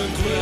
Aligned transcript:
een 0.00 0.12
club, 0.12 0.39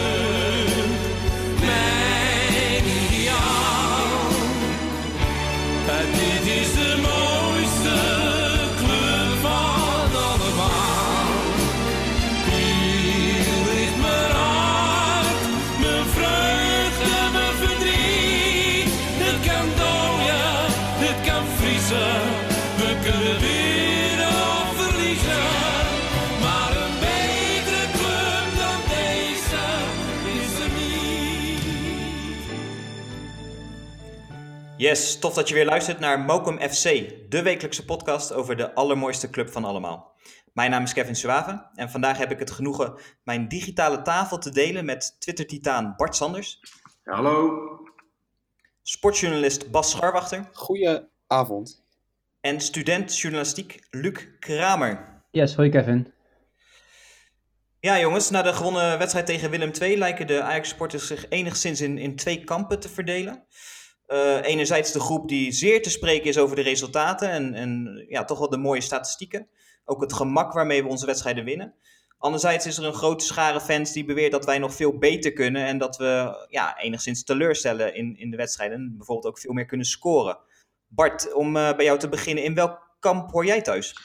Yes, 34.89 35.19
tof 35.19 35.35
dat 35.35 35.49
je 35.49 35.55
weer 35.55 35.65
luistert 35.65 35.99
naar 35.99 36.21
Mokum 36.21 36.61
FC, 36.61 36.83
de 37.29 37.43
wekelijkse 37.43 37.85
podcast 37.85 38.33
over 38.33 38.57
de 38.57 38.75
allermooiste 38.75 39.31
club 39.31 39.51
van 39.51 39.65
allemaal. 39.65 40.15
Mijn 40.53 40.71
naam 40.71 40.83
is 40.83 40.93
Kevin 40.93 41.17
Suave 41.17 41.67
en 41.75 41.91
vandaag 41.91 42.19
heb 42.19 42.31
ik 42.31 42.39
het 42.39 42.51
genoegen 42.51 42.99
mijn 43.25 43.49
digitale 43.49 44.03
tafel 44.03 44.39
te 44.39 44.51
delen 44.51 44.85
met 44.85 45.17
Twitter-titaan 45.19 45.95
Bart 45.97 46.17
Sanders, 46.17 46.61
Hallo. 47.05 47.59
sportjournalist 48.83 49.71
Bas 49.71 49.91
Scharwachter 49.91 50.49
Goedenavond. 50.53 51.85
en 52.41 52.61
student 52.61 53.19
journalistiek 53.19 53.87
Luc 53.91 54.27
Kramer. 54.39 55.23
Yes, 55.31 55.55
hoi 55.55 55.71
Kevin. 55.71 56.13
Ja 57.81 57.99
jongens, 57.99 58.31
na 58.31 58.43
de 58.43 58.53
gewonnen 58.53 58.99
wedstrijd 58.99 59.27
tegen 59.27 59.51
Willem 59.51 59.71
II 59.81 59.99
lijken 59.99 60.27
de 60.27 60.43
Ajax-sporters 60.43 61.07
zich 61.07 61.29
enigszins 61.29 61.81
in, 61.81 61.99
in 61.99 62.17
twee 62.17 62.45
kampen 62.45 62.81
te 62.81 62.89
verdelen. 62.89 63.47
Eh, 64.09 64.43
enerzijds 64.43 64.93
de 64.93 65.01
groep 65.01 65.29
die 65.29 65.53
zeer 65.53 65.83
te 65.83 65.91
spreken 65.91 66.29
is 66.29 66.39
over 66.39 66.57
de 66.57 66.63
resultaten 66.63 67.31
en, 67.31 67.55
en 67.55 68.05
ja, 68.09 68.25
toch 68.25 68.39
wel 68.39 68.49
de 68.49 68.57
mooie 68.57 68.81
statistieken. 68.81 69.49
Ook 69.85 70.01
het 70.01 70.13
gemak 70.13 70.53
waarmee 70.53 70.83
we 70.83 70.89
onze 70.89 71.07
wedstrijden 71.07 71.45
winnen. 71.45 71.75
Anderzijds 72.19 72.67
is 72.67 72.79
er 72.79 72.85
een 72.85 72.95
grote 72.95 73.25
schare 73.25 73.61
fans 73.61 73.93
die 73.93 74.05
beweert 74.05 74.33
dat 74.33 74.45
wij 74.45 74.59
nog 74.59 74.75
veel 74.75 74.99
beter 74.99 75.33
kunnen 75.33 75.67
en 75.67 75.79
dat 75.79 75.97
we 75.97 76.47
ja, 76.49 76.79
enigszins 76.79 77.25
teleurstellen 77.25 77.95
in, 77.95 78.19
in 78.19 78.31
de 78.31 78.37
wedstrijden. 78.37 78.77
En 78.77 78.97
bijvoorbeeld 78.97 79.27
ook 79.27 79.39
veel 79.39 79.53
meer 79.53 79.67
kunnen 79.67 79.87
scoren. 79.87 80.39
Bart, 80.87 81.33
om 81.33 81.57
eh, 81.57 81.77
bij 81.77 81.85
jou 81.85 81.99
te 81.99 82.09
beginnen, 82.09 82.45
in 82.45 82.55
welk 82.55 82.97
kamp 83.01 83.31
hoor 83.31 83.45
jij 83.45 83.63
thuis? 83.63 83.97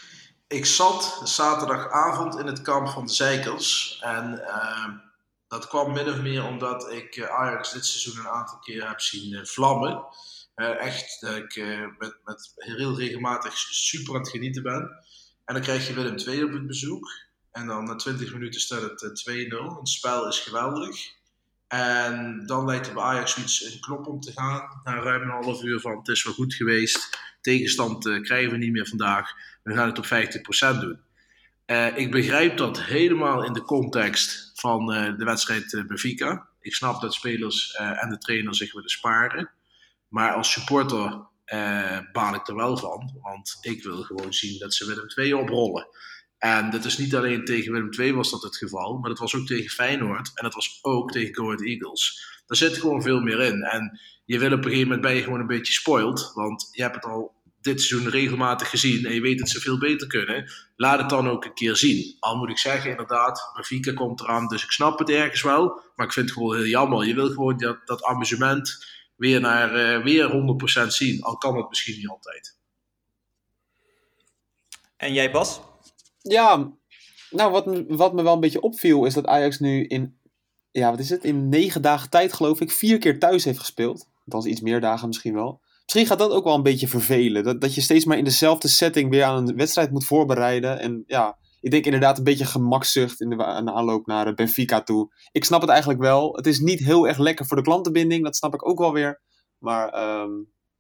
Ik 0.48 0.66
zat 0.66 1.22
zaterdagavond 1.24 2.40
in 2.40 2.46
het 2.46 2.62
kamp 2.62 2.88
van 2.88 3.06
de 3.06 3.14
Zeikers. 3.14 4.00
En 4.02 4.48
eh, 4.48 4.88
dat 5.54 5.68
kwam 5.68 5.94
min 5.94 6.09
of 6.09 6.22
meer 6.22 6.44
omdat 6.44 6.92
ik 6.92 7.16
eh, 7.16 7.30
Ajax 7.30 7.72
dit 7.73 7.86
seizoen 7.86 8.26
een 8.26 8.32
aantal 8.32 8.59
keer 8.59 8.88
heb 8.88 9.02
zien 9.02 9.34
eh, 9.34 9.46
vlammen. 9.46 10.06
Eh, 10.56 10.82
echt, 10.82 11.22
dat 11.22 11.36
ik 11.36 11.56
met, 11.98 12.20
met 12.23 12.52
heel 12.56 12.98
regelmatig 12.98 13.58
super 13.58 14.14
aan 14.14 14.20
het 14.20 14.30
genieten 14.30 14.64
ben. 14.64 14.81
En 15.46 15.54
dan 15.54 15.64
krijg 15.64 15.88
je 15.88 15.94
Willem 15.94 16.18
II 16.18 16.44
op 16.44 16.52
het 16.52 16.68
bezoek. 16.68 17.08
En 17.52 17.68
dan 17.68 17.84
na 17.84 17.96
20 17.96 18.34
minuten 18.34 18.62
staat 18.62 18.81
het 18.81 19.26
eh, 19.26 19.36
2-0. 19.36 19.78
Het 19.78 19.90
spel 19.90 20.28
is 20.28 20.40
geweldig. 20.40 20.98
En 21.68 22.44
dan 22.46 22.66
lijkt 22.66 22.88
er 22.88 22.94
bij 22.94 23.04
Ajax 23.04 23.38
iets 23.38 23.74
een 23.74 23.80
knop 23.80 24.08
om 24.08 24.20
te 24.20 24.31
gaan. 24.31 24.81
Na 24.84 25.02
ruim 25.02 25.22
een 25.22 25.44
half 25.44 25.64
uur 25.64 25.80
van 25.80 25.98
het 25.98 26.08
is 26.08 26.24
wel 26.24 26.34
goed 26.34 26.54
geweest. 26.54 27.18
Tegenstand 27.42 28.22
krijgen 28.22 28.52
we 28.52 28.58
niet 28.58 28.72
meer 28.72 28.88
vandaag. 28.88 29.31
We 29.64 29.74
gaan 29.74 29.88
het 29.88 29.98
op 29.98 30.06
50% 30.06 30.80
doen. 30.80 31.00
Ik 31.96 32.12
begrijp 32.12 32.58
dat 32.58 32.81
helemaal 32.81 33.44
in 33.44 33.54
de 33.54 33.62
context 33.62 34.53
van 34.64 34.94
eh, 34.94 35.17
de 35.17 35.25
wedstrijd 35.25 35.73
eh, 35.73 35.86
Benfica. 35.86 36.47
Ik 36.59 36.73
snap 36.73 37.02
dat 37.02 37.14
spelers 37.14 37.72
eh, 37.72 38.03
en 38.03 38.09
de 38.09 38.17
trainer 38.17 38.56
zich 38.56 38.73
willen 38.73 38.89
sparen. 38.89 39.52
Maar 40.08 40.33
als 40.33 40.52
supporter 40.52 41.31
baal 42.12 42.35
ik 42.35 42.47
er 42.47 42.56
wel 42.56 42.78
van. 42.78 43.19
Want 43.22 43.57
ik 43.62 43.84
wil 43.84 44.03
gewoon 44.03 44.34
zien 44.34 44.59
dat 44.59 44.73
ze 44.73 44.85
Willem 44.85 45.07
II 45.16 45.34
oprollen. 45.34 45.88
En 46.38 46.69
dat 46.69 46.85
is 46.85 46.97
niet 46.97 47.16
alleen 47.16 47.46
tegen 47.46 47.72
Willem 47.72 47.94
II 47.94 48.13
was 48.13 48.31
dat 48.31 48.44
het 48.44 48.57
geval. 48.57 48.97
Maar 48.97 49.09
dat 49.09 49.19
was 49.19 49.35
ook 49.35 49.46
tegen 49.46 49.69
Feyenoord. 49.69 50.31
En 50.34 50.44
dat 50.44 50.53
was 50.53 50.79
ook 50.81 51.12
tegen 51.12 51.35
Go 51.35 51.56
Eagles. 51.56 52.25
Daar 52.46 52.57
zit 52.57 52.78
gewoon 52.78 53.02
veel 53.02 53.19
meer 53.22 53.40
in. 53.40 53.62
En 53.62 54.00
je 54.25 54.40
wil 54.40 54.52
op 54.52 54.57
een 54.57 54.63
gegeven 54.63 54.84
moment 54.84 55.02
ben 55.02 55.16
je 55.16 55.23
gewoon 55.23 55.40
een 55.40 55.47
beetje 55.47 55.73
spoiled. 55.73 56.31
Want 56.34 56.68
je 56.72 56.81
hebt 56.81 56.96
het 56.96 57.06
al 57.06 57.35
dit 57.63 57.81
seizoen 57.81 58.09
regelmatig 58.12 58.69
gezien 58.69 59.06
en 59.06 59.13
je 59.13 59.22
weet 59.22 59.40
dat 59.40 59.50
ze 59.50 59.59
veel 59.59 59.78
beter 59.78 60.07
kunnen, 60.07 60.51
laat 60.75 61.00
het 61.00 61.09
dan 61.09 61.29
ook 61.29 61.46
een 61.46 61.53
keer 61.53 61.75
zien. 61.75 62.16
Al 62.19 62.38
moet 62.38 62.50
ik 62.50 62.57
zeggen, 62.57 62.90
inderdaad, 62.90 63.51
Benfica 63.53 63.94
komt 63.94 64.22
eraan, 64.22 64.47
dus 64.47 64.63
ik 64.63 64.72
snap 64.72 65.00
het 65.00 65.09
ergens 65.09 65.41
wel, 65.41 65.81
maar 65.96 66.06
ik 66.06 66.13
vind 66.13 66.25
het 66.25 66.38
gewoon 66.38 66.56
heel 66.56 66.66
jammer. 66.66 67.07
Je 67.07 67.13
wil 67.13 67.28
gewoon 67.29 67.57
dat, 67.57 67.78
dat 67.85 68.03
amusement 68.03 68.85
weer, 69.16 69.40
naar, 69.40 69.75
eh, 69.75 70.03
weer 70.03 70.29
100% 70.31 70.94
zien, 70.94 71.22
al 71.22 71.38
kan 71.38 71.57
het 71.57 71.69
misschien 71.69 71.97
niet 71.97 72.07
altijd. 72.09 72.57
En 74.97 75.13
jij 75.13 75.31
Bas? 75.31 75.62
Ja, 76.22 76.72
nou 77.29 77.52
wat, 77.52 77.66
me- 77.66 77.85
wat 77.88 78.13
me 78.13 78.23
wel 78.23 78.34
een 78.34 78.40
beetje 78.40 78.62
opviel 78.62 79.06
is 79.06 79.13
dat 79.13 79.25
Ajax 79.25 79.59
nu 79.59 79.85
in, 79.85 80.18
ja 80.72 80.90
wat 80.90 81.00
is 81.00 81.09
het, 81.09 81.23
in 81.23 81.50
negen 81.50 81.81
dagen 81.81 82.09
tijd 82.09 82.34
geloof 82.34 82.62
ik, 82.62 82.72
vier 82.72 82.97
keer 82.97 83.19
thuis 83.19 83.44
heeft 83.44 83.59
gespeeld. 83.59 84.07
Althans 84.25 84.46
iets 84.46 84.62
meer 84.62 84.81
dagen 84.81 85.07
misschien 85.07 85.34
wel. 85.34 85.62
Misschien 85.84 86.06
gaat 86.06 86.20
dat 86.20 86.32
ook 86.32 86.44
wel 86.44 86.56
een 86.56 86.64
beetje 86.64 86.88
vervelen. 86.88 87.44
Dat, 87.44 87.62
dat 87.62 87.76
je 87.76 87.82
steeds 87.82 88.06
maar 88.06 88.18
in 88.18 88.24
dezelfde 88.24 88.68
setting 88.68 89.10
weer 89.10 89.24
aan 89.24 89.48
een 89.48 89.56
wedstrijd 89.56 89.92
moet 89.92 90.06
voorbereiden. 90.06 90.80
En 90.80 91.04
ja, 91.08 91.38
ik 91.64 91.72
denk 91.72 91.86
inderdaad 91.86 92.18
een 92.18 92.24
beetje 92.24 92.46
gemakzucht 92.46 93.22
in 93.22 93.30
de, 93.30 93.46
aanloop 93.46 94.06
naar 94.06 94.28
eh, 94.28 94.34
Benfica 94.34 94.82
toe. 94.82 95.14
Ik 95.32 95.46
snap 95.46 95.62
het 95.62 95.70
eigenlijk 95.70 96.02
wel. 96.02 96.36
Het 96.36 96.48
is 96.48 96.60
niet 96.60 96.80
heel 96.80 97.08
erg 97.08 97.18
lekker 97.18 97.46
voor 97.46 97.58
de 97.58 97.64
klantenbinding, 97.64 98.24
dat 98.24 98.36
snap 98.36 98.54
ik 98.54 98.68
ook 98.68 98.80
wel 98.80 98.94
weer. 98.94 99.22
Maar 99.58 99.90
ehm, 99.90 100.32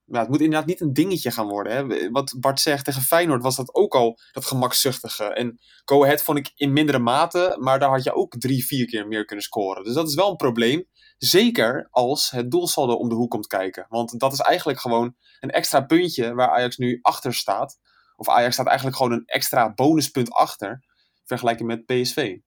ja, 0.05 0.19
het 0.19 0.29
moet 0.29 0.41
inderdaad 0.41 0.67
niet 0.67 0.81
een 0.81 0.93
dingetje 0.93 1.31
gaan 1.31 1.47
worden. 1.47 1.73
Hè. 1.73 2.09
Wat 2.09 2.35
Bart 2.39 2.59
zegt, 2.59 2.85
tegen 2.85 3.01
Feyenoord 3.01 3.43
was 3.43 3.55
dat 3.55 3.75
ook 3.75 3.95
al 3.95 4.19
dat 4.31 4.45
gemakzuchtige. 4.45 5.23
En 5.23 5.59
Go 5.85 6.03
Ahead 6.03 6.21
vond 6.21 6.37
ik 6.37 6.51
in 6.55 6.73
mindere 6.73 6.99
mate, 6.99 7.57
maar 7.59 7.79
daar 7.79 7.89
had 7.89 8.03
je 8.03 8.13
ook 8.13 8.37
drie, 8.37 8.65
vier 8.65 8.85
keer 8.85 9.07
meer 9.07 9.25
kunnen 9.25 9.45
scoren. 9.45 9.83
Dus 9.83 9.93
dat 9.93 10.07
is 10.07 10.15
wel 10.15 10.29
een 10.29 10.35
probleem. 10.35 10.85
Zeker 11.23 11.87
als 11.91 12.29
het 12.29 12.51
doelsaldo 12.51 12.93
om 12.93 13.09
de 13.09 13.15
hoek 13.15 13.29
komt 13.29 13.47
kijken. 13.47 13.85
Want 13.89 14.19
dat 14.19 14.33
is 14.33 14.39
eigenlijk 14.39 14.79
gewoon 14.79 15.15
een 15.39 15.49
extra 15.49 15.81
puntje 15.81 16.33
waar 16.33 16.49
Ajax 16.49 16.77
nu 16.77 16.99
achter 17.01 17.33
staat. 17.33 17.79
Of 18.15 18.29
Ajax 18.29 18.53
staat 18.53 18.67
eigenlijk 18.67 18.97
gewoon 18.97 19.11
een 19.11 19.25
extra 19.25 19.73
bonuspunt 19.73 20.31
achter. 20.31 20.83
Vergelijking 21.23 21.67
met 21.67 21.85
PSV. 21.85 22.37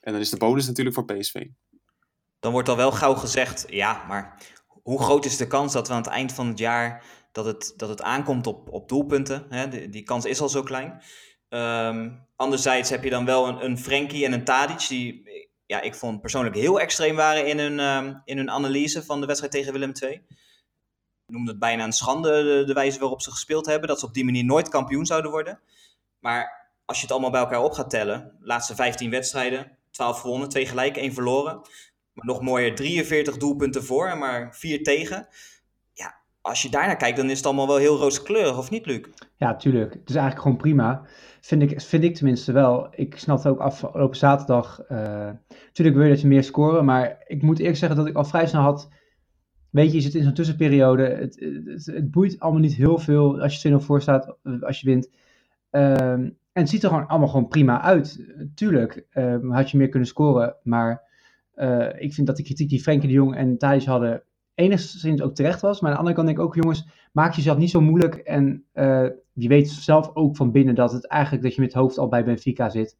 En 0.00 0.12
dan 0.12 0.20
is 0.20 0.30
de 0.30 0.36
bonus 0.36 0.66
natuurlijk 0.66 0.96
voor 0.96 1.04
PSV. 1.04 1.46
Dan 2.40 2.52
wordt 2.52 2.68
al 2.68 2.76
wel 2.76 2.92
gauw 2.92 3.14
gezegd, 3.14 3.64
ja, 3.68 4.04
maar 4.08 4.42
hoe 4.82 5.02
groot 5.02 5.24
is 5.24 5.36
de 5.36 5.46
kans 5.46 5.72
dat 5.72 5.88
we 5.88 5.94
aan 5.94 6.02
het 6.02 6.10
eind 6.10 6.32
van 6.32 6.48
het 6.48 6.58
jaar 6.58 7.04
dat 7.32 7.44
het, 7.44 7.72
dat 7.76 7.88
het 7.88 8.02
aankomt 8.02 8.46
op, 8.46 8.72
op 8.72 8.88
doelpunten? 8.88 9.46
Hè? 9.48 9.68
Die, 9.68 9.88
die 9.88 10.02
kans 10.02 10.24
is 10.24 10.40
al 10.40 10.48
zo 10.48 10.62
klein. 10.62 11.02
Ehm, 11.48 12.10
anderzijds 12.36 12.90
heb 12.90 13.04
je 13.04 13.10
dan 13.10 13.24
wel 13.24 13.48
een, 13.48 13.64
een 13.64 13.78
Frenkie 13.78 14.24
en 14.24 14.32
een 14.32 14.44
Tadic 14.44 14.88
die, 14.88 15.22
ja, 15.66 15.80
ik 15.80 15.94
vond 15.94 16.20
persoonlijk 16.20 16.54
heel 16.54 16.80
extreem 16.80 17.16
waren 17.16 17.46
in 17.46 17.58
hun, 17.58 17.80
ehm, 17.80 18.14
in 18.24 18.36
hun 18.36 18.50
analyse 18.50 19.04
van 19.04 19.20
de 19.20 19.26
wedstrijd 19.26 19.52
tegen 19.52 19.72
Willem 19.72 19.92
II. 20.02 20.12
Ik 21.26 21.34
noemde 21.34 21.50
het 21.50 21.60
bijna 21.60 21.84
een 21.84 21.92
schande, 21.92 22.64
de, 22.64 22.72
wijze 22.72 22.98
waarop 22.98 23.22
ze 23.22 23.30
gespeeld 23.30 23.66
hebben, 23.66 23.88
dat 23.88 24.00
ze 24.00 24.06
op 24.06 24.14
die 24.14 24.24
manier 24.24 24.44
nooit 24.44 24.68
kampioen 24.68 25.06
zouden 25.06 25.30
worden. 25.30 25.60
Maar 26.18 26.70
als 26.84 26.96
je 26.96 27.02
het 27.02 27.12
allemaal 27.12 27.30
bij 27.30 27.40
elkaar 27.40 27.62
op 27.62 27.72
gaat 27.72 27.90
tellen, 27.90 28.36
laatste 28.40 28.74
15 28.74 29.10
wedstrijden, 29.10 29.78
12 29.90 30.20
gewonnen, 30.20 30.48
2 30.48 30.66
gelijk, 30.66 30.96
1 30.96 31.12
verloren. 31.12 31.54
Maar 32.12 32.26
nog 32.26 32.40
mooier, 32.40 32.74
43 32.74 33.36
doelpunten 33.36 33.84
voor 33.84 34.08
en 34.08 34.18
maar 34.18 34.56
4 34.56 34.82
tegen. 34.82 35.28
Als 36.44 36.62
je 36.62 36.70
daarnaar 36.70 36.96
kijkt, 36.96 37.16
dan 37.16 37.30
is 37.30 37.36
het 37.36 37.46
allemaal 37.46 37.66
wel 37.66 37.76
heel 37.76 37.96
rooskleurig, 37.96 38.58
of 38.58 38.70
niet, 38.70 38.86
Luc? 38.86 39.00
Ja, 39.36 39.56
tuurlijk. 39.56 39.92
Het 39.92 40.08
is 40.08 40.14
eigenlijk 40.14 40.42
gewoon 40.42 40.56
prima. 40.56 41.02
Vind 41.40 41.62
ik, 41.62 41.80
vind 41.80 42.04
ik 42.04 42.14
tenminste 42.14 42.52
wel. 42.52 42.88
Ik 42.90 43.18
snapte 43.18 43.48
ook 43.48 43.58
afgelopen 43.58 44.16
zaterdag. 44.16 44.80
eh 44.80 45.30
natuurlijk 45.66 45.96
wil 45.96 46.04
je 46.04 46.12
dat 46.12 46.20
je 46.20 46.26
meer 46.26 46.44
scoren. 46.44 46.84
Maar 46.84 47.24
ik 47.26 47.42
moet 47.42 47.58
eerlijk 47.58 47.76
zeggen 47.76 47.96
dat 47.96 48.06
ik 48.06 48.16
al 48.16 48.24
vrij 48.24 48.46
snel 48.46 48.62
had. 48.62 48.88
Weet 49.70 49.90
je, 49.90 49.96
je 49.96 50.02
zit 50.02 50.14
in 50.14 50.22
zo'n 50.22 50.34
tussenperiode. 50.34 51.02
Het, 51.02 51.40
het, 51.84 52.10
boeit 52.10 52.40
allemaal 52.40 52.60
niet 52.60 52.74
heel 52.74 52.98
veel 52.98 53.40
als 53.40 53.62
je 53.62 53.70
2-0 53.70 53.74
voor 53.76 54.02
staat, 54.02 54.36
eh, 54.42 54.62
als 54.62 54.80
je 54.80 54.86
wint. 54.86 55.10
Ehm, 55.70 56.22
en 56.52 56.62
het 56.62 56.68
ziet 56.68 56.82
er 56.82 56.88
gewoon 56.88 57.06
allemaal 57.06 57.28
gewoon 57.28 57.48
prima 57.48 57.82
uit. 57.82 58.34
Tuurlijk 58.54 59.06
ehm, 59.10 59.50
had 59.50 59.70
je 59.70 59.76
meer 59.76 59.88
kunnen 59.88 60.08
scoren. 60.08 60.56
Maar 60.62 61.02
eh, 61.54 61.88
ik 61.98 62.14
vind 62.14 62.26
dat 62.26 62.36
de 62.36 62.42
kritiek 62.42 62.68
die 62.68 62.82
Frenkie 62.82 63.08
de 63.08 63.14
Jong 63.14 63.36
en 63.36 63.58
Thijs 63.58 63.86
hadden 63.86 64.22
enigszins 64.54 65.22
ook 65.22 65.34
terecht 65.34 65.60
was. 65.60 65.80
Maar 65.80 65.90
aan 65.90 65.96
de 65.96 66.00
andere 66.00 66.16
kant 66.16 66.26
denk 66.26 66.38
ik 66.38 66.44
ook, 66.44 66.54
jongens, 66.54 66.86
maak 67.12 67.34
jezelf 67.34 67.58
niet 67.58 67.70
zo 67.70 67.80
moeilijk. 67.80 68.14
En 68.14 68.64
eh, 68.72 69.06
je 69.32 69.48
weet 69.48 69.70
zelf 69.70 70.10
ook 70.14 70.36
van 70.36 70.52
binnen 70.52 70.74
dat 70.74 70.92
het 70.92 71.06
eigenlijk 71.06 71.42
dat 71.42 71.54
je 71.54 71.60
met 71.60 71.72
het 71.72 71.80
hoofd 71.80 71.98
al 71.98 72.08
bij 72.08 72.24
Benfica 72.24 72.68
zit. 72.68 72.96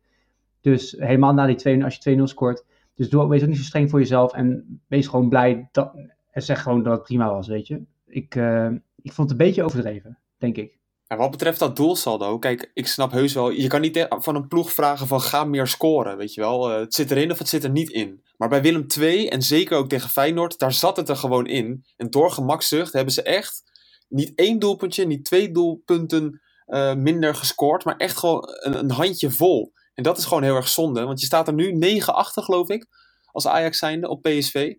Dus 0.61 0.97
helemaal 0.99 1.35
na 1.35 1.47
die 1.47 1.57
2 1.57 1.85
als 1.85 1.99
je 2.01 2.17
2-0 2.19 2.23
scoort. 2.23 2.65
Dus 2.95 3.09
doe, 3.09 3.29
wees 3.29 3.43
ook 3.43 3.49
niet 3.49 3.57
zo 3.57 3.63
streng 3.63 3.91
voor 3.91 3.99
jezelf. 3.99 4.33
En 4.33 4.81
wees 4.87 5.07
gewoon 5.07 5.29
blij 5.29 5.69
dat, 5.73 5.95
en 6.31 6.43
zeg 6.43 6.63
gewoon 6.63 6.83
dat 6.83 6.93
het 6.93 7.03
prima 7.03 7.31
was, 7.31 7.49
weet 7.49 7.67
je. 7.67 7.83
Ik, 8.07 8.35
eh, 8.35 8.71
ik 9.03 9.13
vond 9.13 9.31
het 9.31 9.41
een 9.41 9.47
beetje 9.47 9.63
overdreven, 9.63 10.19
denk 10.39 10.57
ik. 10.57 10.79
Wat 11.17 11.31
betreft 11.31 11.59
dat 11.59 11.77
doelsaldo, 11.77 12.39
kijk, 12.39 12.71
ik 12.75 12.87
snap 12.87 13.13
heus 13.13 13.33
wel, 13.35 13.51
je 13.51 13.67
kan 13.67 13.81
niet 13.81 14.07
van 14.09 14.35
een 14.35 14.49
ploeg 14.49 14.73
vragen 14.73 15.07
van 15.07 15.21
ga 15.21 15.45
meer 15.45 15.67
scoren, 15.67 16.17
weet 16.17 16.35
je 16.35 16.41
wel. 16.41 16.71
Eh, 16.71 16.79
het 16.79 16.95
zit 16.95 17.11
erin 17.11 17.31
of 17.31 17.39
het 17.39 17.49
zit 17.49 17.65
er 17.65 17.71
niet 17.71 17.91
in. 17.91 18.23
Maar 18.37 18.49
bij 18.49 18.63
Willem 18.63 18.87
II 18.99 19.29
en 19.29 19.43
zeker 19.43 19.77
ook 19.77 19.89
tegen 19.89 20.11
Feyenoord, 20.11 20.59
daar 20.59 20.73
zat 20.73 20.97
het 20.97 21.09
er 21.09 21.17
gewoon 21.17 21.47
in. 21.47 21.85
En 21.97 22.11
door 22.11 22.31
gemakzucht 22.31 22.93
hebben 22.93 23.15
ze 23.15 23.23
echt 23.23 23.63
niet 24.09 24.33
één 24.35 24.59
doelpuntje, 24.59 25.07
niet 25.07 25.25
twee 25.25 25.53
doelpunten 25.53 26.41
eh, 26.67 26.95
minder 26.95 27.35
gescoord, 27.35 27.85
maar 27.85 27.97
echt 27.97 28.19
gewoon 28.19 28.43
een, 28.45 28.79
een, 28.79 28.91
handje 28.91 29.31
vol. 29.31 29.73
En 29.95 30.03
dat 30.03 30.19
is 30.19 30.25
gewoon 30.25 30.43
heel 30.43 30.57
erg 30.57 30.69
zonde, 30.69 31.05
want 31.05 31.21
je 31.21 31.27
staat 31.27 31.49
er 31.49 31.55
nu 31.55 31.73
9 31.73 32.15
achter, 32.15 32.43
geloof 32.43 32.69
ik, 32.69 32.87
als 33.33 33.47
Ajax 33.47 33.79
zijnde 33.79 34.09
op 34.09 34.23
PSV. 34.23 34.75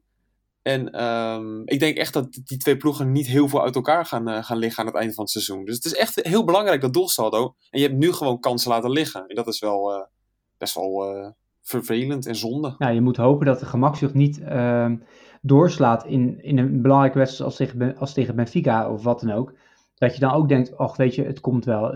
En 0.66 1.06
um, 1.06 1.62
ik 1.66 1.80
denk 1.80 1.98
echt 1.98 2.14
dat 2.14 2.42
die 2.44 2.58
twee 2.58 2.78
ploegen 2.78 3.12
niet 3.12 3.28
heel 3.28 3.48
veel 3.48 3.64
uit 3.64 3.76
elkaar 3.76 4.06
gaan, 4.06 4.30
uh, 4.30 4.44
gaan 4.44 4.58
liggen 4.58 4.80
aan 4.80 4.86
het 4.86 4.96
einde 4.96 5.14
van 5.14 5.24
het 5.24 5.34
seizoen. 5.34 5.66
Dus 5.66 5.76
het 5.76 5.86
is 5.86 5.96
echt 5.96 6.16
heel 6.16 6.44
belangrijk, 6.44 6.82
dat 6.82 6.94
doelsaldo. 6.94 7.56
En 7.70 7.80
je 7.80 7.88
hebt 7.88 8.00
nu 8.00 8.12
gewoon 8.12 8.40
kansen 8.40 8.72
laten 8.72 8.90
liggen. 8.90 9.28
En 9.28 9.36
dat 9.36 9.48
is 9.48 9.60
wel 9.60 9.94
uh, 9.94 10.02
best 10.58 10.76
wel 10.76 11.16
uh, 11.16 11.28
vervelend 11.62 12.26
en 12.26 12.36
zonde. 12.36 12.76
Ja, 12.78 12.88
je 12.88 13.02
moet 13.02 13.18
hopen 13.18 13.46
dat 13.46 13.60
de 13.60 13.66
gemakzucht 13.66 14.14
niet 14.14 14.42
ehm, 14.42 14.98
doorslaat 15.42 16.06
in, 16.06 16.44
in 16.44 16.58
een 16.58 16.82
belangrijke 16.82 17.18
wedstrijd 17.18 17.50
als 17.50 17.58
tegen, 17.58 17.98
als 17.98 18.14
tegen 18.14 18.36
Benfica 18.36 18.92
of 18.92 19.04
wat 19.04 19.20
dan 19.20 19.32
ook. 19.32 19.54
Dat 19.96 20.14
je 20.14 20.20
dan 20.20 20.32
ook 20.32 20.50
denkt, 20.50 20.78
ach 20.78 20.96
weet 20.98 21.16
je, 21.16 21.24
het 21.24 21.40
komt 21.40 21.66
wel. 21.66 21.92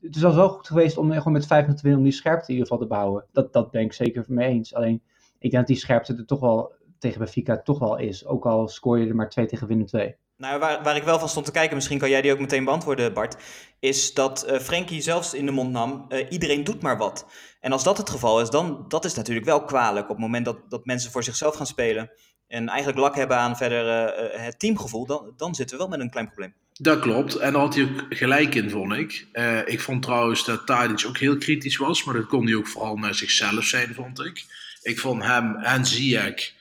Het 0.00 0.16
is 0.16 0.24
al 0.24 0.32
zo 0.32 0.48
goed 0.48 0.66
geweest 0.66 0.96
om 0.96 1.12
gewoon 1.12 1.32
met 1.32 1.46
5 1.46 1.66
te 1.66 1.82
winnen 1.82 1.98
om 1.98 2.04
die 2.04 2.12
scherpte 2.12 2.46
in 2.52 2.54
ieder 2.54 2.68
geval 2.68 2.82
te 2.82 2.94
bouwen. 2.94 3.24
Dat, 3.32 3.52
dat 3.52 3.70
ben 3.70 3.82
ik 3.82 3.92
zeker 3.92 4.24
mee 4.28 4.48
eens. 4.48 4.74
Alleen, 4.74 5.02
ik 5.38 5.50
denk 5.50 5.52
dat 5.52 5.66
die 5.66 5.76
scherpte 5.76 6.14
er 6.14 6.26
toch 6.26 6.40
wel 6.40 6.78
tegen 7.00 7.18
Benfica 7.18 7.60
toch 7.62 7.78
wel 7.78 7.98
is. 7.98 8.26
Ook 8.26 8.46
al 8.46 8.68
scoor 8.68 8.98
je 8.98 9.08
er 9.08 9.14
maar 9.14 9.30
twee 9.30 9.46
tegen 9.46 9.66
Willem 9.66 9.86
2. 9.86 10.16
Nou, 10.40 10.58
waar, 10.58 10.82
waar 10.82 10.96
ik 10.96 11.02
wel 11.02 11.18
van 11.18 11.28
stond 11.28 11.46
te 11.46 11.52
kijken, 11.52 11.76
misschien 11.76 11.98
kan 11.98 12.10
jij 12.10 12.22
die 12.22 12.32
ook 12.32 12.38
meteen 12.38 12.64
beantwoorden, 12.64 13.12
Bart. 13.12 13.36
Is 13.78 14.14
dat 14.14 14.46
uh, 14.48 14.58
Frenkie 14.58 15.00
zelfs 15.00 15.34
in 15.34 15.46
de 15.46 15.52
mond 15.52 15.70
nam: 15.70 16.06
uh, 16.08 16.26
iedereen 16.30 16.64
doet 16.64 16.82
maar 16.82 16.98
wat. 16.98 17.26
En 17.60 17.72
als 17.72 17.84
dat 17.84 17.98
het 17.98 18.10
geval 18.10 18.40
is, 18.40 18.50
dan 18.50 18.84
dat 18.88 19.04
is 19.04 19.14
natuurlijk 19.14 19.46
wel 19.46 19.64
kwalijk. 19.64 20.04
Op 20.04 20.10
het 20.10 20.24
moment 20.24 20.44
dat, 20.44 20.56
dat 20.68 20.84
mensen 20.84 21.10
voor 21.10 21.24
zichzelf 21.24 21.54
gaan 21.54 21.66
spelen. 21.66 22.10
en 22.46 22.68
eigenlijk 22.68 22.98
lak 22.98 23.14
hebben 23.14 23.36
aan 23.36 23.56
verder 23.56 23.84
uh, 23.84 24.44
het 24.44 24.58
teamgevoel. 24.58 25.06
Dan, 25.06 25.32
dan 25.36 25.54
zitten 25.54 25.76
we 25.76 25.82
wel 25.82 25.92
met 25.92 26.00
een 26.00 26.10
klein 26.10 26.26
probleem. 26.26 26.54
Dat 26.72 27.00
klopt. 27.00 27.34
En 27.34 27.52
daar 27.52 27.62
had 27.62 27.74
hij 27.74 27.84
ook 27.84 28.06
gelijk 28.08 28.54
in, 28.54 28.70
vond 28.70 28.92
ik. 28.92 29.26
ik 29.66 29.80
vond 29.80 30.02
trouwens 30.02 30.44
dat 30.44 30.66
Tadic 30.66 31.06
ook 31.06 31.18
heel 31.18 31.38
kritisch 31.38 31.76
was. 31.76 32.04
maar 32.04 32.14
dat 32.14 32.26
kon 32.26 32.46
hij 32.46 32.54
ook 32.54 32.68
vooral 32.68 32.96
naar 32.96 33.14
zichzelf 33.14 33.64
zijn, 33.64 33.94
vond 33.94 34.20
ik. 34.20 34.44
Ik 34.82 34.98
vond 34.98 35.22
hem 35.22 35.56
en 35.56 35.86
Ziyech 35.86 36.58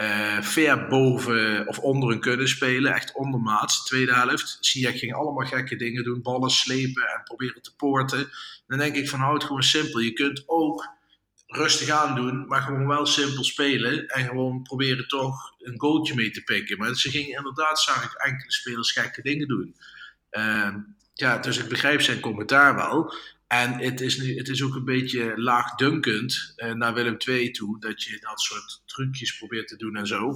uh, 0.00 0.42
ver 0.42 0.86
boven 0.86 1.68
of 1.68 1.78
onder 1.78 2.08
hun 2.08 2.20
kunnen 2.20 2.48
spelen. 2.48 2.94
Echt 2.94 3.14
ondermaats, 3.14 3.84
tweede 3.84 4.14
helft. 4.14 4.58
Ziyech 4.60 4.98
ging 4.98 5.14
allemaal 5.14 5.46
gekke 5.46 5.76
dingen 5.76 6.04
doen. 6.04 6.22
Ballen 6.22 6.50
slepen 6.50 7.02
en 7.02 7.22
proberen 7.24 7.62
te 7.62 7.74
poorten. 7.76 8.30
Dan 8.66 8.78
denk 8.78 8.94
ik 8.94 9.08
van 9.08 9.20
houd 9.20 9.44
gewoon 9.44 9.62
simpel. 9.62 10.00
Je 10.00 10.12
kunt 10.12 10.42
ook 10.46 10.88
rustig 11.46 11.88
aan 11.90 12.14
doen, 12.14 12.46
maar 12.46 12.62
gewoon 12.62 12.86
wel 12.86 13.06
simpel 13.06 13.44
spelen. 13.44 14.06
En 14.06 14.24
gewoon 14.24 14.62
proberen 14.62 15.08
toch 15.08 15.54
een 15.58 15.80
goaltje 15.80 16.14
mee 16.14 16.30
te 16.30 16.42
pikken. 16.42 16.78
Maar 16.78 16.94
ze 16.94 17.10
gingen 17.10 17.36
inderdaad, 17.36 17.80
zag 17.80 18.04
ik 18.04 18.12
enkele 18.12 18.52
spelers 18.52 18.92
gekke 18.92 19.22
dingen 19.22 19.48
doen. 19.48 19.76
Uh, 20.30 20.74
ja, 21.14 21.38
dus 21.38 21.58
ik 21.58 21.68
begrijp 21.68 22.00
zijn 22.00 22.20
commentaar 22.20 22.74
wel. 22.74 23.14
En 23.48 23.78
het 23.78 24.00
is, 24.00 24.16
het 24.36 24.48
is 24.48 24.62
ook 24.62 24.74
een 24.74 24.84
beetje 24.84 25.32
laagdunkend 25.36 26.52
uh, 26.56 26.72
naar 26.72 26.94
Willem 26.94 27.16
II 27.26 27.50
toe, 27.50 27.80
dat 27.80 28.02
je 28.02 28.18
dat 28.20 28.40
soort 28.40 28.82
trucjes 28.86 29.36
probeert 29.36 29.68
te 29.68 29.76
doen 29.76 29.96
en 29.96 30.06
zo. 30.06 30.34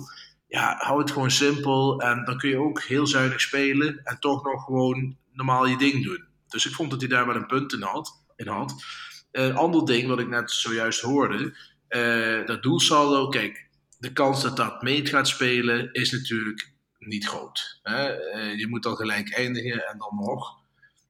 Ja, 0.48 0.76
hou 0.78 1.00
het 1.00 1.10
gewoon 1.10 1.30
simpel 1.30 2.00
en 2.00 2.24
dan 2.24 2.38
kun 2.38 2.48
je 2.48 2.58
ook 2.58 2.82
heel 2.82 3.06
zuinig 3.06 3.40
spelen 3.40 4.00
en 4.04 4.20
toch 4.20 4.44
nog 4.44 4.64
gewoon 4.64 5.16
normaal 5.32 5.66
je 5.66 5.78
ding 5.78 6.04
doen. 6.04 6.24
Dus 6.48 6.66
ik 6.66 6.72
vond 6.72 6.90
dat 6.90 7.00
hij 7.00 7.08
daar 7.08 7.26
wel 7.26 7.36
een 7.36 7.46
punt 7.46 7.72
in 7.72 7.82
had. 7.82 8.24
In 8.36 8.46
had. 8.46 8.84
Een 9.30 9.54
ander 9.54 9.86
ding 9.86 10.08
wat 10.08 10.18
ik 10.18 10.28
net 10.28 10.50
zojuist 10.50 11.00
hoorde, 11.00 11.56
uh, 11.88 12.46
dat 12.46 12.62
doelsaldo, 12.62 13.28
kijk, 13.28 13.68
de 13.98 14.12
kans 14.12 14.42
dat 14.42 14.56
dat 14.56 14.82
mee 14.82 15.06
gaat 15.06 15.28
spelen 15.28 15.92
is 15.92 16.12
natuurlijk 16.12 16.72
niet 16.98 17.26
groot. 17.26 17.80
Hè? 17.82 18.34
Uh, 18.34 18.58
je 18.58 18.68
moet 18.68 18.86
al 18.86 18.94
gelijk 18.94 19.34
eindigen 19.34 19.86
en 19.86 19.98
dan 19.98 20.14
nog. 20.14 20.61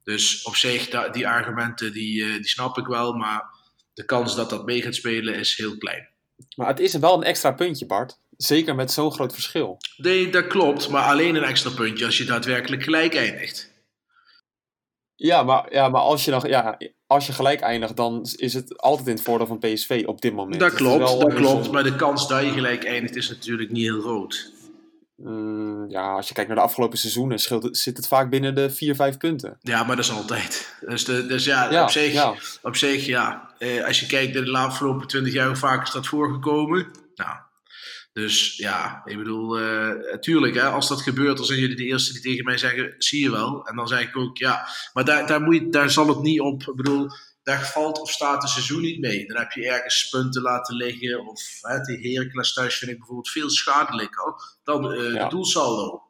Dus 0.04 0.42
op 0.42 0.56
zich, 0.56 0.88
die 1.12 1.28
argumenten 1.28 1.92
die, 1.92 2.24
die 2.24 2.48
snap 2.48 2.78
ik 2.78 2.86
wel, 2.86 3.12
maar 3.12 3.44
de 3.94 4.04
kans 4.04 4.36
dat 4.36 4.50
dat 4.50 4.64
mee 4.64 4.82
gaat 4.82 4.94
spelen 4.94 5.34
is 5.34 5.56
heel 5.56 5.78
klein. 5.78 6.08
Maar 6.56 6.68
het 6.68 6.80
is 6.80 6.94
wel 6.94 7.14
een 7.16 7.22
extra 7.22 7.52
puntje, 7.52 7.86
Bart. 7.86 8.18
Zeker 8.36 8.74
met 8.74 8.92
zo'n 8.92 9.12
groot 9.12 9.32
verschil. 9.32 9.78
Nee, 9.96 10.30
dat 10.30 10.46
klopt. 10.46 10.88
Maar 10.88 11.04
alleen 11.04 11.34
een 11.34 11.42
extra 11.42 11.70
puntje 11.70 12.04
als 12.04 12.18
je 12.18 12.24
daadwerkelijk 12.24 12.82
gelijk 12.82 13.14
eindigt. 13.14 13.70
Ja, 15.16 15.42
maar, 15.42 15.72
ja, 15.72 15.88
maar 15.88 16.00
als, 16.00 16.24
je 16.24 16.30
nog, 16.30 16.46
ja, 16.46 16.78
als 17.06 17.26
je 17.26 17.32
gelijk 17.32 17.60
eindigt, 17.60 17.96
dan 17.96 18.26
is 18.36 18.54
het 18.54 18.78
altijd 18.78 19.08
in 19.08 19.14
het 19.14 19.22
voordeel 19.22 19.46
van 19.46 19.58
PSV 19.58 20.02
op 20.06 20.20
dit 20.20 20.32
moment. 20.32 20.60
Dat 20.60 20.72
klopt, 20.72 21.20
dat 21.20 21.34
klopt. 21.34 21.70
Maar 21.70 21.82
de 21.82 21.96
kans 21.96 22.28
dat 22.28 22.44
je 22.44 22.50
gelijk 22.50 22.84
eindigt 22.84 23.16
is 23.16 23.28
natuurlijk 23.28 23.70
niet 23.70 23.82
heel 23.82 24.00
groot. 24.00 24.52
Mm, 25.16 25.90
ja, 25.90 26.12
als 26.12 26.28
je 26.28 26.34
kijkt 26.34 26.48
naar 26.48 26.58
de 26.58 26.64
afgelopen 26.64 26.98
seizoenen, 26.98 27.38
scheelt, 27.38 27.76
zit 27.76 27.96
het 27.96 28.06
vaak 28.06 28.30
binnen 28.30 28.54
de 28.54 28.70
4, 28.70 28.94
5 28.94 29.16
punten. 29.16 29.58
Ja, 29.60 29.84
maar 29.84 29.96
dat 29.96 30.04
is 30.04 30.10
altijd. 30.10 30.74
Dus, 30.80 31.04
de, 31.04 31.26
dus 31.26 31.44
ja, 31.44 31.70
ja, 31.70 31.82
op, 31.82 31.90
zich, 31.90 32.12
ja. 32.12 32.34
op 32.62 32.76
zich, 32.76 33.06
ja. 33.06 33.50
Eh, 33.58 33.84
als 33.84 34.00
je 34.00 34.06
kijkt 34.06 34.34
naar 34.34 34.44
de 34.44 34.56
afgelopen 34.56 35.06
20 35.06 35.32
jaar, 35.32 35.46
hoe 35.46 35.56
vaak 35.56 35.86
is 35.86 35.92
dat 35.92 36.06
voorgekomen? 36.06 36.90
Nou, 37.14 37.36
dus 38.12 38.56
ja, 38.56 39.02
ik 39.04 39.16
bedoel, 39.16 39.60
uh, 39.60 39.90
tuurlijk, 40.20 40.54
hè, 40.54 40.62
als 40.62 40.88
dat 40.88 41.02
gebeurt, 41.02 41.36
dan 41.36 41.46
zijn 41.46 41.60
jullie 41.60 41.76
de 41.76 41.84
eerste 41.84 42.12
die 42.12 42.22
tegen 42.22 42.44
mij 42.44 42.58
zeggen: 42.58 42.94
zie 42.98 43.22
je 43.22 43.30
wel. 43.30 43.66
En 43.66 43.76
dan 43.76 43.88
zeg 43.88 44.00
ik 44.00 44.16
ook 44.16 44.36
ja, 44.36 44.68
maar 44.92 45.04
daar, 45.04 45.26
daar, 45.26 45.40
moet 45.40 45.54
je, 45.54 45.68
daar 45.68 45.90
zal 45.90 46.08
het 46.08 46.22
niet 46.22 46.40
op. 46.40 46.62
Ik 46.62 46.76
bedoel, 46.76 47.10
daar 47.42 47.66
valt 47.66 48.00
of 48.00 48.10
staat 48.10 48.42
het 48.42 48.50
seizoen 48.50 48.80
niet 48.80 49.00
mee. 49.00 49.26
Dan 49.26 49.36
heb 49.36 49.52
je 49.52 49.68
ergens 49.68 50.08
punten 50.08 50.42
laten 50.42 50.76
liggen. 50.76 51.26
Of 51.26 51.42
hè, 51.60 51.80
die 51.80 52.12
Heracles 52.12 52.52
thuis 52.52 52.78
vind 52.78 52.90
ik 52.90 52.96
bijvoorbeeld 52.96 53.30
veel 53.30 53.50
schadelijker 53.50 54.34
dan 54.64 54.92
uh, 54.92 55.14
ja. 55.14 55.24
de 55.24 55.30
doelsaldo. 55.30 56.02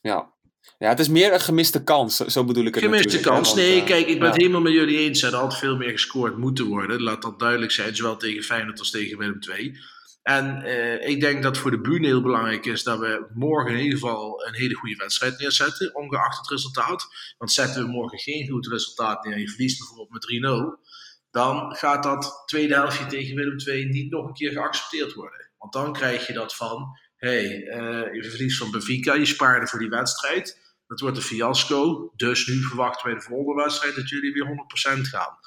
Ja. 0.00 0.32
ja, 0.78 0.88
het 0.88 0.98
is 0.98 1.08
meer 1.08 1.32
een 1.32 1.40
gemiste 1.40 1.84
kans, 1.84 2.16
zo 2.16 2.44
bedoel 2.44 2.64
ik 2.64 2.74
het 2.74 2.84
Gemiste 2.84 3.20
kans, 3.20 3.48
want, 3.48 3.60
nee, 3.60 3.84
kijk, 3.84 4.06
ik 4.06 4.18
ben 4.18 4.26
ja. 4.26 4.32
het 4.32 4.36
helemaal 4.36 4.60
met 4.60 4.72
jullie 4.72 4.98
eens. 4.98 5.22
Er 5.22 5.34
had 5.34 5.58
veel 5.58 5.76
meer 5.76 5.90
gescoord 5.90 6.36
moeten 6.36 6.66
worden. 6.66 7.02
Laat 7.02 7.22
dat 7.22 7.38
duidelijk 7.38 7.72
zijn, 7.72 7.96
zowel 7.96 8.16
tegen 8.16 8.42
Feyenoord 8.42 8.78
als 8.78 8.90
tegen 8.90 9.18
Willem 9.18 9.38
II. 9.50 9.78
En 10.26 10.62
uh, 10.64 11.08
ik 11.08 11.20
denk 11.20 11.42
dat 11.42 11.58
voor 11.58 11.70
de 11.70 11.80
bühne 11.80 12.06
heel 12.06 12.22
belangrijk 12.22 12.66
is 12.66 12.82
dat 12.82 12.98
we 12.98 13.26
morgen 13.34 13.72
in 13.72 13.82
ieder 13.82 13.98
geval 13.98 14.46
een 14.46 14.54
hele 14.54 14.74
goede 14.74 14.96
wedstrijd 14.96 15.38
neerzetten, 15.38 15.94
ongeacht 15.94 16.38
het 16.38 16.48
resultaat. 16.48 17.06
Want 17.38 17.52
zetten 17.52 17.82
we 17.82 17.90
morgen 17.90 18.18
geen 18.18 18.48
goed 18.48 18.66
resultaat 18.66 19.24
neer, 19.24 19.38
je 19.38 19.48
verliest 19.48 19.78
bijvoorbeeld 19.78 20.10
met 20.10 20.82
3-0, 20.82 21.30
dan 21.30 21.76
gaat 21.76 22.02
dat 22.02 22.42
tweede 22.46 22.74
helftje 22.74 23.06
tegen 23.06 23.36
Willem 23.36 23.58
II 23.66 23.84
niet 23.84 24.10
nog 24.10 24.26
een 24.26 24.34
keer 24.34 24.52
geaccepteerd 24.52 25.12
worden. 25.12 25.50
Want 25.58 25.72
dan 25.72 25.92
krijg 25.92 26.26
je 26.26 26.32
dat 26.32 26.54
van, 26.54 26.98
hé, 27.16 27.46
hey, 27.46 27.56
uh, 27.56 28.14
je 28.14 28.30
verliest 28.30 28.58
van 28.58 28.70
Benfica, 28.70 29.14
je 29.14 29.26
spaarde 29.26 29.66
voor 29.66 29.78
die 29.78 29.88
wedstrijd, 29.88 30.74
dat 30.86 31.00
wordt 31.00 31.16
een 31.16 31.22
fiasco, 31.22 32.12
dus 32.16 32.46
nu 32.46 32.62
verwachten 32.62 33.06
wij 33.06 33.14
de 33.14 33.24
volgende 33.24 33.62
wedstrijd 33.62 33.94
dat 33.94 34.08
jullie 34.08 34.32
weer 34.32 34.66
100% 34.98 35.00
gaan. 35.00 35.38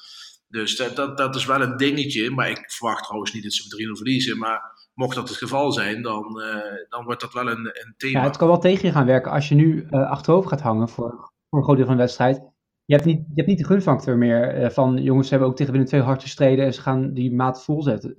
Dus 0.50 0.77
dat, 0.77 0.96
dat, 0.96 1.18
dat 1.18 1.36
is 1.36 1.46
wel 1.46 1.62
een 1.62 1.77
dingetje. 1.77 2.32
Maar 2.32 2.50
ik 2.50 2.72
verwacht 2.72 3.03
trouwens 3.03 3.34
niet 3.34 3.44
dat 3.44 3.53
ze 3.53 3.63
met 3.70 3.88
3-0 3.88 3.98
verliezen. 3.98 4.38
Maar 4.38 4.89
mocht 4.94 5.15
dat 5.15 5.29
het 5.29 5.38
geval 5.38 5.72
zijn, 5.72 6.01
dan, 6.01 6.41
uh, 6.41 6.89
dan 6.89 7.03
wordt 7.03 7.22
dat 7.22 7.34
wel 7.34 7.48
een, 7.48 7.65
een 7.65 7.94
thema. 7.98 8.20
Ja, 8.20 8.25
het 8.25 8.38
kan 8.38 8.48
wel 8.48 8.60
tegen 8.60 8.88
je 8.88 8.94
gaan 8.94 9.06
werken 9.06 9.32
als 9.32 9.50
je 9.50 9.56
nu 9.56 9.88
uh, 9.89 10.10
achterover 10.10 10.50
gaat 10.50 10.62
hangen 10.62 10.89
voor, 10.89 11.32
voor 11.50 11.60
een 11.60 11.63
groot 11.63 11.77
deel 11.77 11.86
van 11.86 11.96
de 11.96 12.01
wedstrijd. 12.01 12.41
Je 12.86 12.96
hebt 12.96 13.06
niet, 13.06 13.18
je 13.18 13.34
hebt 13.36 13.48
niet 13.48 13.58
de 13.58 13.65
gunfactor 13.65 14.18
meer 14.18 14.62
uh, 14.62 14.70
van 14.70 15.03
jongens 15.03 15.29
hebben 15.29 15.48
ook 15.48 15.56
tegen 15.56 15.72
Willem 15.72 15.88
twee 15.88 16.01
hard 16.01 16.22
gestreden 16.22 16.65
en 16.65 16.74
ze 16.74 16.82
gaan 16.82 17.13
die 17.13 17.34
maat 17.34 17.63
volzetten. 17.63 18.15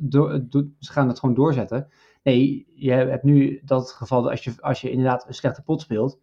Ze 0.78 0.92
gaan 0.92 1.08
het 1.08 1.18
gewoon 1.18 1.34
doorzetten. 1.34 1.88
Nee, 2.22 2.66
je 2.74 2.92
hebt 2.92 3.24
nu 3.24 3.60
dat 3.64 3.92
geval 3.92 4.22
dat 4.22 4.30
als 4.30 4.44
je, 4.44 4.52
als 4.60 4.80
je 4.80 4.90
inderdaad 4.90 5.26
een 5.28 5.34
slechte 5.34 5.62
pot 5.62 5.80
speelt, 5.80 6.18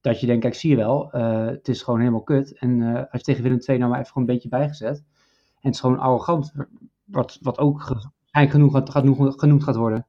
dat 0.00 0.20
je 0.20 0.26
denkt, 0.26 0.42
kijk, 0.42 0.54
zie 0.54 0.70
je 0.70 0.76
wel, 0.76 1.08
het 1.10 1.68
is 1.68 1.82
gewoon 1.82 2.00
helemaal 2.00 2.22
kut. 2.22 2.58
En 2.58 2.82
als 3.10 3.20
je 3.20 3.22
tegen 3.22 3.42
Willem 3.42 3.60
II 3.66 3.78
nou 3.78 3.90
maar 3.90 4.00
even 4.00 4.12
gewoon 4.12 4.28
een 4.28 4.34
beetje 4.34 4.48
bijgezet. 4.48 5.04
En 5.66 5.72
het 5.72 5.80
is 5.80 5.90
gewoon 5.90 5.98
arrogant, 5.98 6.52
wat, 7.04 7.38
wat 7.40 7.58
ook 7.58 7.82
genoeg, 8.32 8.72
gaat, 8.72 8.90
genoemd 9.38 9.64
gaat 9.64 9.76
worden. 9.76 10.06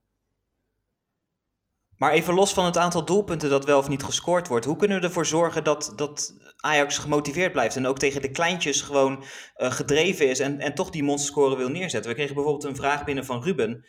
Maar 1.98 2.12
even 2.12 2.34
los 2.34 2.54
van 2.54 2.66
het 2.66 2.78
aantal 2.78 3.06
doelpunten 3.06 3.50
dat 3.50 3.66
wel 3.66 3.78
of 3.78 3.90
niet 3.90 4.04
gescoord 4.04 4.48
wordt, 4.48 4.66
hoe 4.66 4.76
kunnen 4.76 5.00
we 5.00 5.06
ervoor 5.06 5.26
zorgen 5.26 5.64
dat, 5.64 5.94
dat 5.96 6.34
Ajax 6.58 6.98
gemotiveerd 6.98 7.52
blijft 7.52 7.76
en 7.76 7.86
ook 7.86 7.98
tegen 7.98 8.22
de 8.22 8.32
kleintjes 8.32 8.82
gewoon 8.82 9.24
uh, 9.58 9.72
gedreven 9.72 10.30
is 10.30 10.40
en, 10.40 10.60
en 10.60 10.76
toch 10.76 10.90
die 10.90 11.04
monsterscore 11.04 11.58
wil 11.58 11.70
neerzetten? 11.70 12.10
We 12.10 12.18
kregen 12.18 12.36
bijvoorbeeld 12.36 12.66
een 12.66 12.76
vraag 12.76 13.04
binnen 13.04 13.26
van 13.26 13.44
Ruben, 13.44 13.86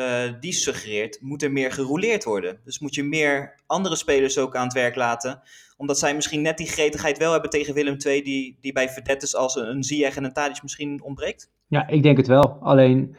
uh, 0.00 0.40
die 0.40 0.52
suggereert, 0.52 1.18
moet 1.20 1.42
er 1.42 1.52
meer 1.52 1.72
gerouleerd 1.72 2.24
worden? 2.24 2.60
Dus 2.64 2.78
moet 2.78 2.94
je 2.94 3.02
meer 3.02 3.54
andere 3.66 3.96
spelers 3.96 4.38
ook 4.38 4.56
aan 4.56 4.64
het 4.64 4.72
werk 4.72 4.94
laten, 4.94 5.42
omdat 5.76 5.98
zij 5.98 6.14
misschien 6.14 6.42
net 6.42 6.58
die 6.58 6.66
gretigheid 6.66 7.18
wel 7.18 7.32
hebben 7.32 7.50
tegen 7.50 7.74
Willem 7.74 7.96
II, 8.06 8.22
die, 8.22 8.58
die 8.60 8.72
bij 8.72 8.88
verdettes 8.88 9.36
als 9.36 9.54
een, 9.54 9.84
een 9.88 10.12
en 10.14 10.24
een 10.24 10.32
Tadic 10.32 10.62
misschien 10.62 11.02
ontbreekt? 11.02 11.50
Ja, 11.66 11.88
ik 11.88 12.02
denk 12.02 12.16
het 12.16 12.26
wel. 12.26 12.56
Alleen 12.60 13.16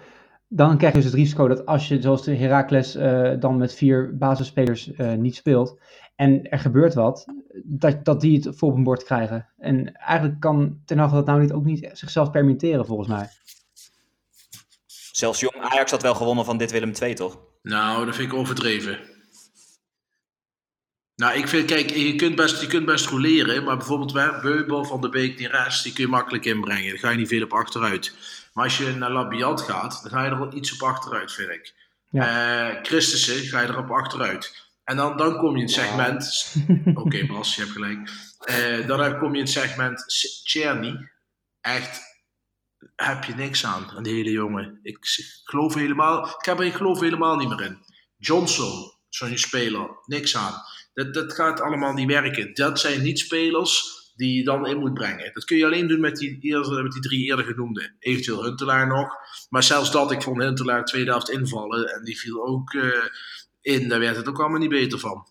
dan 0.47 0.77
krijg 0.77 0.93
je 0.93 1.00
dus 1.01 1.09
het 1.09 1.19
risico 1.19 1.47
dat 1.47 1.65
als 1.65 1.88
je, 1.88 2.01
zoals 2.01 2.23
de 2.23 2.35
Heracles, 2.35 2.95
eh, 2.95 3.31
dan 3.39 3.57
met 3.57 3.73
vier 3.73 4.17
basisspelers 4.17 4.93
eh, 4.93 5.13
niet 5.13 5.35
speelt 5.35 5.79
en 6.15 6.50
er 6.50 6.59
gebeurt 6.59 6.93
wat, 6.93 7.25
dat, 7.63 8.05
dat 8.05 8.21
die 8.21 8.35
het 8.35 8.57
voor 8.57 8.69
op 8.69 8.75
een 8.75 8.83
bord 8.83 9.03
krijgen. 9.03 9.47
En 9.57 9.93
eigenlijk 9.93 10.39
kan 10.39 10.79
Ten 10.85 10.97
Hag 10.97 11.11
dat 11.11 11.25
nou 11.25 11.41
niet, 11.41 11.51
ook 11.51 11.65
niet 11.65 11.89
zichzelf 11.93 12.31
permitteren, 12.31 12.85
volgens 12.85 13.07
mij. 13.07 13.27
Zelfs 15.22 15.40
jong 15.40 15.56
Ajax 15.56 15.92
had 15.92 16.01
wel 16.01 16.16
gewonnen 16.16 16.46
van 16.46 16.58
dit 16.58 16.72
Willem 16.72 16.94
II, 17.01 17.13
toch? 17.13 17.40
Nou, 17.62 18.06
dat 18.06 18.16
vind 18.16 18.32
ik 18.32 18.38
overdreven. 18.38 19.00
Nou, 21.16 21.38
ik 21.38 21.48
vind, 21.48 21.66
kijk, 21.66 21.90
je 21.90 22.16
kunt 22.16 22.36
best, 22.36 22.62
je 22.62 22.68
kunt 22.68 22.86
best 22.86 23.06
roleren, 23.06 23.63
maar 23.63 23.78
bijvoorbeeld 23.78 24.42
Beubel, 24.42 24.86
Van 24.86 25.01
de 25.01 25.10
Beek, 25.10 25.38
die 25.38 25.48
rest, 25.48 25.84
die 25.84 25.94
kun 25.94 26.04
je 26.04 26.10
makkelijk 26.10 26.46
inbrengen. 26.46 26.90
Daar 26.90 27.00
ga 27.00 27.10
je 27.10 27.18
niet 27.18 27.28
veel 27.28 27.44
op 27.44 27.54
achteruit. 27.54 28.16
Maar 28.54 28.63
als 28.63 28.78
je 28.78 28.96
naar 28.96 29.12
Labiat 29.12 29.62
gaat, 29.62 30.00
dan 30.01 30.12
ga 30.12 30.24
je 30.24 30.30
er 30.30 30.40
wel 30.40 30.54
iets 30.54 30.74
op 30.74 30.88
achteruit, 30.88 31.32
vind 31.32 31.50
ik. 31.50 31.74
Eh 32.12 32.70
Christensen 32.82 33.44
ga 33.44 33.62
je 33.62 33.68
er 33.68 33.78
op 33.78 33.92
achteruit. 33.92 34.70
En 34.84 34.96
dan, 34.96 35.18
dan 35.18 35.38
kom 35.38 35.51
je 35.51 35.58
in 35.58 35.63
het 35.63 35.74
segment... 35.74 36.54
Oké, 37.04 37.25
Bas, 37.25 37.56
je 37.56 37.62
hebt 37.62 37.74
gelijk. 37.74 38.10
Eh, 38.40 38.88
dan 38.88 39.18
kom 39.18 39.32
je 39.32 39.38
in 39.38 39.44
het 39.44 39.54
segment 39.54 40.06
Czerny. 40.44 41.10
Echt, 41.62 42.11
heb 42.95 43.23
je 43.23 43.33
niks 43.33 43.65
aan, 43.65 44.03
die 44.03 44.13
hele 44.13 44.31
jongen. 44.31 44.79
Ik 44.83 44.97
geloof 45.43 45.73
helemaal... 45.73 46.25
Ik, 46.25 46.45
heb, 46.45 46.61
ik 46.61 46.73
geloof 46.73 47.00
helemaal 47.00 47.35
niet 47.35 47.50
meer 47.50 47.61
in. 47.61 47.77
Johnson, 48.17 48.91
zo'n 49.09 49.38
speler, 49.38 49.89
niks 50.05 50.38
aan. 50.38 50.53
Dat, 50.93 51.13
dat 51.13 51.33
gaat 51.33 51.61
allemaal 51.61 51.93
niet 51.93 52.07
werken. 52.07 52.53
Dat 52.53 52.79
zijn 52.79 53.01
niet 53.01 53.19
spelers 53.19 54.00
die 54.15 54.38
je 54.38 54.43
dan 54.43 54.67
in 54.67 54.77
moet 54.77 54.93
brengen. 54.93 55.31
Dat 55.33 55.45
kun 55.45 55.57
je 55.57 55.65
alleen 55.65 55.88
doen 55.88 56.00
met 56.00 56.17
die, 56.17 56.38
eerder, 56.41 56.83
met 56.83 56.91
die 56.91 57.01
drie 57.01 57.25
eerder 57.25 57.45
genoemde. 57.45 57.95
Eventueel 58.00 58.43
Huntelaar 58.43 58.88
nog. 58.88 59.15
Maar 59.50 59.63
zelfs 59.63 59.91
dat, 59.91 60.11
ik 60.11 60.21
vond 60.21 60.41
Huntelaar 60.41 60.85
tweede 60.85 61.11
helft 61.11 61.29
invallen. 61.29 61.93
En 61.93 62.03
die 62.03 62.19
viel 62.19 62.47
ook 62.47 62.73
eh, 62.73 63.05
in. 63.61 63.89
Daar 63.89 64.00
werd 64.00 64.15
het 64.15 64.27
ook 64.27 64.39
allemaal 64.39 64.59
niet 64.59 64.69
beter 64.69 65.00
van. 65.00 65.27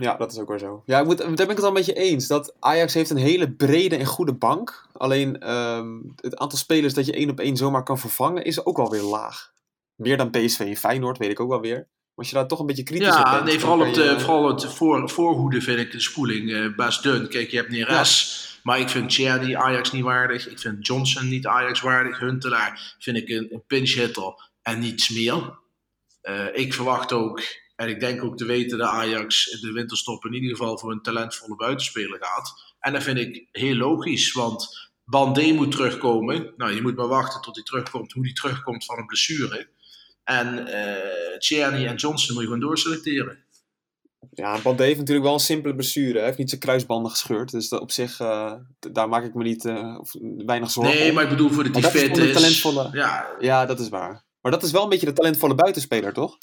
Ja, 0.00 0.16
dat 0.16 0.32
is 0.32 0.38
ook 0.38 0.48
weer 0.48 0.58
zo. 0.58 0.82
Ja, 0.86 0.98
ik 1.00 1.06
moet, 1.06 1.18
daar 1.18 1.26
ben 1.34 1.40
ik 1.48 1.48
het 1.48 1.60
al 1.62 1.68
een 1.68 1.74
beetje 1.74 1.94
eens. 1.94 2.26
Dat 2.26 2.54
Ajax 2.60 2.94
heeft 2.94 3.10
een 3.10 3.16
hele 3.16 3.50
brede 3.50 3.96
en 3.96 4.06
goede 4.06 4.32
bank. 4.34 4.86
Alleen 4.92 5.40
ehm, 5.40 5.88
het 6.16 6.36
aantal 6.36 6.58
spelers 6.58 6.94
dat 6.94 7.06
je 7.06 7.12
één 7.12 7.30
op 7.30 7.40
één 7.40 7.56
zomaar 7.56 7.82
kan 7.82 7.98
vervangen 7.98 8.44
is 8.44 8.64
ook 8.64 8.76
wel 8.76 8.90
weer 8.90 9.02
laag. 9.02 9.52
Meer 9.94 10.16
dan 10.16 10.30
PSV 10.30 10.58
en 10.60 10.76
Feyenoord, 10.76 11.18
weet 11.18 11.30
ik 11.30 11.40
ook 11.40 11.48
wel 11.48 11.60
weer. 11.60 11.76
Maar 11.76 11.86
als 12.26 12.28
je 12.28 12.34
daar 12.34 12.46
toch 12.48 12.58
een 12.60 12.66
beetje 12.66 12.82
kritisch 12.82 13.08
op 13.08 13.14
Ja, 13.14 13.32
bent... 13.32 13.44
nee, 13.44 13.60
vooral 13.60 13.80
op 13.88 13.94
je- 13.94 14.20
vooral 14.20 14.50
op 14.50 14.58
de 14.60 14.70
voor, 14.70 15.10
voorhoede 15.10 15.60
vind 15.60 15.78
ik 15.78 15.92
de 15.92 16.00
spoeling 16.00 16.52
eh, 16.52 16.74
best 16.76 17.02
dun. 17.02 17.28
Kijk, 17.28 17.50
je 17.50 17.56
hebt 17.56 17.70
Neres, 17.70 18.60
maar 18.62 18.80
ik 18.80 18.88
vind 18.88 19.14
Cherny 19.14 19.54
Ajax 19.54 19.92
niet 19.92 20.02
waardig. 20.02 20.48
Ik 20.48 20.58
vind 20.58 20.86
Johnson 20.86 21.28
niet 21.28 21.46
Ajax 21.46 21.80
waardig. 21.80 22.18
Huntelaar 22.18 22.96
vind 22.98 23.16
ik 23.16 23.28
een, 23.28 23.48
een 23.50 23.62
pinch 23.66 23.94
hitter 23.94 24.50
en 24.62 24.78
niets 24.78 25.08
meer. 25.08 25.58
Eh, 26.20 26.44
ik 26.52 26.74
verwacht 26.74 27.12
ook, 27.12 27.42
en 27.78 27.88
ik 27.88 28.00
denk 28.00 28.24
ook 28.24 28.36
te 28.36 28.44
weten 28.44 28.78
dat 28.78 28.88
Ajax 28.88 29.46
in 29.46 29.60
de 29.60 29.72
winterstop 29.72 30.24
in 30.24 30.34
ieder 30.34 30.50
geval 30.50 30.78
voor 30.78 30.92
een 30.92 31.02
talentvolle 31.02 31.56
buitenspeler 31.56 32.18
gaat. 32.20 32.74
En 32.80 32.92
dat 32.92 33.02
vind 33.02 33.18
ik 33.18 33.48
heel 33.52 33.74
logisch, 33.74 34.32
want 34.32 34.88
Bandé 35.04 35.52
moet 35.52 35.70
terugkomen. 35.70 36.52
Nou, 36.56 36.72
je 36.74 36.82
moet 36.82 36.96
maar 36.96 37.08
wachten 37.08 37.40
tot 37.40 37.54
hij 37.54 37.64
terugkomt, 37.64 38.12
hoe 38.12 38.24
hij 38.24 38.32
terugkomt 38.32 38.84
van 38.84 38.98
een 38.98 39.06
blessure. 39.06 39.68
En 40.24 40.66
eh 40.66 41.38
Tjerny 41.38 41.86
en 41.86 41.94
Johnson 41.96 42.34
moet 42.34 42.42
je 42.42 42.48
gewoon 42.48 42.60
doorselecteren. 42.68 43.38
Ja, 44.30 44.58
Bandé 44.62 44.84
heeft 44.84 44.98
natuurlijk 44.98 45.26
wel 45.26 45.34
een 45.34 45.40
simpele 45.40 45.74
blessure. 45.74 46.16
Hij 46.16 46.24
heeft 46.24 46.38
niet 46.38 46.48
zijn 46.48 46.60
kruisbanden 46.60 47.10
gescheurd. 47.10 47.50
Dus 47.50 47.68
op 47.68 47.90
zich, 47.90 48.20
eh, 48.20 48.52
daar 48.78 49.08
maak 49.08 49.24
ik 49.24 49.34
me 49.34 49.42
niet 49.42 49.64
eh, 49.64 49.98
weinig 50.46 50.70
zorgen 50.70 50.94
Nee, 50.94 51.08
om. 51.08 51.14
maar 51.14 51.24
ik 51.24 51.30
bedoel 51.30 51.50
voor 51.50 51.62
de 51.64 51.70
die 51.70 51.82
fit 51.84 52.16
is. 52.16 52.32
talentvolle- 52.34 52.88
Ja, 52.92 53.28
Ja, 53.40 53.66
dat 53.66 53.80
is 53.80 53.88
waar. 53.88 54.24
Maar 54.40 54.52
dat 54.52 54.62
is 54.62 54.70
wel 54.70 54.82
een 54.82 54.88
beetje 54.88 55.06
de 55.06 55.12
talentvolle 55.12 55.54
buitenspeler, 55.54 56.12
toch? 56.12 56.38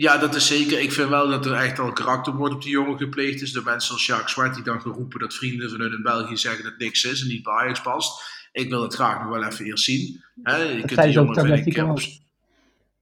Ja, 0.00 0.16
dat 0.18 0.34
is 0.34 0.46
zeker. 0.46 0.80
Ik 0.80 0.92
vind 0.92 1.08
wel 1.08 1.28
dat 1.28 1.46
er 1.46 1.52
echt 1.52 1.78
al 1.78 1.92
karaktermoord 1.92 2.52
op 2.52 2.62
die 2.62 2.70
jongen 2.70 2.98
gepleegd 2.98 3.42
is. 3.42 3.52
Door 3.52 3.64
mensen 3.64 3.92
als 3.92 4.06
Jacques 4.06 4.32
Zwart 4.32 4.54
die 4.54 4.64
dan 4.64 4.80
geroepen 4.80 5.20
dat 5.20 5.34
vrienden 5.34 5.70
van 5.70 5.80
hun 5.80 5.92
in 5.92 6.02
België 6.02 6.36
zeggen 6.36 6.64
dat 6.64 6.78
niks 6.78 7.04
is 7.04 7.22
en 7.22 7.28
niet 7.28 7.42
bij 7.42 7.52
Ajax 7.52 7.80
past. 7.80 8.22
Ik 8.52 8.68
wil 8.68 8.82
het 8.82 8.94
graag 8.94 9.22
nog 9.22 9.32
wel 9.32 9.44
even 9.44 9.64
eerst 9.64 9.84
zien. 9.84 10.24
Hè, 10.42 10.56
je 10.56 10.84
kunt 10.84 11.02
die 11.02 11.10
jongen, 11.10 11.46
vind 11.46 11.66
ik, 11.76 11.84
op 11.84 12.00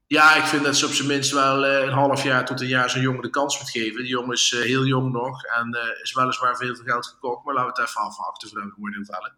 Ja, 0.07 0.35
ik 0.35 0.45
vind 0.45 0.65
dat 0.65 0.77
ze 0.77 0.87
op 0.87 0.93
zijn 0.93 1.09
minst 1.09 1.33
wel 1.33 1.67
eh, 1.67 1.87
een 1.87 1.93
half 1.93 2.23
jaar 2.23 2.45
tot 2.45 2.61
een 2.61 2.67
jaar 2.67 2.91
zo'n 2.91 3.03
jongen 3.03 3.23
de 3.23 3.31
kans 3.31 3.59
moet 3.59 3.71
geven. 3.71 4.03
Die 4.03 4.11
jongen 4.11 4.33
is 4.33 4.53
eh, 4.53 4.61
heel 4.61 4.85
jong 4.85 5.13
nog 5.13 5.45
en 5.45 5.75
eh, 5.75 6.03
is 6.03 6.13
weliswaar 6.13 6.57
veel 6.57 6.75
geld 6.75 7.07
gekocht. 7.07 7.45
Maar 7.45 7.55
laten 7.55 7.73
we 7.73 7.81
het 7.81 7.89
even 7.89 8.01
afwachten 8.01 8.49
voor 8.49 8.61
de 8.61 8.75
oordeel 8.81 9.05
vellen. 9.05 9.33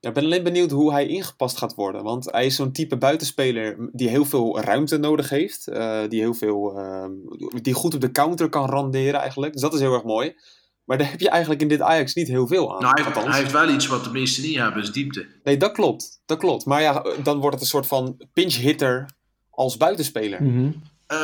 Ja, 0.00 0.08
ik 0.08 0.14
ben 0.14 0.24
alleen 0.24 0.42
benieuwd 0.42 0.70
hoe 0.70 0.92
hij 0.92 1.06
ingepast 1.06 1.58
gaat 1.58 1.74
worden. 1.74 2.02
Want 2.02 2.30
hij 2.32 2.46
is 2.46 2.54
zo'n 2.56 2.72
type 2.72 2.96
buitenspeler 2.96 3.90
die 3.92 4.08
heel 4.08 4.24
veel 4.24 4.60
ruimte 4.60 4.96
nodig 4.98 5.28
heeft. 5.28 5.66
eh, 5.68 6.00
die, 6.08 6.20
heel 6.20 6.34
veel, 6.34 6.78
ehm, 6.78 7.10
die 7.62 7.74
goed 7.74 7.94
op 7.94 8.00
de 8.00 8.10
counter 8.10 8.48
kan 8.48 8.68
randeren 8.68 9.20
eigenlijk. 9.20 9.52
Dus 9.52 9.62
dat 9.62 9.74
is 9.74 9.80
heel 9.80 9.94
erg 9.94 10.04
mooi. 10.04 10.34
Maar 10.84 10.98
daar 10.98 11.10
heb 11.10 11.20
je 11.20 11.28
eigenlijk 11.28 11.60
in 11.62 11.68
dit 11.68 11.80
Ajax 11.80 12.14
niet 12.14 12.28
heel 12.28 12.46
veel 12.46 12.74
aan. 12.74 12.82
Nou, 12.82 12.94
hij 12.94 13.04
heeft, 13.04 13.16
Althans. 13.16 13.34
hij 13.34 13.42
heeft 13.44 13.52
wel 13.58 13.68
iets 13.74 13.86
wat 13.86 14.04
de 14.04 14.10
meesten 14.10 14.42
niet 14.42 14.56
hebben, 14.56 14.82
is 14.82 14.92
diepte. 14.92 15.26
Nee, 15.44 15.56
dat 15.56 15.72
klopt. 15.72 16.20
Dat 16.26 16.38
klopt. 16.38 16.64
Maar 16.64 16.80
ja, 16.82 17.04
dan 17.22 17.38
wordt 17.38 17.52
het 17.54 17.60
een 17.62 17.70
soort 17.70 17.86
van 17.86 18.16
pinch 18.32 18.54
hitter 18.54 19.10
als 19.50 19.76
buitenspeler. 19.76 20.42
Mhm. 20.42 20.70
Eh, 21.06 21.18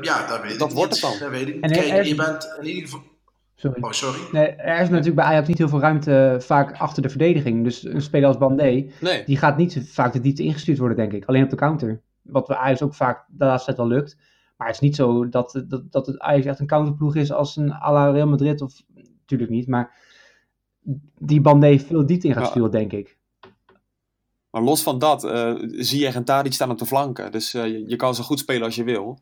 ja, 0.00 0.26
dat 0.26 0.42
weet 0.42 0.58
Dat 0.58 0.68
ik 0.70 0.74
wordt 0.76 0.92
niet. 0.92 1.00
het 1.02 1.10
dan. 1.10 1.18
Dat 1.20 1.30
weet 1.30 1.48
ik 1.48 1.54
niet. 1.54 1.62
En 1.64 1.70
Kijk, 1.72 1.88
hij- 1.88 2.04
je 2.04 2.14
bent 2.14 2.54
in 2.60 2.66
ieder 2.66 2.82
geval... 2.82 3.02
Sorry. 3.60 3.82
Oh, 3.82 3.90
sorry. 3.90 4.18
Nee, 4.32 4.46
er 4.46 4.80
is 4.80 4.88
natuurlijk 4.88 5.16
bij 5.16 5.24
Ajax 5.24 5.48
niet 5.48 5.58
heel 5.58 5.68
veel 5.68 5.80
ruimte 5.80 6.36
vaak 6.40 6.76
achter 6.78 7.02
de 7.02 7.08
verdediging. 7.08 7.64
Dus 7.64 7.84
een 7.84 8.02
speler 8.02 8.28
als 8.28 8.38
Bandé, 8.38 8.86
Nee. 9.00 9.24
die 9.24 9.36
gaat 9.36 9.56
niet 9.56 9.82
vaak 9.88 10.12
de 10.12 10.20
diepte 10.20 10.42
ingestuurd 10.42 10.78
worden, 10.78 10.96
denk 10.96 11.12
ik. 11.12 11.24
Alleen 11.24 11.44
op 11.44 11.50
de 11.50 11.56
counter. 11.56 12.00
Wat 12.22 12.46
bij 12.46 12.56
Ajax 12.56 12.82
ook 12.82 12.94
vaak 12.94 13.24
de 13.28 13.44
laatste 13.44 13.74
tijd 13.74 13.88
wel 13.88 13.98
lukt. 13.98 14.16
Maar 14.56 14.66
het 14.66 14.76
is 14.76 14.82
niet 14.82 14.96
zo 14.96 15.28
dat, 15.28 15.64
dat, 15.68 15.92
dat 15.92 16.06
het 16.06 16.18
Ajax 16.18 16.46
echt 16.46 16.58
een 16.60 16.66
counterploeg 16.66 17.16
is 17.16 17.32
als 17.32 17.56
een 17.56 17.72
à 17.72 17.92
la 17.92 18.10
Real 18.10 18.28
Madrid. 18.28 18.60
Of 18.60 18.82
natuurlijk 19.20 19.50
niet, 19.50 19.66
maar 19.68 19.94
die 21.18 21.40
Bandé 21.40 21.78
veel 21.78 22.06
diepte 22.06 22.26
in 22.26 22.32
gaat 22.34 22.42
Ja. 22.44 22.50
sturen, 22.50 22.70
denk 22.70 22.92
ik. 22.92 23.18
Maar 24.50 24.62
los 24.62 24.82
van 24.82 24.98
dat, 24.98 25.24
eh 25.24 25.54
zie 25.60 26.00
je 26.00 26.08
en 26.08 26.24
Tadic 26.24 26.52
staan 26.52 26.70
op 26.70 26.78
de 26.78 26.86
flanken. 26.86 27.32
Dus 27.32 27.54
eh, 27.54 27.66
je, 27.66 27.88
je 27.88 27.96
kan 27.96 28.14
zo 28.14 28.22
goed 28.22 28.38
spelen 28.38 28.62
als 28.64 28.74
je 28.74 28.84
wil. 28.84 29.18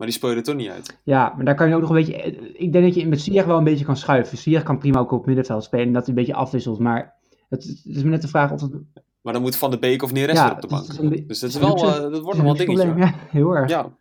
Maar 0.00 0.08
die 0.08 0.18
speel 0.18 0.30
je 0.30 0.36
er 0.36 0.42
toch 0.42 0.54
niet 0.54 0.70
uit. 0.70 0.98
Ja, 1.04 1.32
maar 1.36 1.44
daar 1.44 1.54
kan 1.54 1.68
je 1.68 1.74
ook 1.74 1.80
nog 1.80 1.90
een 1.90 1.96
beetje... 1.96 2.14
Ik 2.52 2.72
denk 2.72 2.84
dat 2.84 2.94
je 2.94 3.06
met 3.06 3.20
Ziyech 3.20 3.44
wel 3.44 3.58
een 3.58 3.64
beetje 3.64 3.84
kan 3.84 3.96
schuiven. 3.96 4.38
Ziyech 4.38 4.62
kan 4.62 4.78
prima 4.78 4.98
ook 4.98 5.10
op 5.10 5.26
middenveld 5.26 5.64
spelen 5.64 5.86
en 5.86 5.92
dat 5.92 6.00
hij 6.06 6.08
een 6.10 6.18
beetje 6.20 6.34
afwisselt. 6.34 6.78
Maar 6.78 7.14
het, 7.48 7.64
het 7.64 7.96
is 7.96 8.02
me 8.02 8.10
net 8.10 8.22
de 8.22 8.28
vraag 8.28 8.52
of 8.52 8.60
het... 8.60 8.72
Maar 9.20 9.32
dan 9.32 9.42
moet 9.42 9.56
Van 9.56 9.70
de 9.70 9.78
Beek 9.78 10.02
of 10.02 10.12
Neres 10.12 10.36
Ja, 10.36 10.44
weer 10.44 10.54
op 10.54 10.60
de 10.60 10.66
bank. 10.66 10.98
een 10.98 11.26
Dus 11.26 11.38
dat, 11.38 11.50
is 11.50 11.56
wel, 11.56 11.76
eh, 11.76 12.00
dat 12.00 12.20
wordt 12.20 12.24
nog 12.24 12.36
wel 12.36 12.50
een 12.50 12.56
dingetje. 12.56 12.84
probleem. 12.86 12.98
Ja, 13.06 13.14
heel 13.38 13.56
erg. 13.56 13.70
Ja. 13.70 13.96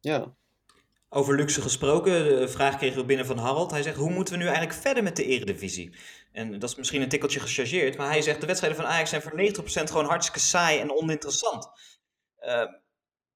Ja. 0.00 0.34
Over 1.08 1.36
luxe 1.36 1.60
gesproken, 1.60 2.12
de 2.40 2.48
vraag 2.48 2.76
kregen 2.76 3.00
we 3.00 3.04
binnen 3.04 3.26
van 3.26 3.38
Harald. 3.38 3.70
Hij 3.70 3.82
zegt, 3.82 3.96
hoe 3.96 4.10
moeten 4.10 4.34
we 4.34 4.40
nu 4.40 4.46
eigenlijk 4.46 4.78
verder 4.78 5.02
met 5.02 5.16
de 5.16 5.24
eredivisie? 5.24 5.94
En 6.32 6.58
dat 6.58 6.70
is 6.70 6.76
misschien 6.76 7.02
een 7.02 7.08
tikkeltje 7.08 7.40
gechargeerd, 7.40 7.96
maar 7.96 8.08
hij 8.08 8.22
zegt, 8.22 8.40
de 8.40 8.46
wedstrijden 8.46 8.80
van 8.80 8.88
Ajax 8.90 9.10
zijn 9.10 9.22
voor 9.22 9.40
90% 9.40 9.84
gewoon 9.84 10.04
hartstikke 10.04 10.40
saai 10.40 10.78
en 10.78 10.92
oninteressant. 10.92 11.68
Eh, 12.36 12.62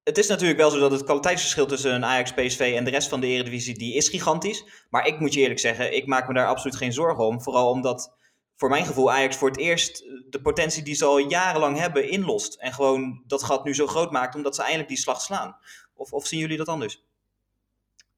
het 0.05 0.19
is 0.19 0.29
natuurlijk 0.29 0.59
wel 0.59 0.71
zo 0.71 0.79
dat 0.79 0.91
het 0.91 1.05
kwaliteitsverschil 1.05 1.67
tussen 1.67 1.95
een 1.95 2.05
Ajax, 2.05 2.33
PSV 2.33 2.75
en 2.77 2.85
de 2.85 2.91
rest 2.91 3.09
van 3.09 3.21
de 3.21 3.27
eredivisie, 3.27 3.79
die 3.79 3.95
is 3.95 4.09
gigantisch. 4.09 4.87
Maar 4.91 5.07
ik 5.07 5.21
moet 5.21 5.35
je 5.35 5.41
eerlijk 5.41 5.61
zeggen, 5.61 5.97
ik 5.97 6.07
maak 6.07 6.29
me 6.29 6.35
daar 6.35 6.47
absoluut 6.47 6.77
geen 6.77 6.93
zorgen 6.93 7.25
om. 7.25 7.43
Vooral 7.43 7.71
omdat, 7.71 8.17
voor 8.57 8.69
mijn 8.69 8.87
gevoel, 8.87 9.13
Ajax 9.13 9.37
voor 9.37 9.49
het 9.49 9.59
eerst 9.59 10.05
de 10.31 10.41
potentie 10.43 10.83
die 10.83 10.95
ze 10.95 11.05
al 11.05 11.19
jarenlang 11.19 11.79
hebben 11.79 12.11
inlost. 12.11 12.55
En 12.55 12.73
gewoon 12.73 13.23
dat 13.27 13.43
gat 13.43 13.65
nu 13.65 13.75
zo 13.75 13.87
groot 13.87 14.11
maakt, 14.13 14.35
omdat 14.35 14.55
ze 14.55 14.61
eindelijk 14.63 14.89
die 14.89 14.99
slag 14.99 15.21
slaan. 15.21 15.57
Of, 15.95 16.13
of 16.13 16.27
zien 16.27 16.41
jullie 16.41 16.57
dat 16.57 16.69
anders? 16.69 17.05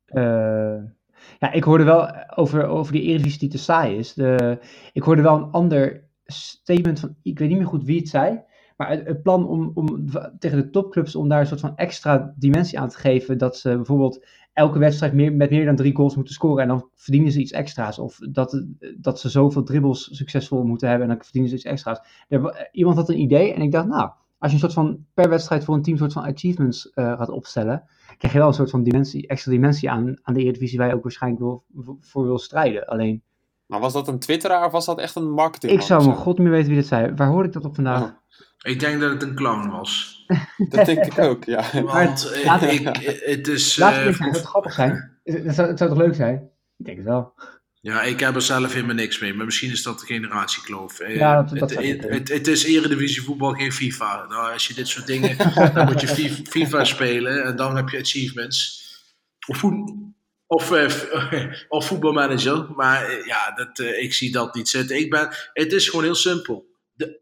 Eh, 0.05 0.76
ja, 1.38 1.53
ik 1.53 1.64
hoorde 1.64 1.85
wel 1.85 2.29
over, 2.37 2.67
over 2.67 2.93
die 2.93 3.03
Eredivisie 3.03 3.38
die 3.38 3.49
te 3.49 3.59
saai 3.59 3.97
is. 3.97 4.12
De, 4.12 4.59
ik 4.93 5.03
hoorde 5.03 5.23
wel 5.23 5.37
een 5.37 5.50
ander 5.50 6.09
statement 6.26 7.00
van, 7.00 7.17
ik 7.23 7.38
weet 7.38 7.49
niet 7.49 7.59
meer 7.59 7.67
goed 7.67 7.85
wie 7.85 7.99
het 7.99 8.09
zei, 8.09 8.43
maar 8.76 8.90
het, 8.90 9.23
plan 9.23 9.49
om, 9.49 9.71
om 9.75 10.07
tegen 10.38 10.59
de 10.59 10.71
topclubs 10.71 11.16
om 11.16 11.28
daar 11.28 11.40
een 11.40 11.47
soort 11.47 11.61
van 11.61 11.76
extra 11.76 12.35
dimensie 12.37 12.78
aan 12.78 12.88
te 12.88 12.99
geven, 12.99 13.38
dat 13.38 13.57
ze 13.57 13.76
bijvoorbeeld 13.76 14.25
elke 14.52 14.78
wedstrijd 14.78 15.12
meer, 15.12 15.33
met 15.33 15.50
meer 15.50 15.64
dan 15.64 15.76
drie 15.76 15.95
goals 15.95 16.14
moeten 16.14 16.35
scoren 16.35 16.62
en 16.62 16.69
dan 16.69 16.88
verdienen 16.95 17.33
ze 17.33 17.40
iets 17.40 17.52
extra's. 17.52 17.99
Of 17.99 18.19
dat, 18.19 18.64
dat 18.99 19.21
ze 19.21 19.28
zoveel 19.28 19.62
dribbles 19.62 20.16
succesvol 20.16 20.64
moeten 20.64 20.88
hebben 20.88 21.09
en 21.09 21.14
dan 21.14 21.25
verdienen 21.25 21.50
ze 21.50 21.57
iets 21.57 21.64
extra's. 21.64 22.00
Wa- 22.28 22.69
iemand 22.73 22.97
had 22.97 23.09
een 23.09 23.21
idee 23.21 23.54
en 23.54 23.62
ik 23.62 23.73
dacht, 23.73 23.87
nou, 23.87 24.11
als 24.38 24.52
je 24.52 24.59
een 24.59 24.71
soort 24.71 24.87
van 24.87 25.07
per 25.14 25.28
wedstrijd 25.28 25.64
voor 25.64 25.75
een 25.75 25.83
team 25.83 25.97
soort 25.97 26.12
van 26.12 26.25
achievements 26.25 26.90
eh, 26.90 27.19
gaat 27.19 27.28
opstellen, 27.28 27.83
krijg 28.19 28.33
je 28.33 28.38
wel 28.38 28.49
een 28.49 28.54
soort 28.54 28.71
van 28.71 28.83
dimensie, 28.83 29.26
extra 29.26 29.50
dimensie 29.50 29.90
aan, 29.90 30.19
aan 30.23 30.35
de 30.35 30.40
Eredivisie 30.40 30.78
waar 30.78 30.88
je 30.88 30.95
ook 30.95 31.02
waarschijnlijk 31.02 31.61
voor 32.00 32.25
wil 32.25 32.38
strijden. 32.38 32.87
Alleen, 32.87 33.23
Maar 33.75 33.83
was 33.83 33.93
dat 33.93 34.09
een 34.09 34.19
twitteraar 34.19 34.66
of 34.66 34.73
was 34.73 34.85
dat 34.87 34.99
echt 34.99 35.14
een 35.16 35.31
marketing? 35.31 35.73
ik 35.73 35.81
zou 35.81 36.04
mijn 36.04 36.16
god 36.16 36.38
niet 36.38 36.47
meer 36.47 36.50
weten 36.57 36.69
wie 36.69 36.78
dit 36.78 36.87
zei. 36.87 37.12
Waar 37.16 37.28
hoorde 37.28 37.49
ik 37.49 37.54
dat 37.54 37.64
op 37.64 37.75
vandaag? 37.75 38.02
Oh. 38.02 38.09
Ik 38.62 38.81
denk 38.81 39.00
dat 39.00 39.11
het 39.11 39.23
een 39.23 39.35
clown 39.35 39.69
was. 39.69 40.25
Dat 40.69 40.87
denk 40.87 41.04
ik 41.04 41.19
ook, 41.19 41.45
ja. 41.45 41.64
Want 41.83 42.31
eh, 42.33 42.45
laat- 42.50 42.62
ik, 42.62 42.97
het 43.25 43.49
is... 43.49 43.76
Laat 43.76 43.93
eh, 43.93 43.99
het 43.99 44.07
eens 44.07 44.16
zijn, 44.16 44.28
het 44.28 44.37
zou 44.37 44.47
grappig 44.49 44.73
zijn. 44.73 45.19
Het 45.25 45.54
zou, 45.54 45.69
het 45.69 45.78
zou 45.78 45.90
toch 45.90 45.99
leuk 45.99 46.14
zijn? 46.14 46.50
Ik 46.78 46.85
denk 46.85 46.97
het 46.99 47.07
wel. 47.07 47.35
Ja, 47.81 48.02
ik 48.02 48.21
heb 48.21 48.35
er 48.35 48.43
zelf 48.43 48.73
helemaal 48.73 48.95
niks 48.95 49.19
mee, 49.19 49.35
maar 49.35 49.45
misschien 49.45 49.71
is 49.71 49.83
dat 49.83 50.00
de 50.00 50.07
generatiekloof. 50.07 51.00
Eh, 51.00 51.16
Ja, 51.16 51.43
dat- 51.43 51.59
dat 51.59 51.71
het, 51.71 51.85
het, 51.85 52.09
het, 52.09 52.28
het 52.28 52.47
is 52.47 52.64
eredivisie 52.64 53.23
voetbal, 53.23 53.52
geen 53.52 53.73
FIFA. 53.73 54.26
Nou, 54.28 54.52
als 54.52 54.66
je 54.66 54.75
dit 54.75 54.88
soort 54.88 55.07
dingen, 55.07 55.37
dan 55.75 55.85
moet 55.87 56.00
je 56.00 56.09
FIFA, 56.09 56.50
FIFA 56.50 56.85
spelen 56.85 57.45
en 57.45 57.57
dan 57.57 57.76
heb 57.76 57.88
je 57.88 57.99
achievements. 58.00 58.83
Of, 59.47 59.57
voet- 59.57 59.93
of, 60.46 60.72
eh, 60.72 61.52
of 61.68 61.86
voetbalmanager, 61.86 62.72
maar 62.74 63.04
eh, 63.04 63.26
ja, 63.26 63.50
dat, 63.50 63.78
eh, 63.78 64.02
ik 64.02 64.14
zie 64.14 64.32
dat 64.32 64.54
niet 64.54 64.68
zitten. 64.68 64.96
Ik 64.96 65.10
ben, 65.10 65.34
het 65.52 65.72
is 65.72 65.88
gewoon 65.88 66.04
heel 66.04 66.14
simpel. 66.14 66.66
De, 66.92 67.20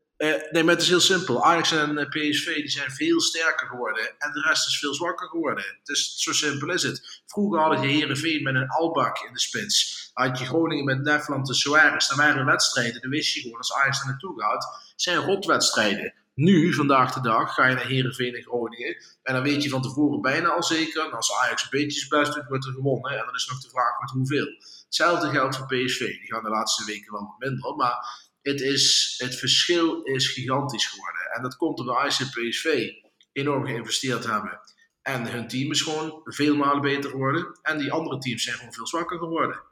nee, 0.50 0.64
maar 0.64 0.74
het 0.74 0.82
is 0.82 0.88
heel 0.88 1.00
simpel. 1.00 1.44
Ajax 1.44 1.72
en 1.72 2.08
PSV 2.08 2.54
die 2.54 2.68
zijn 2.68 2.90
veel 2.90 3.20
sterker 3.20 3.66
geworden 3.66 4.04
en 4.18 4.32
de 4.32 4.40
rest 4.40 4.66
is 4.66 4.78
veel 4.78 4.94
zwakker 4.94 5.28
geworden. 5.28 5.64
Het 5.78 5.88
is, 5.88 6.14
zo 6.16 6.32
simpel 6.32 6.70
is 6.70 6.82
het. 6.82 7.22
Vroeger 7.26 7.60
hadden 7.60 7.80
je 7.80 7.94
Herenveen 7.94 8.42
met 8.42 8.54
een 8.54 8.68
Albak 8.68 9.18
in 9.26 9.32
de 9.32 9.40
spits. 9.40 10.10
Had 10.12 10.38
je 10.38 10.44
Groningen 10.44 10.84
met 10.84 11.02
Nefland 11.02 11.48
en 11.48 11.54
Suarez. 11.54 12.08
Dan 12.08 12.16
waren 12.16 12.44
wedstrijden, 12.44 13.00
dan 13.00 13.10
wist 13.10 13.34
je 13.34 13.40
gewoon 13.40 13.58
als 13.58 13.72
Ajax 13.72 14.00
er 14.00 14.06
naartoe 14.06 14.40
gaat, 14.40 14.92
zijn 14.96 15.18
rotwedstrijden. 15.18 16.14
Nu, 16.34 16.74
vandaag 16.74 17.12
de 17.12 17.20
dag, 17.20 17.54
ga 17.54 17.66
je 17.66 17.74
naar 17.74 17.86
Herenveen 17.86 18.34
en 18.34 18.42
Groningen. 18.42 18.96
En 19.22 19.34
dan 19.34 19.42
weet 19.42 19.62
je 19.62 19.68
van 19.68 19.82
tevoren 19.82 20.20
bijna 20.20 20.48
al 20.48 20.62
zeker. 20.62 21.04
En 21.04 21.12
als 21.12 21.32
Ajax 21.32 21.62
een 21.62 21.68
beetje 21.70 21.98
zijn 21.98 22.22
best 22.22 22.34
doet, 22.34 22.48
wordt 22.48 22.66
er 22.66 22.72
gewonnen. 22.72 23.10
En 23.10 23.24
dan 23.24 23.34
is 23.34 23.46
nog 23.46 23.60
de 23.60 23.68
vraag 23.68 24.00
met 24.00 24.10
hoeveel. 24.10 24.46
Hetzelfde 24.84 25.30
geldt 25.30 25.56
voor 25.56 25.66
PSV. 25.66 25.98
Die 25.98 26.32
gaan 26.32 26.42
de 26.42 26.48
laatste 26.48 26.84
weken 26.84 27.12
wel 27.12 27.22
wat 27.22 27.38
minder. 27.38 27.76
Maar 27.76 28.30
het, 28.42 28.60
is, 28.60 29.14
het 29.18 29.34
verschil 29.38 30.02
is 30.02 30.28
gigantisch 30.28 30.86
geworden. 30.86 31.20
En 31.34 31.42
dat 31.42 31.56
komt 31.56 31.78
omdat 31.78 31.96
Ajax 31.96 32.20
en 32.20 32.48
PSV 32.48 32.90
enorm 33.32 33.66
geïnvesteerd 33.66 34.24
hebben. 34.24 34.60
En 35.02 35.30
hun 35.30 35.48
team 35.48 35.70
is 35.70 35.80
gewoon 35.80 36.20
veel 36.24 36.56
malen 36.56 36.82
beter 36.82 37.10
geworden. 37.10 37.58
En 37.62 37.78
die 37.78 37.92
andere 37.92 38.18
teams 38.18 38.42
zijn 38.42 38.56
gewoon 38.56 38.72
veel 38.72 38.86
zwakker 38.86 39.18
geworden. 39.18 39.62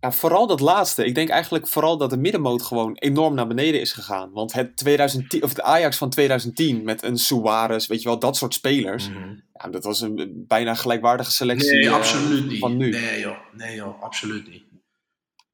Ja, 0.00 0.12
vooral 0.12 0.46
dat 0.46 0.60
laatste. 0.60 1.04
Ik 1.04 1.14
denk 1.14 1.28
eigenlijk 1.28 1.68
vooral 1.68 1.96
dat 1.96 2.10
de 2.10 2.16
middenmoot 2.16 2.62
gewoon 2.62 2.94
enorm 2.94 3.34
naar 3.34 3.46
beneden 3.46 3.80
is 3.80 3.92
gegaan. 3.92 4.30
Want 4.32 4.52
het, 4.52 4.76
2010, 4.76 5.42
of 5.42 5.54
de 5.54 5.62
Ajax 5.62 5.96
van 5.96 6.10
2010 6.10 6.84
met 6.84 7.02
een 7.02 7.18
Suarez, 7.18 7.86
weet 7.86 8.02
je 8.02 8.08
wel, 8.08 8.18
dat 8.18 8.36
soort 8.36 8.54
spelers. 8.54 9.10
Ja, 9.52 9.68
dat 9.68 9.84
was 9.84 10.00
een 10.00 10.44
bijna 10.48 10.74
gelijkwaardige 10.74 11.30
selectie 11.30 11.72
Nee, 11.72 11.86
eh, 11.86 11.92
absoluut 11.94 12.46
niet. 12.46 12.58
van 12.58 12.76
nu. 12.76 12.90
Nee 12.90 13.20
joh, 13.20 13.36
nee 13.52 13.74
joh, 13.74 14.02
absoluut 14.02 14.48
niet. 14.48 14.62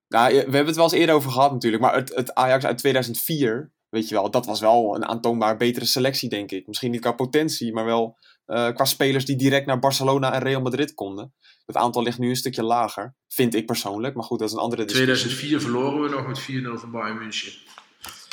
Nou, 0.08 0.34
we 0.34 0.40
hebben 0.40 0.66
het 0.66 0.76
wel 0.76 0.84
eens 0.84 0.92
eerder 0.92 1.14
over 1.14 1.30
gehad 1.30 1.52
natuurlijk. 1.52 1.82
Maar 1.82 1.94
het, 1.94 2.14
het 2.14 2.34
Ajax 2.34 2.64
uit 2.64 2.78
2004, 2.78 3.72
weet 3.88 4.08
je 4.08 4.14
wel, 4.14 4.30
dat 4.30 4.46
was 4.46 4.60
wel 4.60 4.94
een 4.94 5.04
aantoonbaar 5.04 5.56
betere 5.56 5.84
selectie, 5.86 6.28
denk 6.28 6.50
ik. 6.50 6.66
Misschien 6.66 6.90
niet 6.90 7.00
qua 7.00 7.12
potentie, 7.12 7.72
maar 7.72 7.84
wel 7.84 8.16
eh, 8.46 8.68
qua 8.68 8.84
spelers 8.84 9.24
die 9.24 9.36
direct 9.36 9.66
naar 9.66 9.78
Barcelona 9.78 10.32
en 10.32 10.40
Real 10.40 10.60
Madrid 10.60 10.94
konden. 10.94 11.34
Het 11.66 11.76
aantal 11.76 12.02
ligt 12.02 12.18
nu 12.18 12.28
een 12.28 12.36
stukje 12.36 12.62
lager, 12.62 13.14
vind 13.28 13.54
ik 13.54 13.66
persoonlijk. 13.66 14.14
Maar 14.14 14.24
goed, 14.24 14.38
dat 14.38 14.48
is 14.48 14.54
een 14.54 14.60
andere 14.60 14.84
discussie. 14.84 15.14
2004 15.14 15.60
verloren 15.60 16.02
we 16.02 16.08
nog 16.08 16.26
met 16.26 16.40
4-0 16.40 16.80
van 16.80 16.90
Bayern 16.90 17.18
München. 17.18 17.52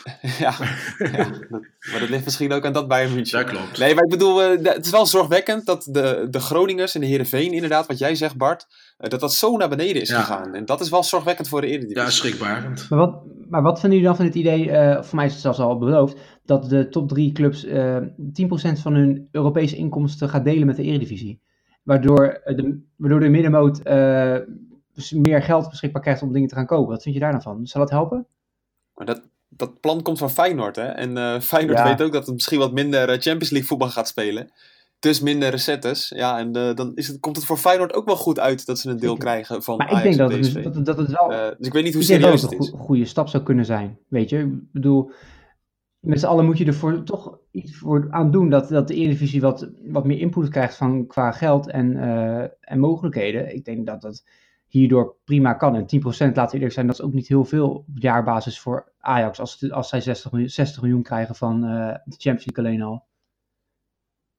ja, 0.39 0.53
ja 1.11 1.29
dat- 1.49 1.49
maar 1.91 1.99
dat 1.99 2.09
ligt 2.09 2.23
misschien 2.25 2.51
ook 2.51 2.65
aan 2.65 2.73
dat 2.73 2.87
Bayern 2.87 3.13
München. 3.13 3.39
Dat 3.39 3.49
klopt. 3.49 3.77
Nee, 3.77 3.95
maar 3.95 4.03
ik 4.03 4.09
bedoel, 4.09 4.41
eh, 4.43 4.73
het 4.73 4.85
is 4.85 4.91
wel 4.91 5.05
zorgwekkend 5.05 5.65
dat 5.65 5.87
de, 5.91 6.27
de 6.29 6.39
Groningers 6.39 6.95
en 6.95 7.01
de 7.01 7.07
Heerenveen, 7.07 7.51
inderdaad, 7.53 7.87
wat 7.87 7.97
jij 7.97 8.15
zegt 8.15 8.37
Bart, 8.37 8.67
eh, 8.97 9.09
dat 9.09 9.19
dat 9.19 9.33
zo 9.33 9.57
naar 9.57 9.69
beneden 9.69 10.01
is 10.01 10.09
Ja. 10.09 10.19
gegaan. 10.19 10.53
En 10.55 10.65
dat 10.65 10.81
is 10.81 10.89
wel 10.89 11.03
zorgwekkend 11.03 11.47
voor 11.47 11.61
de 11.61 11.67
Eredivisie. 11.67 11.97
Ja, 12.01 12.09
schrikbarend. 12.09 12.89
Maar 12.89 12.99
wat, 12.99 13.21
maar 13.49 13.61
wat 13.61 13.79
vinden 13.79 13.99
jullie 13.99 14.05
dan 14.05 14.15
van 14.15 14.25
het 14.25 14.35
idee, 14.35 14.71
eh, 14.71 15.03
voor 15.03 15.15
mij 15.15 15.25
is 15.25 15.31
het 15.31 15.41
zelfs 15.41 15.59
al 15.59 15.77
beloofd, 15.77 16.17
dat 16.45 16.69
de 16.69 16.89
top 16.89 17.09
drie 17.09 17.31
clubs 17.31 17.65
eh 17.65 17.97
10% 18.33 18.79
van 18.81 18.93
hun 18.93 19.27
Europese 19.31 19.75
inkomsten 19.75 20.29
gaat 20.29 20.43
delen 20.45 20.65
met 20.67 20.75
de 20.75 20.83
Eredivisie? 20.83 21.41
Waardoor, 21.83 22.41
de, 22.45 22.79
waardoor 22.95 23.19
de 23.19 23.29
middenmoot 23.29 23.79
eh, 23.79 24.37
dus 24.93 25.11
meer 25.11 25.41
geld 25.41 25.69
beschikbaar 25.69 26.01
krijgt 26.01 26.21
om 26.21 26.33
dingen 26.33 26.47
te 26.47 26.55
gaan 26.55 26.65
kopen. 26.65 26.89
Wat 26.91 27.01
vind 27.03 27.15
je 27.15 27.21
daar 27.21 27.31
dan 27.31 27.41
van? 27.41 27.65
Zal 27.67 27.81
dat 27.81 27.89
helpen? 27.89 28.27
Maar 28.95 29.05
dat, 29.05 29.21
dat 29.57 29.79
plan 29.79 30.01
komt 30.01 30.17
van 30.17 30.29
Feyenoord, 30.29 30.75
hè. 30.75 30.85
En 30.85 31.17
eh, 31.17 31.39
Feyenoord 31.39 31.77
Ja. 31.77 31.83
weet 31.87 32.01
ook 32.01 32.13
dat 32.13 32.25
het 32.25 32.33
misschien 32.35 32.59
wat 32.59 32.73
minder 32.73 33.01
eh, 33.09 33.19
Champions 33.19 33.49
League 33.49 33.67
voetbal 33.69 33.89
gaat 33.89 34.07
spelen. 34.07 34.51
Dus 34.99 35.19
minder 35.21 35.49
recettes. 35.49 36.11
Ja, 36.15 36.39
en 36.39 36.55
eh, 36.55 36.75
dan 36.75 36.91
is 36.95 37.07
het, 37.07 37.19
komt 37.19 37.35
het 37.35 37.45
voor 37.45 37.57
Feyenoord 37.57 37.93
ook 37.93 38.05
wel 38.05 38.15
goed 38.15 38.39
uit 38.39 38.65
dat 38.65 38.79
ze 38.79 38.89
een 38.89 38.99
deel 38.99 39.17
krijgen 39.17 39.63
van 39.63 39.77
Maar 39.77 39.91
ik 39.91 40.03
denk 40.03 40.17
dat 40.17 40.31
het, 40.31 40.63
dat, 40.73 40.85
dat 40.85 40.97
het 40.97 41.11
wel 41.11 41.33
Eh, 41.33 41.57
dus 41.57 41.67
ik 41.67 41.73
weet 41.73 41.83
niet 41.83 41.93
hoe 41.93 42.03
serieus 42.03 42.41
het 42.41 42.51
een 42.51 42.57
is. 42.59 42.69
goe- 42.69 42.79
goede 42.79 43.05
stap 43.05 43.27
zou 43.27 43.43
kunnen 43.43 43.65
zijn. 43.65 43.97
Weet 44.07 44.29
je, 44.29 44.37
ik 44.39 44.71
bedoel, 44.71 45.11
met 45.99 46.19
z'n 46.19 46.25
allen 46.25 46.45
moet 46.45 46.57
je 46.57 46.65
ervoor 46.65 47.03
toch 47.03 47.37
iets 47.51 47.75
voor 47.77 48.07
aan 48.09 48.31
doen 48.31 48.49
dat, 48.49 48.69
dat 48.69 48.87
de 48.87 48.93
Eredivisie 48.95 49.41
wat, 49.41 49.69
wat 49.85 50.05
meer 50.05 50.19
input 50.19 50.49
krijgt 50.49 50.75
van, 50.77 51.07
qua 51.07 51.31
geld 51.31 51.69
en, 51.69 51.97
en 52.61 52.79
mogelijkheden. 52.79 53.55
Ik 53.55 53.65
denk 53.65 53.85
dat 53.85 54.01
dat 54.01 54.23
hierdoor 54.79 55.15
prima 55.23 55.53
kan. 55.53 55.75
En 55.75 55.83
10% 55.83 55.85
laten 56.05 56.45
we 56.45 56.53
eerlijk 56.53 56.73
zijn, 56.73 56.87
dat 56.87 56.95
is 56.95 57.01
ook 57.01 57.13
niet 57.13 57.27
heel 57.27 57.45
veel 57.45 57.85
jaarbasis 57.95 58.59
voor 58.59 58.91
Ajax 58.99 59.39
als, 59.39 59.71
als 59.71 59.89
zij 59.89 60.01
60 60.01 60.31
miljoen, 60.31 60.49
60 60.49 60.81
miljoen 60.81 61.03
krijgen 61.03 61.35
van 61.35 61.63
eh, 61.63 61.95
de 62.05 62.15
Champions 62.17 62.45
League 62.45 62.65
alleen 62.65 62.81
al. 62.81 63.07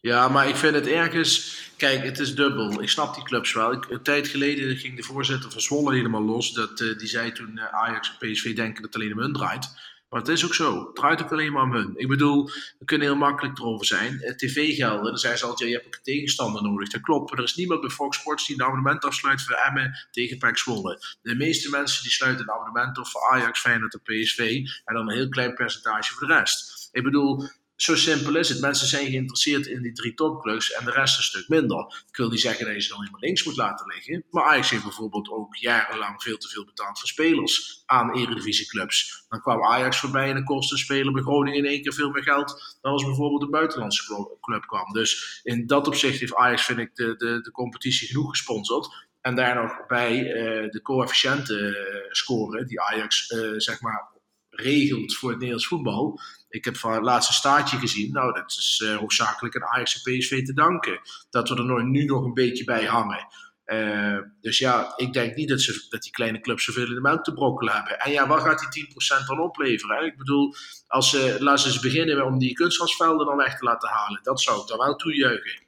Ja, 0.01 0.29
maar 0.29 0.49
ik 0.49 0.57
vind 0.57 0.75
het 0.75 0.87
ergens. 0.87 1.63
Kijk, 1.77 2.05
het 2.05 2.19
is 2.19 2.35
dubbel. 2.35 2.83
Ik 2.83 2.89
snap 2.89 3.15
die 3.15 3.25
clubs 3.25 3.53
wel. 3.53 3.73
Ik, 3.73 3.91
een 3.91 4.03
tijd 4.03 4.29
geleden 4.29 4.77
ging 4.77 4.97
de 4.97 5.03
voorzitter 5.03 5.51
van 5.51 5.61
Zwolle 5.61 5.95
helemaal 5.95 6.25
los. 6.25 6.53
Dat, 6.53 6.81
eh, 6.81 6.99
die 6.99 7.09
zei 7.09 7.33
toen 7.33 7.59
eh, 7.59 7.75
Ajax 7.75 8.17
en 8.19 8.33
PSV 8.33 8.55
denken 8.55 8.83
dat 8.83 8.95
alleen 8.95 9.13
om 9.13 9.19
hun 9.19 9.33
draait. 9.33 9.69
Maar 10.15 10.23
het 10.23 10.33
is 10.33 10.45
ook 10.45 10.55
zo. 10.55 10.87
Het 10.87 10.95
draait 10.95 11.23
ook 11.23 11.33
alleen 11.33 11.53
maar 11.53 11.63
om 11.63 11.73
hun. 11.73 11.93
Ik 11.97 12.09
bedoel, 12.09 12.51
we 12.79 12.85
kunnen 12.85 13.07
heel 13.07 13.17
makkelijk 13.17 13.59
erover 13.59 13.87
zijn. 13.87 14.21
Eh, 14.21 14.35
TV-gelden, 14.35 15.05
dan 15.05 15.19
zijn 15.19 15.39
ze 15.39 15.47
altijd, 15.47 15.69
je 15.69 15.75
hebt 15.75 15.87
ook 15.87 15.95
een 15.95 16.03
tegenstander 16.03 16.63
nodig. 16.63 16.91
Dat 16.91 17.01
klopt. 17.01 17.31
Maar 17.31 17.39
er 17.39 17.45
is 17.45 17.55
niemand 17.55 17.81
bij 17.81 17.91
Fox 17.91 18.19
Sports 18.19 18.47
die 18.47 18.57
een 18.57 18.67
abonnement 18.67 19.05
afsluit 19.05 19.43
voor 19.43 19.55
Emmen 19.55 20.07
tegen 20.11 20.39
PEC 20.39 20.59
Zwolle. 20.59 21.17
De 21.23 21.35
meeste 21.35 21.71
mensen 21.71 22.03
die 22.03 22.13
sluiten 22.13 22.43
een 22.43 22.55
abonnement 22.55 22.99
op 22.99 23.07
voor 23.07 23.29
Ajax, 23.31 23.61
Feyenoord 23.61 23.95
en 23.95 24.03
PSV. 24.03 24.39
En 24.85 24.95
dan 24.95 25.09
een 25.09 25.17
heel 25.17 25.29
klein 25.29 25.55
percentage 25.55 26.13
voor 26.13 26.27
de 26.27 26.35
rest. 26.35 26.89
Ik 26.93 27.03
bedoel, 27.03 27.49
zo 27.77 27.97
simpel 27.97 28.37
is 28.37 28.49
het. 28.49 28.61
Mensen 28.61 28.87
zijn 28.87 29.07
geïnteresseerd 29.07 29.67
in 29.67 29.83
die 29.83 29.93
drie 29.93 30.15
topclubs 30.15 30.73
en 30.73 30.85
de 30.85 30.91
rest 30.91 31.17
een 31.17 31.23
stuk 31.23 31.49
minder. 31.49 32.05
Ik 32.09 32.17
wil 32.17 32.29
niet 32.29 32.41
zeggen 32.41 32.67
dat 32.67 32.75
je 32.75 32.81
ze 32.81 32.89
dan 32.89 32.99
helemaal 32.99 33.21
links 33.21 33.45
moet 33.45 33.57
laten 33.57 33.87
liggen. 33.87 34.25
Maar 34.31 34.45
Ajax 34.45 34.71
heeft 34.71 34.83
bijvoorbeeld 34.83 35.29
ook 35.31 35.57
jarenlang 35.57 36.23
veel 36.23 36.37
te 36.37 36.49
veel 36.49 36.65
betaald 36.65 36.99
voor 36.99 37.09
spelers 37.09 37.83
aan 37.87 38.17
eredivisieclubs. 38.17 39.25
Dan 39.29 39.41
kwam 39.41 39.65
Ajax 39.65 39.99
voorbij 39.99 40.29
en 40.29 40.35
dan 40.35 40.45
kostte 40.45 40.75
een 40.75 40.81
speler 40.81 41.13
bij 41.13 41.23
Groningen 41.23 41.59
in 41.59 41.67
één 41.67 41.83
keer 41.83 41.95
veel 41.95 42.11
meer 42.11 42.23
geld 42.23 42.79
dan 42.81 42.93
als 42.93 43.05
bijvoorbeeld 43.05 43.43
een 43.43 43.51
buitenlandse 43.51 44.37
club 44.41 44.67
kwam. 44.67 44.93
Dus 44.93 45.41
in 45.43 45.67
dat 45.67 45.87
opzicht 45.87 46.21
heeft 46.21 46.35
Ajax, 46.35 46.65
vind 46.65 46.79
ik, 46.79 46.95
de, 46.95 47.17
de, 47.17 47.41
de 47.41 47.51
competitie 47.51 48.09
genoeg 48.09 48.31
gesponsord. 48.31 49.07
En 49.21 49.35
daar 49.35 49.55
nog 49.55 49.87
bij 49.87 50.33
eh, 50.33 50.71
de 50.71 50.83
coëfficiënten 50.83 51.75
eh, 51.75 52.11
scoren 52.11 52.67
die 52.67 52.81
Ajax, 52.81 53.27
eh, 53.27 53.51
zeg 53.57 53.81
maar, 53.81 54.13
regelt 54.51 55.15
voor 55.15 55.29
het 55.29 55.39
Nederlands 55.39 55.67
voetbal. 55.67 56.21
Ik 56.55 56.65
heb 56.65 56.77
van 56.77 56.93
het 56.93 57.03
laatste 57.03 57.33
staartje 57.33 57.79
gezien. 57.79 58.13
Nou, 58.13 58.33
dat 58.33 58.51
is 58.51 58.83
eh, 58.85 58.97
hoofdzakelijk 58.97 59.57
aan 59.57 59.69
Ajax 59.69 60.03
en 60.03 60.19
PSV 60.19 60.45
te 60.45 60.53
danken. 60.53 61.01
Dat 61.31 61.49
we 61.49 61.57
er 61.57 61.85
nu 61.85 62.05
nog 62.05 62.25
een 62.25 62.35
beetje 62.35 62.65
bij 62.65 62.85
hangen. 62.85 63.27
Eh, 63.65 64.19
dus 64.41 64.59
ja, 64.59 64.93
ik 64.97 65.13
denk 65.13 65.37
niet 65.37 65.49
dat, 65.49 65.61
ze, 65.61 65.87
dat 65.89 66.03
die 66.03 66.13
kleine 66.13 66.41
clubs 66.41 66.65
zoveel 66.65 66.87
in 66.87 66.95
de 66.95 67.01
melk 67.01 67.25
te 67.25 67.33
brokkelen 67.33 67.75
hebben. 67.75 67.99
En 67.99 68.11
ja, 68.11 68.27
wat 68.27 68.41
gaat 68.41 68.73
die 68.73 68.95
10% 69.23 69.27
dan 69.27 69.41
opleveren? 69.41 70.07
Ik 70.07 70.17
bedoel, 70.17 70.55
als 70.87 71.11
ze, 71.11 71.37
laten 71.41 71.71
ze 71.71 71.81
beginnen 71.81 72.25
om 72.25 72.39
die 72.39 72.53
kunstgrasvelden 72.53 73.27
dan 73.27 73.37
weg 73.37 73.59
te 73.59 73.65
laten 73.65 73.89
halen. 73.89 74.21
Dat 74.23 74.41
zou 74.41 74.61
ik 74.61 74.67
dan 74.67 74.79
wel 74.79 74.97
toejuichen. 74.97 75.63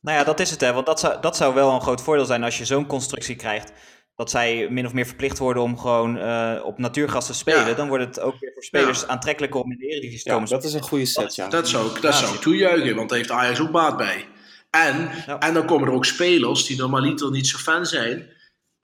Nou 0.00 0.18
ja, 0.18 0.24
dat 0.24 0.40
is 0.40 0.50
het 0.50 0.60
hè. 0.60 0.72
Want 0.72 0.86
dat 0.86 1.00
zou, 1.00 1.20
dat 1.20 1.36
zou 1.36 1.54
wel 1.54 1.70
een 1.74 1.80
groot 1.80 2.02
voordeel 2.02 2.24
zijn 2.24 2.44
als 2.44 2.58
je 2.58 2.64
zo'n 2.64 2.86
constructie 2.86 3.36
krijgt. 3.36 3.72
Dat 4.20 4.30
zij 4.30 4.68
min 4.70 4.86
of 4.86 4.92
meer 4.92 5.06
verplicht 5.06 5.38
worden 5.38 5.62
om 5.62 5.78
gewoon 5.78 6.18
eh, 6.18 6.60
op 6.64 6.78
natuurgas 6.78 7.26
te 7.26 7.34
spelen. 7.34 7.66
Ja. 7.68 7.74
Dan 7.74 7.88
wordt 7.88 8.04
het 8.04 8.20
ook 8.20 8.40
weer 8.40 8.52
voor 8.52 8.62
spelers 8.64 9.06
aantrekkelijker 9.06 9.60
om 9.60 9.72
in 9.72 9.78
de 9.78 9.86
Eredivisie 9.86 10.22
te 10.22 10.28
Ja, 10.28 10.34
komen. 10.34 10.50
dat 10.50 10.64
is 10.64 10.72
een 10.72 10.82
goede 10.82 11.04
set, 11.06 11.34
ja. 11.34 11.48
Dat 11.48 11.68
zou, 11.68 11.90
ik- 11.94 12.02
dat 12.02 12.14
zou 12.14 12.34
ik 12.34 12.40
toejuichen, 12.40 12.96
want 12.96 13.08
daar 13.08 13.18
heeft 13.18 13.30
Ajax 13.30 13.60
ook 13.60 13.70
baat 13.70 13.96
bij. 13.96 14.26
En, 14.70 15.10
Ja. 15.26 15.38
en 15.38 15.54
dan 15.54 15.66
komen 15.66 15.88
er 15.88 15.94
ook 15.94 16.04
spelers 16.04 16.66
die 16.66 16.76
normaliter 16.76 17.30
niet 17.30 17.46
zo 17.46 17.58
fan 17.58 17.86
zijn 17.86 18.38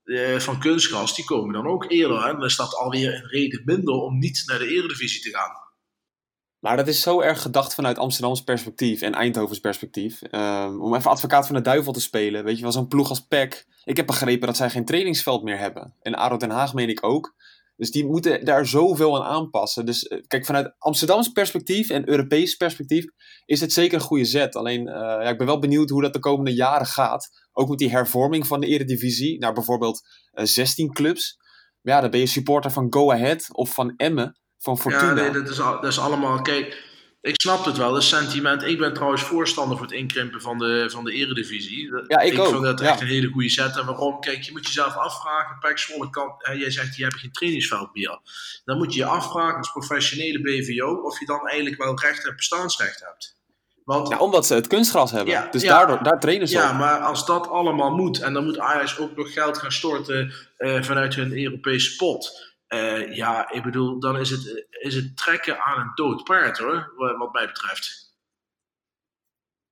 eh, 0.05 0.39
van 0.39 0.61
kunstgras. 0.61 1.15
Die 1.17 1.25
komen 1.25 1.53
dan 1.55 1.67
ook 1.67 1.91
eerder. 1.91 2.25
Hè? 2.25 2.33
Dan 2.33 2.45
is 2.45 2.57
dat 2.57 2.75
alweer 2.75 3.15
een 3.15 3.29
reden 3.29 3.63
minder 3.65 3.95
om 3.95 4.19
niet 4.19 4.43
naar 4.47 4.59
de 4.59 4.69
Eredivisie 4.69 5.21
te 5.21 5.39
gaan. 5.39 5.53
Maar 6.61 6.77
dat 6.77 6.89
is 6.89 7.01
zo 7.01 7.21
erg 7.21 7.43
gedacht 7.43 7.75
vanuit 7.75 7.99
Amsterdams 7.99 8.43
perspectief 8.43 9.03
en 9.03 9.15
Eindhovens 9.15 9.61
perspectief. 9.61 10.23
Ehm, 10.23 10.81
om 10.81 10.95
even 10.95 11.11
advocaat 11.11 11.47
van 11.47 11.55
de 11.55 11.61
duivel 11.61 11.93
te 11.93 12.01
spelen. 12.01 12.45
Weet 12.45 12.57
je 12.57 12.63
wel, 12.63 12.73
zo'n 12.73 12.89
ploeg 12.89 13.09
als 13.09 13.27
PEC. 13.27 13.67
Ik 13.85 13.97
heb 13.97 14.07
begrepen 14.07 14.47
dat 14.47 14.57
zij 14.57 14.71
geen 14.71 14.85
trainingsveld 14.85 15.43
meer 15.43 15.59
hebben. 15.59 15.95
En 16.03 16.15
ADO 16.15 16.37
Den 16.37 16.51
Haag 16.51 16.75
meen 16.75 16.89
ik 16.89 17.05
ook. 17.05 17.35
Dus 17.77 17.91
die 17.91 18.07
moeten 18.07 18.45
daar 18.45 18.67
zoveel 18.67 19.17
aan 19.17 19.37
aanpassen. 19.37 19.87
Dus 19.87 20.07
eh, 20.07 20.23
kijk, 20.27 20.45
vanuit 20.45 20.75
Amsterdams 20.79 21.29
perspectief 21.29 21.91
en 21.91 22.09
Europees 22.09 22.57
perspectief 22.57 23.05
is 23.45 23.61
het 23.61 23.73
zeker 23.73 23.95
een 23.95 24.05
goede 24.05 24.25
zet. 24.25 24.57
Alleen, 24.57 24.89
eh, 24.89 24.95
ja, 24.95 25.29
ik 25.29 25.39
ben 25.39 25.47
wel 25.47 25.59
benieuwd 25.59 25.91
hoe 25.91 26.03
dat 26.03 26.13
de 26.13 26.19
komende 26.19 26.55
jaren 26.55 26.87
gaat. 26.87 27.49
Ook 27.53 27.69
met 27.69 27.79
die 27.79 27.91
hervorming 27.91 28.47
van 28.47 28.61
de 28.61 28.67
Eredivisie 28.67 29.39
naar 29.39 29.53
bijvoorbeeld 29.53 30.03
eh 30.33 30.45
16 30.45 30.93
clubs. 30.93 31.37
Maar 31.81 31.95
ja, 31.95 32.01
dan 32.01 32.11
ben 32.11 32.21
je 32.21 32.27
supporter 32.27 32.71
van 32.71 32.93
Go 32.93 33.13
Ahead 33.13 33.47
of 33.53 33.75
van 33.75 33.95
Emmen, 33.97 34.39
van 34.59 34.79
Fortuna. 34.79 35.07
Ja, 35.07 35.13
nee, 35.13 35.31
dat 35.31 35.49
is, 35.49 35.57
dat 35.57 35.85
is 35.85 35.99
allemaal. 35.99 36.43
Kijk, 36.43 36.85
Ik 37.21 37.41
snap 37.41 37.65
het 37.65 37.77
wel, 37.77 37.93
dat 37.93 38.03
sentiment. 38.03 38.63
Ik 38.63 38.79
ben 38.79 38.95
trouwens 38.95 39.23
voorstander 39.23 39.77
voor 39.77 39.87
het 39.87 39.95
inkrimpen 39.95 40.41
van 40.41 40.59
de, 40.59 40.85
van 40.91 41.05
de 41.05 41.13
eredivisie. 41.13 41.91
Ja, 42.07 42.19
ik 42.19 42.39
ook, 42.39 42.49
vind 42.49 42.63
dat 42.63 42.81
ja. 42.81 42.87
echt 42.87 43.01
een 43.01 43.07
hele 43.07 43.29
goede 43.29 43.49
set. 43.49 43.77
En 43.77 43.87
waarom? 43.87 44.21
Kijk, 44.21 44.43
je 44.43 44.53
moet 44.53 44.67
jezelf 44.67 44.97
afvragen. 44.97 45.59
Pek 45.59 45.79
Zwolle 45.79 46.11
kan, 46.11 46.35
jij 46.59 46.71
zegt, 46.71 46.97
je 46.97 47.03
hebt 47.03 47.17
geen 47.17 47.33
trainingsveld 47.33 47.95
meer. 47.95 48.19
Dan 48.65 48.77
moet 48.77 48.93
je 48.93 48.99
je 48.99 49.07
afvragen 49.07 49.57
als 49.57 49.71
professionele 49.71 50.41
BVO 50.41 50.93
of 51.03 51.19
je 51.21 51.27
dan 51.27 51.49
eigenlijk 51.49 51.83
wel 51.83 52.01
recht 52.01 52.27
en 52.27 52.37
bestaansrecht 52.37 53.01
hebt. 53.01 53.37
Want 53.85 54.09
Ja, 54.09 54.19
omdat 54.19 54.47
ze 54.47 54.55
het 54.55 54.67
kunstgras 54.67 55.11
hebben. 55.11 55.35
Ja, 55.35 55.49
dus 55.51 55.63
ja. 55.63 55.77
daardoor, 55.77 56.03
daar 56.03 56.21
trainen 56.21 56.49
ze 56.49 56.57
ja, 56.57 56.71
op. 56.71 56.77
maar 56.77 56.99
als 56.99 57.27
dat 57.27 57.49
allemaal 57.49 57.91
moet 57.91 58.21
en 58.21 58.33
dan 58.33 58.45
moet 58.45 58.59
Ajax 58.59 58.99
ook 58.99 59.17
nog 59.17 59.33
geld 59.33 59.59
gaan 59.59 59.73
storten 59.73 60.33
eh, 60.57 60.83
vanuit 60.83 61.15
hun 61.15 61.43
Europese 61.43 61.97
pot. 61.97 62.55
Eh, 62.67 63.17
ja, 63.17 63.51
ik 63.53 63.63
bedoel, 63.63 64.01
dan 64.01 64.19
is 64.19 64.31
het, 64.31 64.67
is 64.71 64.95
het 64.95 65.17
trekken 65.17 65.61
aan 65.61 65.81
een 65.81 65.91
dood 65.95 66.25
paard 66.25 66.59
hoor, 66.59 66.93
wa- 66.97 67.17
wat 67.17 67.33
mij 67.33 67.47
betreft. 67.47 68.15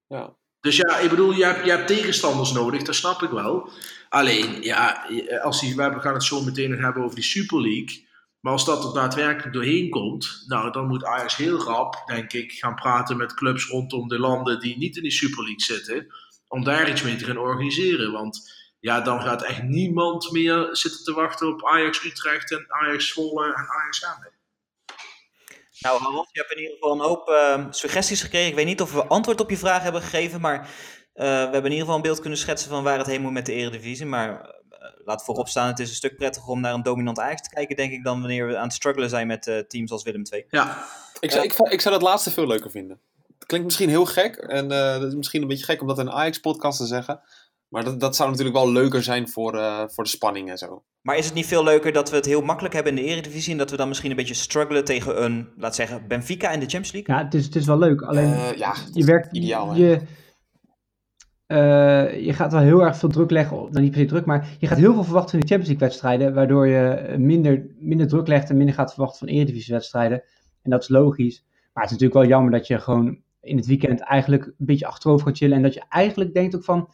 Ja. 0.07 0.37
Dus 0.61 0.77
ja, 0.77 0.99
ik 0.99 1.11
bedoel, 1.11 1.33
je 1.33 1.45
hebt, 1.45 1.65
je 1.65 1.71
hebt 1.71 1.87
tegenstanders 1.87 2.53
nodig, 2.53 2.83
dat 2.83 2.95
snap 2.95 3.23
ik 3.23 3.31
wel. 3.31 3.71
Alleen, 4.09 4.63
ja, 4.63 5.07
als 5.43 5.61
die, 5.61 5.77
we 5.77 6.01
gaan 6.01 6.15
het 6.15 6.25
zo 6.25 6.43
meteen 6.43 6.71
nog 6.71 6.81
hebben 6.81 7.03
over 7.03 7.15
die 7.15 7.25
Super 7.25 7.61
League. 7.61 8.07
Maar 8.41 8.53
als 8.53 8.65
dat 8.65 8.85
er 8.85 8.95
daadwerkelijk 8.95 9.53
doorheen 9.53 9.91
komt, 9.91 10.45
nou, 10.47 10.73
dan 10.73 10.87
moet 10.87 11.05
Ajax 11.05 11.37
heel 11.37 11.59
rap, 11.59 12.03
denk 12.07 12.33
ik, 12.33 12.53
gaan 12.53 12.75
praten 12.75 13.17
met 13.17 13.35
clubs 13.35 13.67
rondom 13.67 14.09
de 14.09 14.19
landen 14.19 14.61
die 14.61 14.77
niet 14.77 14.97
in 14.97 15.03
die 15.03 15.11
Super 15.11 15.43
League 15.45 15.63
zitten. 15.63 16.15
Om 16.49 16.65
daar 16.65 16.91
iets 16.91 17.03
mee 17.03 17.17
te 17.17 17.25
gaan 17.25 17.37
organiseren. 17.39 18.13
Want 18.13 18.53
ja, 18.85 19.01
dan 19.01 19.23
gaat 19.23 19.43
echt 19.43 19.63
niemand 19.63 20.31
meer 20.31 20.69
zitten 20.73 21.05
te 21.05 21.13
wachten 21.13 21.49
op 21.49 21.67
Ajax 21.67 22.05
Utrecht 22.05 22.51
en 22.51 22.67
Ajax 22.69 23.09
Zwolle 23.09 23.45
en 23.47 23.69
Ajax 23.69 24.03
Emmen. 24.03 24.33
Nou, 25.79 26.03
Harold, 26.03 26.29
je 26.33 26.41
hebt 26.41 26.53
in 26.53 26.59
ieder 26.59 26.75
geval 26.75 26.93
een 26.93 27.07
hoop 27.07 27.29
eh, 27.29 27.67
suggesties 27.71 28.23
gekregen. 28.23 28.49
Ik 28.49 28.55
weet 28.55 28.67
niet 28.67 28.81
of 28.81 28.93
we 28.93 29.05
antwoord 29.05 29.41
op 29.41 29.51
je 29.51 29.57
vraag 29.57 29.83
hebben 29.83 30.03
gegeven, 30.03 30.41
maar 30.41 30.59
eh, 30.61 31.25
we 31.25 31.25
hebben 31.25 31.65
in 31.65 31.71
ieder 31.71 31.79
geval 31.79 31.95
een 31.95 32.03
beeld 32.03 32.21
kunnen 32.21 32.39
schetsen 32.39 32.71
van 32.71 32.83
waar 32.83 32.99
het 32.99 33.07
heen 33.07 33.21
moet 33.21 33.33
met 33.33 33.47
de 33.47 33.53
Eredivisie. 33.53 34.07
Maar 34.07 34.41
eh, 34.85 34.91
laat 35.05 35.25
voorop 35.25 35.49
staan, 35.49 35.67
het 35.67 35.79
is 35.79 35.89
een 35.89 35.95
stuk 35.95 36.17
prettiger 36.17 36.51
om 36.51 36.61
naar 36.61 36.75
een 36.75 36.83
dominant 36.83 37.19
Ajax 37.19 37.43
te 37.43 37.55
kijken, 37.55 37.77
denk 37.77 37.93
ik, 37.93 38.05
dan 38.05 38.21
wanneer 38.21 38.47
we 38.47 38.57
aan 38.57 38.65
het 38.65 38.73
struggelen 38.73 39.09
zijn 39.09 39.27
met 39.27 39.47
eh, 39.47 39.59
teams 39.59 39.91
als 39.91 40.03
Willem 40.03 40.23
II. 40.31 40.45
Ja, 40.51 40.87
Ik, 41.21 41.31
zou, 41.31 41.45
ik, 41.45 41.59
ik 41.59 41.81
zou 41.81 41.95
dat 41.95 42.03
laatste 42.03 42.31
veel 42.31 42.47
leuker 42.47 42.71
vinden. 42.71 43.01
Het 43.45 43.47
klinkt 43.53 43.67
misschien 43.67 43.89
heel 43.89 44.07
gek. 44.07 44.37
En 44.37 44.71
eh, 44.71 45.01
dat 45.01 45.09
is 45.09 45.15
misschien 45.15 45.43
een 45.43 45.49
beetje 45.49 45.65
gek 45.65 45.81
om 45.81 45.87
dat 45.87 45.99
in 45.99 46.07
een 46.07 46.13
Ajax-podcast 46.13 46.79
te 46.79 46.87
zeggen. 46.87 47.21
Maar 47.75 47.85
dat, 47.85 48.01
dat 48.01 48.17
zou 48.17 48.31
natuurlijk 48.31 48.57
wel 48.57 48.73
leuker 48.73 49.03
zijn 49.03 49.29
voor, 49.29 49.59
eh, 49.59 49.83
voor 49.87 50.05
de 50.05 50.11
spanning 50.11 50.51
en 50.51 50.59
zo. 50.59 50.83
Maar 51.03 51.17
is 51.17 51.25
het 51.25 51.35
niet 51.35 51.47
veel 51.47 51.65
leuker 51.65 51.93
dat 51.93 52.11
we 52.11 52.17
het 52.17 52.25
heel 52.25 52.43
makkelijk 52.43 52.75
hebben 52.75 52.97
in 52.97 53.05
de 53.05 53.11
Eredivisie 53.11 53.53
en 53.53 53.59
dat 53.59 53.71
we 53.71 53.77
dan 53.77 53.89
misschien 53.89 54.11
een 54.11 54.17
beetje 54.17 54.35
struggelen 54.35 54.85
tegen 54.85 55.25
een, 55.25 55.49
laat 55.57 55.75
zeggen, 55.75 56.09
Benfica 56.09 56.51
in 56.51 56.61
de 56.61 56.67
Champions 56.67 56.93
League? 56.93 57.15
Ja, 57.15 57.25
het 57.25 57.35
is, 57.35 57.45
het 57.45 57.57
is 57.57 57.67
wel 57.67 57.79
leuk. 57.79 58.03
Alleen 58.03 58.33
Eh, 58.33 58.53
ja, 58.53 58.75
je 58.93 59.05
werkt, 59.05 59.37
ideaal. 59.37 59.71
hè. 59.71 59.77
je, 59.77 60.01
eh, 61.47 62.25
je 62.25 62.33
gaat 62.33 62.53
wel 62.53 62.61
heel 62.61 62.81
erg 62.81 62.97
veel 62.97 63.09
druk 63.09 63.31
leggen, 63.31 63.61
op, 63.61 63.71
nou 63.71 63.83
niet 63.83 63.93
per 63.93 64.01
se 64.01 64.07
druk, 64.07 64.25
maar 64.25 64.49
je 64.59 64.67
gaat 64.67 64.79
heel 64.79 64.93
veel 64.95 65.05
verwachten 65.05 65.31
van 65.31 65.41
die 65.41 65.49
Champions 65.49 65.69
League 65.69 65.89
wedstrijden, 65.89 66.35
waardoor 66.35 66.67
je 66.67 67.15
minder, 67.19 67.67
minder 67.79 68.09
druk 68.09 68.27
legt 68.27 68.51
en 68.51 68.57
minder 68.57 68.75
gaat 68.75 68.93
verwachten 68.93 69.19
van 69.19 69.37
Eredivisie 69.37 69.75
wedstrijden. 69.75 70.23
En 70.63 70.71
dat 70.71 70.83
is 70.83 70.89
logisch. 70.89 71.45
Maar 71.73 71.83
het 71.83 71.93
is 71.93 71.99
natuurlijk 71.99 72.21
wel 72.21 72.29
jammer 72.39 72.53
dat 72.53 72.67
je 72.67 72.79
gewoon 72.79 73.19
in 73.41 73.57
het 73.57 73.67
weekend 73.67 74.01
eigenlijk 74.01 74.47
een 74.47 74.55
beetje 74.59 74.87
achterover 74.87 75.27
gaat 75.27 75.37
chillen 75.37 75.57
en 75.57 75.63
dat 75.63 75.75
je 75.75 75.83
eigenlijk 75.89 76.35
denkt 76.35 76.57
ook 76.57 76.65
van, 76.65 76.89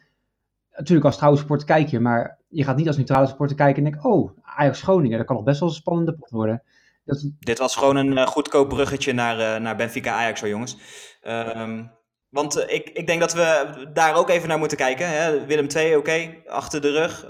natuurlijk 0.81 1.07
als 1.07 1.17
trouwe 1.17 1.37
supporter 1.39 1.67
kijk 1.67 1.89
je, 1.89 2.01
maar 2.01 2.39
je 2.49 2.65
gaat 2.65 2.77
niet 2.77 2.87
als 2.87 2.97
neutrale 2.97 3.27
supporter 3.27 3.57
kijken 3.57 3.85
en 3.85 3.91
denkt, 3.91 4.07
oh, 4.07 4.31
Ajax 4.43 4.83
Groningen, 4.83 5.19
dat 5.19 5.27
kan 5.27 5.37
nog 5.37 5.45
best 5.45 5.61
wel 5.61 5.69
een 5.69 5.75
spannende 5.75 6.15
pot 6.15 6.31
worden. 6.31 6.63
Dat, 7.05 7.31
Dit 7.39 7.59
was 7.59 7.77
gewoon 7.77 7.97
een 7.97 8.19
eh, 8.19 8.27
goedkoop 8.27 8.69
bruggetje 8.69 9.13
naar, 9.13 9.39
eh, 9.39 9.61
naar 9.61 9.77
Benfica 9.77 10.13
Ajax 10.13 10.41
hoor 10.41 10.49
jongens. 10.49 10.77
Ehm, 11.21 11.85
want 12.29 12.57
eh, 12.57 12.75
ik, 12.75 12.89
ik 12.89 13.07
denk 13.07 13.21
dat 13.21 13.33
we 13.33 13.89
daar 13.93 14.15
ook 14.15 14.29
even 14.29 14.49
naar 14.49 14.59
moeten 14.59 14.77
kijken. 14.77 15.09
Hè. 15.09 15.47
Willem 15.47 15.67
II, 15.75 15.97
oké, 15.97 16.35
achter 16.47 16.81
de 16.81 16.91
rug. 16.91 17.27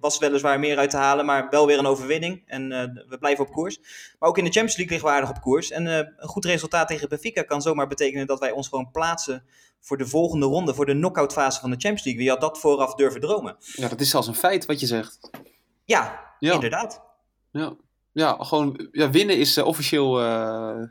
was 0.00 0.18
weliswaar 0.18 0.58
meer 0.60 0.78
uit 0.78 0.90
te 0.90 0.96
halen, 0.96 1.26
maar 1.26 1.46
wel 1.50 1.66
weer 1.66 1.78
een 1.78 1.86
overwinning. 1.86 2.42
En 2.46 2.68
we 3.08 3.16
blijven 3.18 3.44
op 3.44 3.52
koers. 3.52 3.78
Maar 4.18 4.28
ook 4.28 4.38
in 4.38 4.44
de 4.44 4.50
Champions 4.50 4.76
League 4.76 4.94
liggen 4.94 5.08
we 5.08 5.14
aardig 5.14 5.36
op 5.36 5.40
koers. 5.40 5.70
En 5.70 5.86
een 5.86 6.14
goed 6.18 6.44
resultaat 6.44 6.88
tegen 6.88 7.08
Benfica 7.08 7.42
kan 7.42 7.62
zomaar 7.62 7.86
betekenen 7.86 8.26
dat 8.26 8.40
wij 8.40 8.50
ons 8.50 8.68
gewoon 8.68 8.90
plaatsen 8.90 9.44
voor 9.84 9.98
de 9.98 10.06
volgende 10.06 10.46
ronde, 10.46 10.74
voor 10.74 10.86
de 10.86 10.92
knock-out 10.92 11.32
fase 11.32 11.60
van 11.60 11.70
de 11.70 11.76
Champions 11.76 12.04
League. 12.04 12.22
Wie 12.22 12.30
had 12.30 12.40
dat 12.40 12.58
vooraf 12.58 12.94
durven 12.94 13.20
dromen? 13.20 13.56
Ja, 13.58 13.88
dat 13.88 14.00
is 14.00 14.10
zelfs 14.10 14.26
een 14.26 14.34
feit 14.34 14.66
wat 14.66 14.80
je 14.80 14.86
zegt. 14.86 15.30
Ja, 15.84 16.20
Ja. 16.38 16.52
inderdaad. 16.52 17.02
Ja, 17.50 17.74
ja 18.12 18.36
gewoon 18.38 18.88
ja, 18.92 19.10
winnen 19.10 19.36
is 19.38 19.56
eh, 19.56 19.66
officieel 19.66 20.20
eh, 20.20 20.82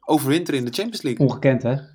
overwinteren 0.00 0.60
in 0.60 0.66
de 0.66 0.72
Champions 0.72 1.02
League. 1.02 1.26
ongekend 1.26 1.62
hè. 1.62 1.74
Nou 1.74 1.86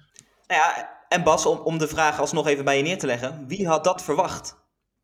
ja, 0.47 0.89
en 1.09 1.23
Bas, 1.23 1.45
om, 1.45 1.57
om 1.57 1.77
de 1.77 1.87
vraag 1.87 2.19
alsnog 2.19 2.47
even 2.47 2.65
bij 2.65 2.77
je 2.77 2.83
neer 2.83 2.97
te 2.97 3.05
leggen. 3.05 3.47
Wie 3.47 3.67
had 3.67 3.83
dat 3.83 4.01
verwacht 4.03 4.51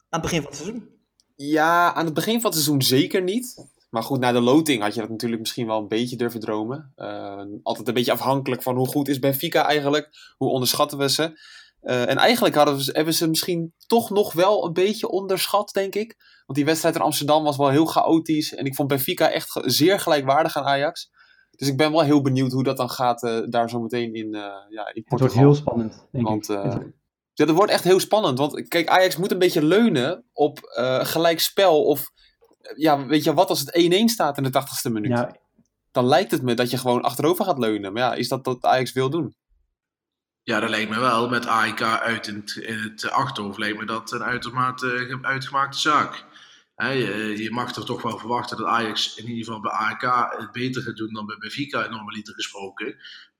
aan 0.09 0.19
het 0.19 0.21
begin 0.21 0.41
van 0.41 0.49
het 0.51 0.59
seizoen? 0.59 0.89
Ja, 1.35 1.93
aan 1.93 2.05
het 2.05 2.13
begin 2.13 2.41
van 2.41 2.51
het 2.51 2.59
seizoen 2.59 2.81
zeker 2.81 3.21
niet. 3.21 3.67
Maar 3.89 4.03
goed, 4.03 4.19
na 4.19 4.31
de 4.31 4.39
loting 4.39 4.81
had 4.81 4.93
je 4.93 4.99
dat 4.99 5.09
natuurlijk 5.09 5.41
misschien 5.41 5.67
wel 5.67 5.79
een 5.79 5.87
beetje 5.87 6.15
durven 6.15 6.39
dromen. 6.39 6.91
Eh, 6.95 7.41
altijd 7.63 7.87
een 7.87 7.93
beetje 7.93 8.11
afhankelijk 8.11 8.63
van 8.63 8.75
hoe 8.75 8.87
goed 8.87 9.07
is 9.07 9.19
Benfica 9.19 9.65
eigenlijk. 9.65 10.09
Hoe 10.37 10.49
onderschatten 10.49 10.97
we 10.97 11.09
ze. 11.09 11.39
Eh, 11.81 12.09
en 12.09 12.17
eigenlijk 12.17 12.55
hadden 12.55 12.77
we, 12.77 12.89
hebben 12.91 13.13
ze 13.13 13.27
misschien 13.29 13.73
toch 13.87 14.09
nog 14.09 14.33
wel 14.33 14.65
een 14.65 14.73
beetje 14.73 15.09
onderschat, 15.09 15.69
denk 15.73 15.95
ik. 15.95 16.15
Want 16.45 16.57
die 16.57 16.65
wedstrijd 16.65 16.95
in 16.95 17.01
Amsterdam 17.01 17.43
was 17.43 17.57
wel 17.57 17.69
heel 17.69 17.85
chaotisch. 17.85 18.53
En 18.55 18.65
ik 18.65 18.75
vond 18.75 18.87
Benfica 18.87 19.29
echt 19.31 19.51
ge- 19.51 19.69
zeer 19.69 19.99
gelijkwaardig 19.99 20.57
aan 20.57 20.63
Ajax. 20.65 21.09
Dus 21.51 21.67
ik 21.67 21.77
ben 21.77 21.91
wel 21.91 22.01
heel 22.01 22.21
benieuwd 22.21 22.51
hoe 22.51 22.63
dat 22.63 22.77
dan 22.77 22.89
gaat 22.89 23.23
eh, 23.23 23.39
daar 23.49 23.69
zo 23.69 23.79
meteen 23.79 24.13
in, 24.13 24.31
ja, 24.31 24.61
in 24.69 24.91
Het 24.93 25.05
Portugal. 25.05 25.17
wordt 25.17 25.33
heel 25.33 25.55
spannend, 25.55 26.07
denk 26.11 26.27
Want 26.27 26.49
ik. 26.49 26.61
Het- 26.63 26.97
ja, 27.33 27.45
dat 27.45 27.55
wordt 27.55 27.71
echt 27.71 27.83
heel 27.83 27.99
spannend. 27.99 28.37
Want 28.37 28.67
kijk, 28.67 28.87
Ajax 28.87 29.17
moet 29.17 29.31
een 29.31 29.39
beetje 29.39 29.63
leunen 29.65 30.25
op 30.33 30.59
gelijk 31.03 31.39
spel. 31.39 31.83
Of 31.83 32.11
ja, 32.75 33.05
weet 33.05 33.23
je, 33.23 33.33
wat 33.33 33.49
als 33.49 33.59
het 33.59 33.91
1-1 33.93 34.03
staat 34.05 34.37
in 34.37 34.43
de 34.43 34.61
80ste 34.61 34.91
minuut? 34.91 35.11
ja, 35.11 35.35
Dan 35.91 36.05
lijkt 36.05 36.31
het 36.31 36.41
me 36.41 36.53
dat 36.53 36.69
je 36.69 36.77
gewoon 36.77 37.01
achterover 37.01 37.45
gaat 37.45 37.57
leunen. 37.59 37.93
Maar 37.93 38.01
ja, 38.01 38.13
is 38.13 38.27
dat 38.27 38.45
wat 38.45 38.63
Ajax 38.63 38.91
wil 38.93 39.09
doen? 39.09 39.35
Ja, 40.43 40.59
dat 40.59 40.69
lijkt 40.69 40.89
me 40.89 40.99
wel. 40.99 41.29
Met 41.29 41.45
AIK 41.45 41.81
uit 41.81 42.27
in 42.27 42.35
het, 42.35 42.55
in 42.55 42.77
het 42.79 43.09
achterhoofd 43.11 43.57
lijkt 43.57 43.77
me 43.79 43.85
dat 43.85 44.11
een 44.11 44.23
uitermate 44.23 44.87
ge- 44.87 45.19
uitgemaakte 45.21 45.77
zaak. 45.79 46.25
Hè, 46.75 46.89
je, 46.89 47.37
je 47.43 47.51
mag 47.51 47.75
er 47.75 47.85
toch 47.85 48.01
wel 48.01 48.17
verwachten 48.17 48.57
dat 48.57 48.65
Ajax 48.65 49.15
in 49.15 49.27
ieder 49.27 49.43
geval 49.45 49.61
bij 49.61 49.71
AIK 49.71 50.01
het 50.39 50.51
beter 50.51 50.81
gaat 50.81 50.95
doen 50.97 51.13
dan 51.13 51.25
bij 51.25 51.37
Benfica, 51.39 51.87
normaliter 51.89 52.33
gesproken. 52.33 52.95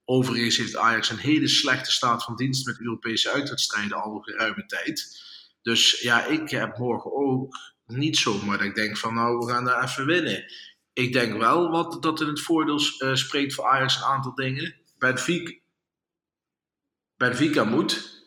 Overigens 0.05 0.57
heeft 0.57 0.75
Ajax 0.75 1.09
een 1.09 1.17
hele 1.17 1.47
slechte 1.47 1.91
staat 1.91 2.23
van 2.23 2.35
dienst 2.35 2.65
met 2.65 2.79
Europese 2.79 3.29
uitwedstrijden 3.31 4.01
al 4.01 4.21
een 4.25 4.37
ruime 4.37 4.65
tijd. 4.65 5.21
Dus 5.61 6.01
ja, 6.01 6.25
ik 6.25 6.49
heb 6.49 6.77
morgen 6.77 7.11
ook 7.15 7.55
niet 7.89 8.17
zomaar 8.17 8.57
dat 8.57 8.67
ik 8.67 8.75
denk 8.75 8.97
van 8.97 9.13
nou, 9.13 9.37
we 9.37 9.51
gaan 9.51 9.65
daar 9.65 9.83
even 9.83 10.05
winnen. 10.05 10.45
Ik 10.93 11.13
denk 11.13 11.37
wel 11.37 11.69
wat, 11.69 12.03
dat 12.03 12.21
in 12.21 12.27
het 12.27 12.41
voordeel 12.41 12.79
eh, 12.97 13.13
spreekt 13.13 13.53
voor 13.53 13.65
Ajax 13.65 13.95
een 13.95 14.03
aantal 14.03 14.35
dingen. 14.35 14.75
Benfica, 14.97 15.53
Benfica 17.17 17.63
moet. 17.63 18.17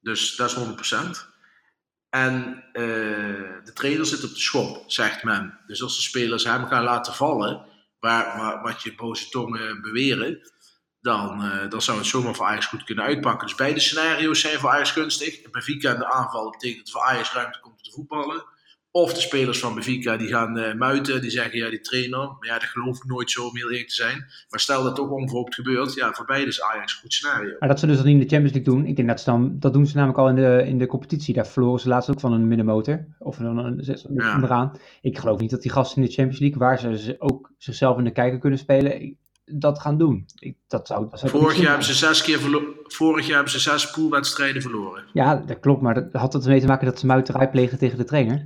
Dus 0.00 0.36
dat 0.36 0.50
is 0.50 0.56
100%. 0.56 1.32
En 2.08 2.64
eh, 2.72 2.82
de 3.64 3.72
trainer 3.74 4.06
zit 4.06 4.24
op 4.24 4.30
de 4.30 4.40
schop, 4.40 4.84
zegt 4.86 5.22
men. 5.22 5.58
Dus 5.66 5.82
als 5.82 5.96
de 5.96 6.02
spelers 6.02 6.44
hem 6.44 6.66
gaan 6.66 6.84
laten 6.84 7.14
vallen, 7.14 7.66
waar, 7.98 8.62
wat 8.62 8.82
je 8.82 8.94
boze 8.94 9.28
tongen 9.28 9.82
beweren, 9.82 10.52
dan, 11.00 11.42
eh, 11.42 11.70
dan 11.70 11.82
zou 11.82 11.98
het 11.98 12.06
zomaar 12.06 12.34
voor 12.34 12.46
Ajax 12.46 12.66
goed 12.66 12.84
kunnen 12.84 13.04
uitpakken. 13.04 13.46
Dus 13.46 13.56
beide 13.56 13.80
scenario's 13.80 14.40
zijn 14.40 14.58
voor 14.58 14.70
Ajax 14.70 14.90
gunstig. 14.90 15.50
Benfica 15.50 15.92
in 15.92 15.98
de 15.98 16.12
aanval 16.12 16.50
betekent 16.50 16.84
dat 16.84 16.90
voor 16.90 17.02
Ajax 17.02 17.32
ruimte 17.32 17.60
komt 17.60 17.76
om 17.76 17.82
te 17.82 17.90
voetballen. 17.90 18.44
Of 18.96 19.14
de 19.14 19.20
spelers 19.20 19.58
van 19.58 19.74
Benfica 19.74 20.16
die 20.16 20.28
gaan 20.28 20.58
eh, 20.58 20.74
muiten, 20.74 21.20
die 21.20 21.30
zeggen 21.30 21.58
ja 21.58 21.70
die 21.70 21.80
trainer, 21.80 22.18
maar 22.18 22.48
ja 22.48 22.58
dat 22.58 22.68
geloof 22.68 22.96
ik 22.96 23.04
nooit 23.04 23.30
zo 23.30 23.46
om 23.46 23.56
heel 23.56 23.70
eerlijk 23.70 23.88
te 23.88 23.94
zijn. 23.94 24.24
Maar 24.48 24.60
stel 24.60 24.82
dat 24.82 24.96
toch 24.96 25.10
onverhoopt 25.10 25.54
gebeurt, 25.54 25.94
ja 25.94 26.12
voor 26.12 26.24
beide 26.24 26.46
is 26.46 26.62
Ajax 26.62 26.94
een 26.94 27.00
goed 27.00 27.12
scenario. 27.12 27.56
Maar 27.58 27.68
dat 27.68 27.78
ze 27.78 27.86
dus 27.86 27.96
dat 27.96 28.04
niet 28.04 28.14
in 28.14 28.20
de 28.20 28.28
Champions 28.28 28.54
League 28.54 28.74
doen. 28.74 28.86
Ik 28.86 28.96
denk 28.96 29.08
dat 29.08 29.20
ze 29.20 29.24
dan, 29.24 29.56
dat 29.58 29.72
doen 29.72 29.86
ze 29.86 29.96
namelijk 29.96 30.18
al 30.18 30.28
in 30.28 30.34
de, 30.34 30.64
in 30.66 30.78
de 30.78 30.86
competitie. 30.86 31.34
Daar 31.34 31.46
verloren 31.46 31.80
ze 31.80 31.88
laatst 31.88 32.10
ook 32.10 32.20
van 32.20 32.32
een 32.32 32.48
middenmotor. 32.48 33.06
Of 33.18 33.38
een, 33.38 33.56
een, 33.56 33.82
Ja. 34.14 34.34
onderaan. 34.34 34.72
Ik 35.00 35.18
geloof 35.18 35.40
niet 35.40 35.50
dat 35.50 35.62
die 35.62 35.70
gasten 35.70 36.02
in 36.02 36.08
de 36.08 36.14
Champions 36.14 36.40
League, 36.40 36.58
waar 36.58 36.78
ze 36.78 36.98
ze 36.98 37.16
ook 37.18 37.52
zichzelf 37.58 37.98
in 37.98 38.04
de 38.04 38.12
kijker 38.12 38.38
kunnen 38.38 38.58
spelen, 38.58 39.16
dat 39.44 39.80
gaan 39.80 39.98
doen. 39.98 40.24
Ik, 40.38 40.56
dat 40.68 40.86
zou, 40.86 41.10
dat 41.10 41.18
zou 41.18 41.30
Vorig 41.30 41.56
jaar, 41.56 41.66
hebben 41.66 41.86
ze 41.86 41.94
zes 41.94 42.22
keer 42.22 42.38
Vorig 42.82 43.26
jaar 43.26 43.34
hebben 43.34 43.52
ze 43.52 43.60
zes 43.60 43.90
poolwedstrijden 43.90 44.62
verloren. 44.62 45.04
Ja, 45.12 45.36
dat 45.36 45.60
klopt. 45.60 45.82
Maar 45.82 45.94
dat 45.94 46.12
had 46.12 46.32
het 46.32 46.44
ermee 46.44 46.60
te 46.60 46.66
maken 46.66 46.86
dat 46.86 46.98
ze 46.98 47.06
muiterij 47.06 47.50
plegen 47.50 47.78
tegen 47.78 47.98
de 47.98 48.04
trainer. 48.04 48.42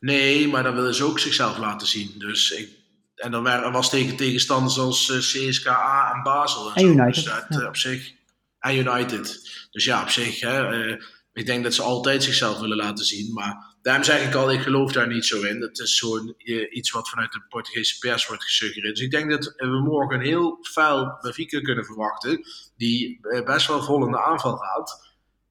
Nee, 0.00 0.48
maar 0.48 0.62
dan 0.62 0.74
willen 0.74 0.94
ze 0.94 1.04
ook 1.04 1.18
zichzelf 1.18 1.58
laten 1.58 1.86
zien. 1.86 2.14
Dus 2.18 2.50
ik, 2.50 2.68
en 3.14 3.30
dan 3.30 3.42
waren- 3.42 3.72
was 3.72 3.90
tegen 3.90 4.16
tegenstanders 4.16 4.78
als 4.78 5.10
eh, 5.10 5.18
CSKA 5.18 6.12
en 6.14 6.22
Basel. 6.22 6.72
En, 6.74 6.74
En 6.74 6.80
zo. 6.82 6.86
United, 6.88 7.14
Dus 7.14 7.24
dat, 7.24 7.44
ja. 7.48 7.60
eh, 7.60 7.66
op 7.66 7.76
zich. 7.76 8.12
En 8.58 8.76
United. 8.76 9.50
Dus 9.70 9.84
ja, 9.84 10.02
op 10.02 10.08
zich. 10.10 10.40
Hè, 10.40 10.84
eh, 10.86 11.02
ik 11.32 11.46
denk 11.46 11.62
dat 11.64 11.74
ze 11.74 11.82
altijd 11.82 12.22
zichzelf 12.22 12.58
willen 12.60 12.76
laten 12.76 13.04
zien. 13.04 13.32
Maar 13.32 13.74
daarom 13.82 14.04
zeg 14.04 14.26
ik 14.26 14.34
al, 14.34 14.52
ik 14.52 14.60
geloof 14.60 14.92
daar 14.92 15.08
niet 15.08 15.24
zo 15.24 15.42
in. 15.42 15.60
Het 15.60 15.78
is 15.78 15.96
zo'n 15.96 16.34
iets 16.70 16.90
wat 16.90 17.08
vanuit 17.08 17.32
de 17.32 17.42
Portugese 17.48 17.98
pers 17.98 18.26
wordt 18.26 18.42
gesuggereerd. 18.44 18.94
Dus 18.96 19.04
ik 19.04 19.10
denk 19.10 19.30
dat 19.30 19.54
we 19.56 19.80
morgen 19.84 20.16
een 20.18 20.26
heel 20.26 20.58
vuil 20.60 21.18
Benfica 21.20 21.60
kunnen 21.60 21.84
verwachten, 21.84 22.40
die 22.76 23.20
best 23.44 23.66
wel 23.66 23.82
vol 23.82 24.04
in 24.06 24.10
de 24.12 24.24
aanval 24.24 24.56
gaat. 24.56 25.05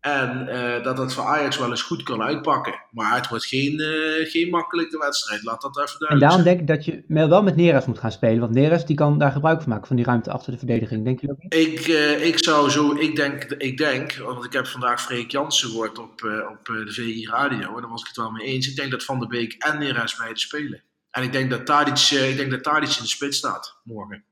En 0.06 0.48
eh, 0.48 0.84
dat 0.84 0.98
het 0.98 1.14
voor 1.14 1.24
Ajax 1.24 1.58
wel 1.58 1.70
eens 1.70 1.82
goed 1.82 2.04
kan 2.04 2.22
uitpakken. 2.22 2.82
Maar 2.92 3.16
het 3.16 3.28
wordt 3.28 3.46
geen, 3.46 3.80
eh, 3.80 4.30
geen 4.30 4.50
makkelijke 4.50 4.98
wedstrijd. 4.98 5.44
Laat 5.44 5.62
dat 5.62 5.78
even 5.78 5.92
En 5.92 5.98
duidelijk 5.98 6.20
daarom 6.20 6.44
zijn. 6.44 6.58
denk 6.58 6.70
ik 6.70 6.76
dat 6.76 6.86
je 6.86 7.04
wel 7.08 7.30
wel 7.30 7.44
met 7.44 7.56
Neres 7.56 7.86
moet 7.86 8.00
gaan 8.00 8.12
spelen. 8.12 8.40
Want 8.40 8.54
Neres 8.54 8.86
die 8.86 8.96
kan 8.96 9.18
daar 9.18 9.32
gebruik 9.32 9.62
van 9.62 9.70
maken, 9.70 9.88
van 9.88 9.96
die 9.96 10.06
ruimte 10.06 10.32
achter 10.32 10.52
de 10.52 10.58
verdediging. 10.58 11.04
Denk 11.04 11.22
je 11.22 11.28
dat 11.28 11.38
niet? 11.40 11.54
Ik, 11.54 11.80
eh, 11.80 12.26
ik 12.26 12.44
zou 12.44 12.70
zo, 12.70 12.96
ik 12.96 13.16
denk, 13.16 13.44
ik 13.44 13.78
denk, 13.78 14.14
want 14.14 14.46
ik 14.46 14.54
heb 14.54 14.68
vandaag 14.68 15.02
Freek 15.02 15.32
Jansen 15.32 15.70
gehoord 15.70 16.00
op, 16.00 16.24
eh, 16.24 16.50
op 16.52 16.70
eh, 16.70 16.86
de 16.86 16.92
VI 16.92 17.28
Radio. 17.28 17.76
En 17.76 17.82
daar 17.82 17.90
was 17.90 18.02
ik 18.02 18.08
het 18.08 18.18
wel 18.18 18.32
mee 18.32 18.46
eens. 18.46 18.70
Ik 18.70 18.76
denk 18.76 18.92
dat 18.92 19.04
Van 19.04 19.20
der 19.20 19.28
Beek 19.28 19.54
en 19.54 19.80
Neres 19.80 20.16
beide 20.16 20.40
spelen. 20.40 20.84
En 21.16 21.24
ik 21.24 21.32
denk 21.32 21.50
dat 21.50 21.66
Tadic, 21.66 22.10
eh, 22.12 22.30
ik 22.30 22.38
denk 22.38 22.52
dat 22.52 22.64
Tadic 22.64 22.90
in 22.90 23.04
de 23.04 23.08
spits 23.08 23.38
staat 23.38 23.80
morgen. 23.84 24.24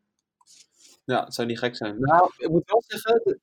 Ja, 1.05 1.23
het 1.23 1.33
zou 1.33 1.47
niet 1.47 1.59
gek 1.59 1.75
zijn. 1.75 1.99
Nou, 1.99 2.31
ik 2.37 2.49
moet 2.49 2.63
wel 2.65 2.83
zeggen, 2.87 3.41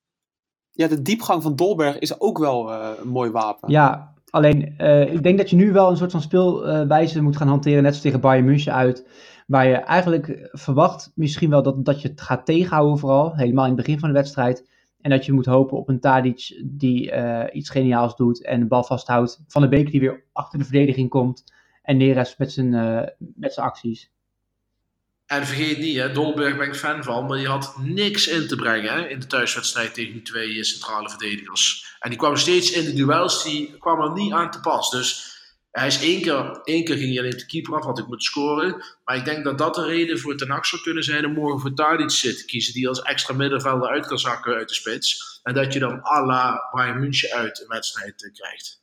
ja, 0.81 0.88
de 0.88 1.03
diepgang 1.03 1.43
van 1.43 1.57
Dolberg 1.57 1.99
is 1.99 2.21
ook 2.21 2.38
wel 2.38 2.73
eh, 2.73 2.88
een 3.03 3.09
mooi 3.09 3.31
wapen. 3.31 3.71
Ja, 3.71 4.14
alleen 4.31 4.75
eh, 4.77 5.12
ik 5.12 5.23
denk 5.23 5.38
dat 5.38 5.51
je 5.51 5.57
nu 5.57 5.73
wel 5.73 5.90
een 5.90 5.97
soort 5.97 6.11
van 6.11 6.21
speelwijze 6.21 7.23
moet 7.23 7.37
gaan 7.37 7.49
hanteren. 7.49 7.83
Net 7.83 7.90
zoals 7.90 8.01
tegen 8.01 8.21
Bayern 8.21 8.45
München 8.45 8.75
uit. 8.75 9.09
Waar 9.47 9.66
je 9.66 9.75
eigenlijk 9.75 10.49
verwacht 10.53 11.12
misschien 11.14 11.51
wel 11.51 11.62
dat, 11.62 11.85
dat 11.85 12.03
je 12.03 12.09
het 12.09 12.21
gaat 12.21 12.47
tegenhouden 12.47 12.99
vooral. 12.99 13.35
Helemaal 13.37 13.64
in 13.64 13.73
het 13.73 13.81
begin 13.81 13.99
van 13.99 14.09
de 14.09 14.14
wedstrijd. 14.14 14.69
En 15.01 15.11
dat 15.11 15.25
je 15.25 15.33
moet 15.33 15.47
hopen 15.47 15.79
op 15.79 15.88
een 15.88 16.01
Tadic 16.01 16.62
die 16.64 17.11
eh, 17.11 17.57
iets 17.57 17.71
geniaals 17.71 18.16
doet 18.16 18.45
en 18.45 18.61
de 18.61 18.66
bal 18.66 18.85
vasthoudt. 18.85 19.43
Van 19.47 19.62
de 19.62 19.69
Beek 19.69 19.90
die 19.90 20.01
weer 20.01 20.25
achter 20.33 20.59
de 20.59 20.64
verdediging 20.64 21.09
komt. 21.09 21.53
En 21.83 21.97
Neres 21.97 22.37
met 22.37 22.53
zijn, 22.53 22.71
met 23.19 23.53
zijn 23.53 23.66
acties. 23.66 24.11
En 25.31 25.47
vergeet 25.47 25.79
niet, 25.79 25.97
hè, 25.97 26.12
Dolberg 26.12 26.57
ben 26.57 26.66
ik 26.66 26.75
fan 26.75 27.03
van, 27.03 27.27
maar 27.27 27.38
die 27.38 27.49
had 27.49 27.75
niks 27.79 28.27
in 28.27 28.49
te 28.49 28.57
brengen 28.57 28.93
hè, 28.93 29.09
in 29.09 29.21
de 29.21 29.27
thuiswedstrijd 29.27 29.95
tegen 29.95 30.12
die 30.12 30.23
twee 30.23 30.57
eh, 30.57 30.62
centrale 30.62 31.09
verdedigers. 31.09 31.97
En 31.99 32.11
die 32.11 32.19
kwam 32.19 32.37
steeds 32.37 32.71
in 32.71 32.85
de 32.85 32.93
duels, 32.93 33.43
die 33.43 33.79
kwam 33.79 34.01
er 34.01 34.12
niet 34.12 34.33
aan 34.33 34.51
te 34.51 34.61
pas. 34.61 34.90
Dus 34.90 35.38
hij 35.71 35.87
is 35.87 36.03
één 36.03 36.23
keer, 36.23 36.61
één 36.64 36.85
keer 36.85 36.97
ging 36.97 37.09
hij 37.09 37.19
alleen 37.19 37.38
de 37.38 37.47
keeper 37.47 37.75
af, 37.75 37.85
had 37.85 37.99
ik 37.99 38.07
moeten 38.07 38.27
scoren. 38.27 38.85
Maar 39.05 39.16
ik 39.16 39.25
denk 39.25 39.45
dat 39.45 39.59
dat 39.59 39.75
de 39.75 39.85
reden 39.85 40.19
voor 40.19 40.37
Ten 40.37 40.51
Hag 40.51 40.66
zou 40.66 40.83
kunnen 40.83 41.05
zijn 41.05 41.27
om 41.27 41.33
morgen 41.33 41.61
voor 41.61 41.75
Tadic 41.75 42.09
te 42.09 42.45
kiezen, 42.47 42.73
die 42.73 42.88
als 42.88 43.03
extra 43.03 43.35
middenvelder 43.35 43.88
uit 43.88 44.07
kan 44.07 44.19
zakken 44.19 44.55
uit 44.55 44.69
de 44.69 44.75
spits. 44.75 45.40
En 45.43 45.55
dat 45.55 45.73
je 45.73 45.79
dan 45.79 46.05
à 46.05 46.27
la 46.27 46.69
Bayern 46.73 47.01
München 47.01 47.31
uit 47.31 47.61
een 47.61 47.69
wedstrijd 47.69 48.25
eh, 48.25 48.33
krijgt. 48.33 48.83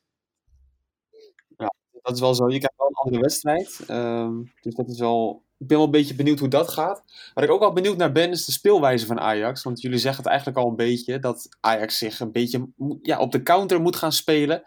Dat 2.02 2.16
is 2.16 2.22
wel 2.22 2.36
zo. 2.36 2.50
Je 2.50 2.58
krijgt 2.58 2.78
wel 2.78 2.88
een 2.88 2.94
andere 2.94 3.22
wedstrijd. 3.22 3.80
Ehm, 3.88 4.34
dus 4.62 4.76
dat 4.76 4.88
is 4.88 5.00
wel... 5.00 5.46
Ik 5.60 5.68
ben 5.68 5.78
wel 5.78 5.86
een 5.86 5.92
beetje 5.92 6.16
benieuwd 6.16 6.40
hoe 6.40 6.48
dat 6.48 6.70
gaat. 6.70 7.04
Waar 7.34 7.44
ik 7.44 7.52
ook 7.52 7.60
wel 7.60 7.74
benieuwd 7.74 7.98
naar 7.98 8.12
ben, 8.12 8.32
is 8.32 8.46
de 8.46 8.52
speelwijze 8.52 9.06
van 9.06 9.20
Ajax. 9.20 9.64
Want 9.64 9.82
jullie 9.82 9.98
zeggen 9.98 10.24
het 10.24 10.32
eigenlijk 10.32 10.60
al 10.60 10.70
een 10.70 10.76
beetje, 10.76 11.20
dat 11.20 11.50
Ajax 11.60 11.98
zich 11.98 12.20
een 12.20 12.32
beetje 12.32 12.68
ja, 13.02 13.20
op 13.20 13.32
de 13.32 13.44
counter 13.44 13.82
moet 13.82 13.96
gaan 13.96 14.12
spelen. 14.12 14.64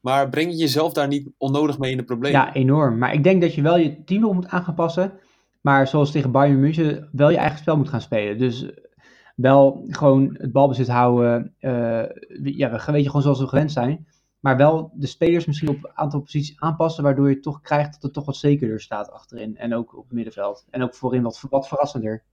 Maar 0.00 0.28
breng 0.28 0.50
je 0.50 0.56
jezelf 0.56 0.92
daar 0.92 1.08
niet 1.08 1.28
onnodig 1.38 1.78
mee 1.78 1.90
in 1.90 1.96
de 1.96 2.04
problemen? 2.04 2.40
Ja, 2.40 2.54
enorm. 2.54 2.98
Maar 2.98 3.12
ik 3.12 3.24
denk 3.24 3.40
dat 3.40 3.54
je 3.54 3.62
wel 3.62 3.76
je 3.76 4.04
team 4.04 4.22
moet 4.34 4.48
aan 4.48 4.64
gaan 4.64 4.74
passen. 4.74 5.12
Maar 5.60 5.88
zoals 5.88 6.10
tegen 6.10 6.30
Bayern 6.30 6.60
München 6.60 7.08
wel 7.12 7.30
je 7.30 7.36
eigen 7.36 7.58
spel 7.58 7.76
moet 7.76 7.88
gaan 7.88 8.00
spelen. 8.00 8.38
Dus 8.38 8.66
wel 9.36 9.84
gewoon 9.88 10.36
het 10.38 10.52
balbezit 10.52 10.88
houden. 10.88 11.54
eh, 11.58 12.02
ja, 12.42 12.70
weet 12.86 13.02
je, 13.02 13.06
gewoon 13.06 13.22
zoals 13.22 13.40
we 13.40 13.46
gewend 13.46 13.72
zijn. 13.72 14.06
Maar 14.42 14.56
wel 14.56 14.92
de 14.94 15.06
spelers 15.06 15.46
misschien 15.46 15.68
op 15.68 15.84
een 15.84 15.90
aantal 15.94 16.20
posities 16.20 16.60
aanpassen. 16.60 17.02
Waardoor 17.02 17.28
je 17.28 17.40
toch 17.40 17.60
krijgt 17.60 17.92
dat 17.92 18.02
het 18.02 18.12
toch 18.12 18.24
wat 18.24 18.36
zekerder 18.36 18.80
staat 18.80 19.10
achterin. 19.10 19.56
En 19.56 19.74
ook 19.74 19.96
op 19.96 20.04
het 20.04 20.12
middenveld. 20.12 20.66
En 20.70 20.82
ook 20.82 20.94
voorin 20.94 21.22
wat, 21.22 21.42
wat 21.50 21.68
verrassender. 21.68 22.24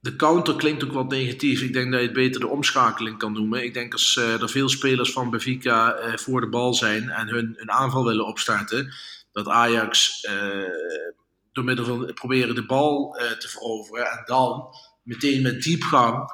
De 0.00 0.16
counter 0.16 0.56
klinkt 0.56 0.84
ook 0.84 0.92
wat 0.92 1.08
negatief. 1.08 1.62
Ik 1.62 1.72
denk 1.72 1.90
dat 1.90 2.00
je 2.00 2.06
het 2.06 2.16
beter 2.16 2.40
de 2.40 2.46
omschakeling 2.46 3.18
kan 3.18 3.32
noemen. 3.32 3.64
Ik 3.64 3.74
denk 3.74 3.92
als 3.92 4.16
eh, 4.16 4.42
er 4.42 4.48
veel 4.48 4.68
spelers 4.68 5.12
van 5.12 5.30
Benfica 5.30 5.94
eh, 5.94 6.16
voor 6.16 6.40
de 6.40 6.48
bal 6.48 6.74
zijn 6.74 7.10
en 7.10 7.28
hun 7.28 7.54
een 7.56 7.70
aanval 7.70 8.04
willen 8.04 8.26
opstarten, 8.26 8.94
dat 9.32 9.48
Ajax 9.48 10.20
eh, 10.20 10.34
door 11.52 11.64
middel 11.64 11.84
van 11.84 12.14
proberen 12.14 12.54
de 12.54 12.66
bal 12.66 13.18
te 13.38 13.48
veroveren 13.48 14.10
en 14.10 14.22
dan 14.24 14.68
meteen 15.02 15.42
met 15.42 15.62
diepgang 15.62 16.30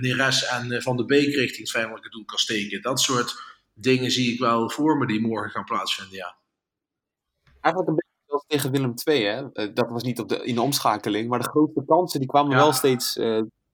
Neres 0.00 0.46
en 0.46 0.82
Van 0.82 0.96
de 0.96 1.04
Beek 1.04 1.34
richting 1.34 1.58
het 1.58 1.70
vijandelijke 1.70 2.08
doel 2.08 2.24
kan 2.24 2.38
steken. 2.38 2.82
Dat 2.82 3.00
soort 3.00 3.55
dingen 3.80 4.10
zie 4.10 4.32
ik 4.32 4.38
wel 4.38 4.70
voor 4.70 4.98
me 4.98 5.06
die 5.06 5.20
morgen 5.20 5.50
gaan 5.50 5.64
plaatsvinden, 5.64 6.16
ja. 6.16 6.36
Eigenlijk 7.60 7.88
een 7.88 7.94
beetje 7.94 8.22
zoals 8.26 8.44
tegen 8.46 8.70
Willem 8.70 8.94
II, 9.04 9.24
hè. 9.24 9.52
Eh, 9.52 9.74
dat 9.74 9.90
was 9.90 10.02
niet 10.02 10.20
op 10.20 10.28
de, 10.28 10.44
in 10.44 10.54
de 10.54 10.60
omschakeling. 10.60 11.28
Maar 11.28 11.38
de 11.38 11.48
grootste 11.48 11.84
kansen 11.86 12.20
die 12.20 12.28
kwamen 12.28 12.50
Ja. 12.50 12.56
wel 12.56 12.72
steeds 12.72 13.16
eh, 13.16 13.24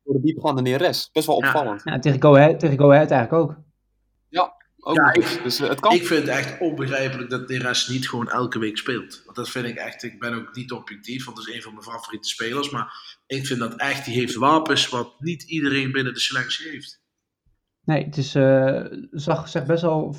door 0.05 0.15
de 0.15 0.21
diepgaande 0.23 0.62
neres. 0.62 1.11
Best 1.12 1.27
wel 1.27 1.41
Ja. 1.41 1.47
opvallend. 1.47 1.81
Ja, 1.85 1.99
tegen 1.99 2.23
Go 2.23 2.37
Ahead, 2.37 2.59
tegen 2.59 2.79
Go 2.79 2.91
Ahead 2.93 3.11
eigenlijk 3.11 3.43
ook. 3.51 3.57
Ook 4.85 4.97
Ja, 4.97 5.05
nog 5.05 5.15
ik- 5.15 5.41
dus 5.43 5.61
eh, 5.61 5.69
het 5.69 5.81
kan. 5.81 5.93
Ik 5.93 6.07
vind 6.07 6.21
het 6.27 6.37
echt 6.37 6.61
onbegrijpelijk 6.61 7.31
dat 7.31 7.49
Neres 7.49 7.88
niet 7.88 8.09
gewoon 8.09 8.31
elke 8.31 8.59
week 8.59 8.77
speelt. 8.79 9.23
Want 9.25 9.37
dat 9.37 9.49
vind 9.51 9.67
ik 9.67 9.77
echt, 9.77 10.03
ik 10.03 10.19
ben 10.21 10.35
ook 10.35 10.55
niet 10.57 10.73
objectief, 10.73 11.25
want 11.25 11.37
dat 11.37 11.49
is 11.49 11.55
een 11.55 11.62
van 11.62 11.73
mijn 11.73 11.85
favoriete 11.85 12.29
spelers. 12.29 12.71
Maar 12.71 13.17
ik 13.27 13.47
vind 13.47 13.59
dat 13.61 13.77
echt, 13.77 14.05
die 14.05 14.15
heeft 14.15 14.35
wapens 14.35 14.88
wat 14.88 15.15
niet 15.21 15.43
iedereen 15.43 15.93
binnen 15.93 16.15
de 16.15 16.21
selectie 16.21 16.71
heeft. 16.71 17.02
Nee, 17.85 18.05
het 18.05 18.16
is, 18.16 18.35
eh, 18.35 18.85
zag 19.11 19.49
zich 19.49 19.66
best 19.66 19.83
wel. 19.83 20.16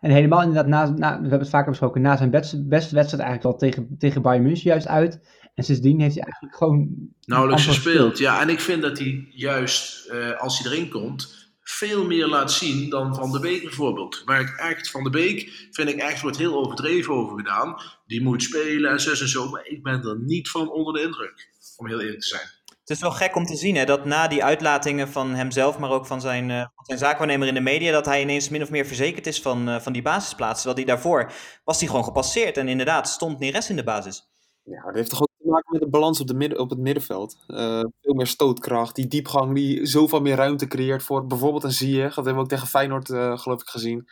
En 0.00 0.10
helemaal 0.10 0.42
inderdaad, 0.42 0.66
na, 0.66 0.88
na, 0.88 1.14
we 1.14 1.20
hebben 1.20 1.38
het 1.38 1.48
vaker 1.48 1.70
besproken, 1.70 2.00
na 2.00 2.16
zijn 2.16 2.30
beste, 2.30 2.64
wedstrijd 2.68 3.22
eigenlijk 3.22 3.44
al 3.44 3.56
tegen, 3.56 3.96
tegen 3.98 4.22
Bayern 4.22 4.44
München 4.44 4.70
juist 4.70 4.86
uit. 4.86 5.20
En 5.54 5.64
sindsdien 5.64 6.00
heeft 6.00 6.14
hij 6.14 6.22
eigenlijk 6.22 6.56
gewoon. 6.56 6.88
Nauwelijks 7.24 7.66
gespeeld. 7.66 8.18
Ja, 8.18 8.40
en 8.40 8.48
ik 8.48 8.60
vind 8.60 8.82
dat 8.82 8.98
hij 8.98 9.26
juist, 9.30 10.06
eh, 10.06 10.40
als 10.40 10.58
hij 10.58 10.72
erin 10.72 10.88
komt, 10.88 11.50
veel 11.62 12.04
meer 12.04 12.26
laat 12.26 12.52
zien 12.52 12.90
dan 12.90 13.14
Van 13.14 13.32
de 13.32 13.40
Beek 13.40 13.62
bijvoorbeeld. 13.62 14.22
Waar 14.24 14.40
ik 14.40 14.56
echt, 14.56 14.90
Van 14.90 15.04
de 15.04 15.10
Beek 15.10 15.68
vind 15.70 15.88
ik 15.88 15.96
echt, 15.96 16.20
wordt 16.20 16.36
heel 16.36 16.64
overdreven 16.64 17.14
over 17.14 17.36
gedaan. 17.36 17.76
Die 18.06 18.22
moet 18.22 18.42
spelen 18.42 18.90
en 18.90 19.00
zus 19.00 19.20
en 19.20 19.28
zo. 19.28 19.48
Maar 19.48 19.66
ik 19.66 19.82
ben 19.82 20.02
er 20.02 20.18
niet 20.18 20.50
van 20.50 20.70
onder 20.70 20.94
de 20.94 21.02
indruk, 21.02 21.50
om 21.76 21.86
heel 21.86 22.00
eerlijk 22.00 22.20
te 22.20 22.28
zijn. 22.28 22.57
Het 22.88 22.96
is 22.96 23.02
wel 23.02 23.12
gek 23.12 23.36
om 23.36 23.44
te 23.44 23.56
zien 23.56 23.76
hè, 23.76 23.84
dat 23.84 24.04
na 24.04 24.28
die 24.28 24.44
uitlatingen 24.44 25.08
van 25.08 25.34
hemzelf, 25.34 25.78
maar 25.78 25.90
ook 25.90 26.06
van 26.06 26.20
zijn, 26.20 26.48
van 26.48 26.84
zijn 26.84 26.98
zaakwaarnemer 26.98 27.48
in 27.48 27.54
de 27.54 27.60
media, 27.60 27.92
dat 27.92 28.04
hij 28.04 28.22
ineens 28.22 28.48
min 28.48 28.62
of 28.62 28.70
meer 28.70 28.86
verzekerd 28.86 29.26
is 29.26 29.42
van, 29.42 29.68
eh, 29.68 29.80
van 29.80 29.92
die 29.92 30.02
basisplaats. 30.02 30.62
Terwijl 30.62 30.84
hij 30.84 30.94
daarvoor 30.94 31.32
was 31.64 31.78
hij 31.78 31.88
gewoon 31.88 32.04
gepasseerd 32.04 32.56
en 32.56 32.68
inderdaad 32.68 33.08
stond 33.08 33.38
Neres 33.38 33.70
in 33.70 33.76
de 33.76 33.84
basis. 33.84 34.28
Ja, 34.62 34.82
dat 34.82 34.94
heeft 34.94 35.10
toch 35.10 35.20
ook 35.20 35.28
te 35.38 35.48
maken 35.48 35.72
met 35.72 35.80
de 35.80 35.88
balans 35.88 36.20
op, 36.20 36.26
de 36.26 36.34
midden, 36.34 36.58
op 36.58 36.70
het 36.70 36.78
middenveld. 36.78 37.44
Eh, 37.46 37.84
veel 38.02 38.14
meer 38.14 38.26
stootkracht, 38.26 38.94
die 38.94 39.06
diepgang 39.06 39.54
die 39.54 39.86
zoveel 39.86 40.20
meer 40.20 40.36
ruimte 40.36 40.66
creëert 40.66 41.02
voor 41.02 41.26
bijvoorbeeld 41.26 41.64
een 41.64 41.72
Ziyech. 41.72 42.14
Dat 42.14 42.24
hebben 42.24 42.34
we 42.34 42.40
ook 42.40 42.48
tegen 42.48 42.66
Feyenoord 42.66 43.08
geloof 43.40 43.60
ik 43.60 43.68
gezien. 43.68 44.08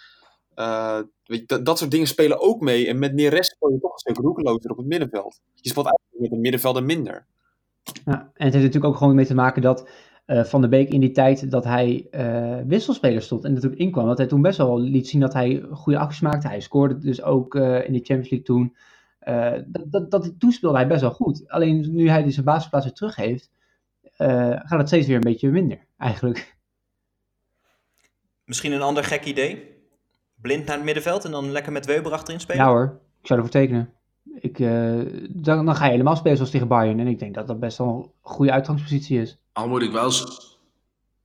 Weet 1.24 1.38
je, 1.40 1.44
dat, 1.46 1.64
dat 1.64 1.78
soort 1.78 1.90
dingen 1.90 2.06
spelen 2.06 2.40
ook 2.40 2.60
mee. 2.60 2.86
En 2.86 2.98
met 2.98 3.14
Neres 3.14 3.46
speel 3.46 3.70
je 3.70 3.80
toch 3.80 3.92
een 3.92 3.98
stuk 3.98 4.16
roekelozer 4.16 4.70
op 4.70 4.76
het 4.76 4.86
middenveld. 4.86 5.40
Je 5.54 5.68
speelt 5.68 5.86
eigenlijk 5.86 6.20
met 6.20 6.32
een 6.32 6.40
middenvelder 6.40 6.84
minder. 6.84 7.26
Ja, 8.04 8.12
en 8.20 8.44
het 8.44 8.52
heeft 8.52 8.54
natuurlijk 8.54 8.84
ook 8.84 8.96
gewoon 8.96 9.14
mee 9.14 9.26
te 9.26 9.34
maken 9.34 9.62
dat 9.62 9.88
eh, 10.26 10.44
Van 10.44 10.60
der 10.60 10.70
Beek 10.70 10.88
in 10.88 11.00
die 11.00 11.10
tijd 11.10 11.50
dat 11.50 11.64
hij 11.64 12.06
eh 12.10 12.58
wisselspeler 12.66 13.22
stond 13.22 13.44
en 13.44 13.52
natuurlijk 13.52 13.80
inkwam, 13.80 14.06
dat 14.06 14.18
hij 14.18 14.26
toen 14.26 14.42
best 14.42 14.58
wel 14.58 14.80
liet 14.80 15.08
zien 15.08 15.20
dat 15.20 15.32
hij 15.32 15.64
goede 15.70 15.98
acties 15.98 16.20
maakte. 16.20 16.48
Hij 16.48 16.60
scoorde 16.60 16.98
dus 16.98 17.22
ook 17.22 17.54
eh, 17.54 17.86
in 17.86 17.92
de 17.92 17.98
Champions 18.02 18.30
League 18.30 18.42
toen. 18.42 18.76
Dat, 19.66 19.92
dat, 19.92 20.10
dat, 20.10 20.34
toen 20.38 20.52
speelde 20.52 20.76
hij 20.76 20.86
best 20.86 21.00
wel 21.00 21.10
goed. 21.10 21.48
Alleen 21.48 21.94
nu 21.94 22.08
hij 22.08 22.22
dus 22.22 22.34
zijn 22.34 22.46
basisplaats 22.46 22.84
weer 22.84 22.94
terug 22.94 23.16
heeft, 23.16 23.50
gaat 24.66 24.78
het 24.78 24.86
steeds 24.86 25.06
weer 25.06 25.16
een 25.16 25.20
beetje 25.20 25.50
minder 25.50 25.78
eigenlijk. 25.98 26.56
Misschien 28.44 28.72
een 28.72 28.82
ander 28.82 29.04
gek 29.04 29.24
idee. 29.24 29.76
Blind 30.40 30.66
naar 30.66 30.76
het 30.76 30.84
middenveld 30.84 31.24
en 31.24 31.30
dan 31.30 31.50
lekker 31.50 31.72
met 31.72 31.86
Weber 31.86 32.12
achterin 32.12 32.40
spelen. 32.40 32.64
Ja 32.64 32.68
hoor, 32.68 33.00
ik 33.20 33.26
zou 33.26 33.38
ervoor 33.38 33.54
tekenen. 33.54 33.95
Ik, 34.40 34.58
eh, 34.58 35.00
dan, 35.28 35.64
dan 35.64 35.76
ga 35.76 35.84
je 35.84 35.90
helemaal 35.90 36.16
spelen 36.16 36.36
zoals 36.36 36.50
tegen 36.50 36.68
Bayern. 36.68 37.00
En 37.00 37.06
ik 37.06 37.18
denk 37.18 37.34
dat 37.34 37.46
dat 37.46 37.60
best 37.60 37.78
wel 37.78 37.88
een 37.88 38.10
goede 38.20 38.52
uitgangspositie 38.52 39.20
is. 39.20 39.38
Al 39.52 39.68
moet 39.68 39.82
ik 39.82 39.92
wel, 39.92 40.10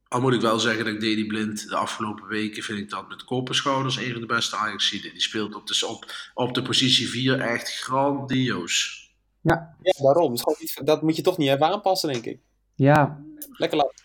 al 0.08 0.22
moet 0.22 0.34
ik 0.34 0.42
wel 0.42 0.60
zeggen 0.60 0.86
dat 0.86 0.94
ik 0.94 1.00
Dedy 1.00 1.28
Blind 1.28 1.70
de 1.70 1.76
afgelopen 1.76 2.28
weken 2.28 2.64
vind 2.64 2.80
ik 2.80 2.90
dat 2.90 3.10
met 3.10 3.24
kop 3.24 3.48
en 3.48 3.56
schouders 3.56 3.98
een 3.98 4.12
van 4.12 4.22
de 4.22 4.28
beste 4.28 4.56
ajax 4.56 4.90
Die 4.90 5.22
speelt 5.22 5.56
op 5.56 5.68
de, 5.68 5.88
op, 5.88 6.06
op 6.34 6.54
de 6.54 6.62
positie 6.62 7.08
4 7.08 7.40
echt 7.40 7.80
grandioos. 7.80 9.00
Ja, 9.42 9.76
daarom. 10.02 10.36
Dat, 10.84 11.02
moet 11.02 11.16
je 11.16 11.22
toch 11.22 11.38
niet 11.38 11.50
even 11.50 11.66
aanpassen, 11.66 12.12
denk 12.12 12.26
ik. 12.26 12.40
Ja, 12.76 13.24
Lekker 13.58 13.78
laten. 13.78 14.04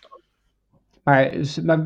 Maar, 1.03 1.33
maar, 1.63 1.77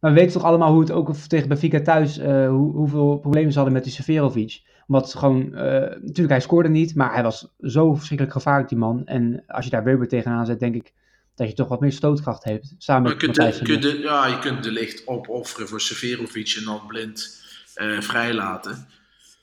maar 0.00 0.10
we 0.10 0.20
weten 0.20 0.32
toch 0.32 0.42
allemaal 0.42 0.72
hoe 0.72 0.80
het 0.80 0.90
ook 0.90 1.14
tegen 1.14 1.48
Benfica 1.48 1.82
thuis, 1.82 2.18
eh, 2.18 2.48
hoe, 2.48 2.72
hoeveel 2.72 3.18
problemen 3.18 3.50
ze 3.50 3.56
hadden 3.56 3.74
met 3.74 3.84
die 3.84 3.92
Severovic. 3.92 4.62
Omdat 4.86 5.10
ze 5.10 5.18
gewoon, 5.18 5.54
eh, 5.54 5.64
natuurlijk 5.80 6.28
hij 6.28 6.40
scoorde 6.40 6.68
niet, 6.68 6.94
maar 6.94 7.12
hij 7.12 7.22
was 7.22 7.54
zo 7.60 7.94
verschrikkelijk 7.94 8.36
gevaarlijk 8.36 8.68
die 8.68 8.78
man. 8.78 9.06
En 9.06 9.42
als 9.46 9.64
je 9.64 9.70
daar 9.70 9.84
Weber 9.84 10.08
tegenaan 10.08 10.46
zet, 10.46 10.60
denk 10.60 10.74
ik 10.74 10.92
dat 11.34 11.48
je 11.48 11.54
toch 11.54 11.68
wat 11.68 11.80
meer 11.80 11.92
stootkracht 11.92 12.44
hebt. 12.44 12.74
Samen 12.78 13.02
Maar 13.02 13.20
je 13.20 13.26
met 13.26 13.36
kunt, 13.36 13.56
de, 13.56 13.64
kunt 13.64 13.82
de, 13.82 13.98
ja, 13.98 14.26
je 14.26 14.38
kunt 14.38 14.62
de 14.62 14.70
licht 14.70 15.06
opofferen 15.06 15.68
voor 15.68 15.80
Severovic 15.80 16.54
en 16.58 16.64
dan 16.64 16.80
blind 16.86 17.44
eh, 17.74 18.00
vrijlaten. 18.00 18.86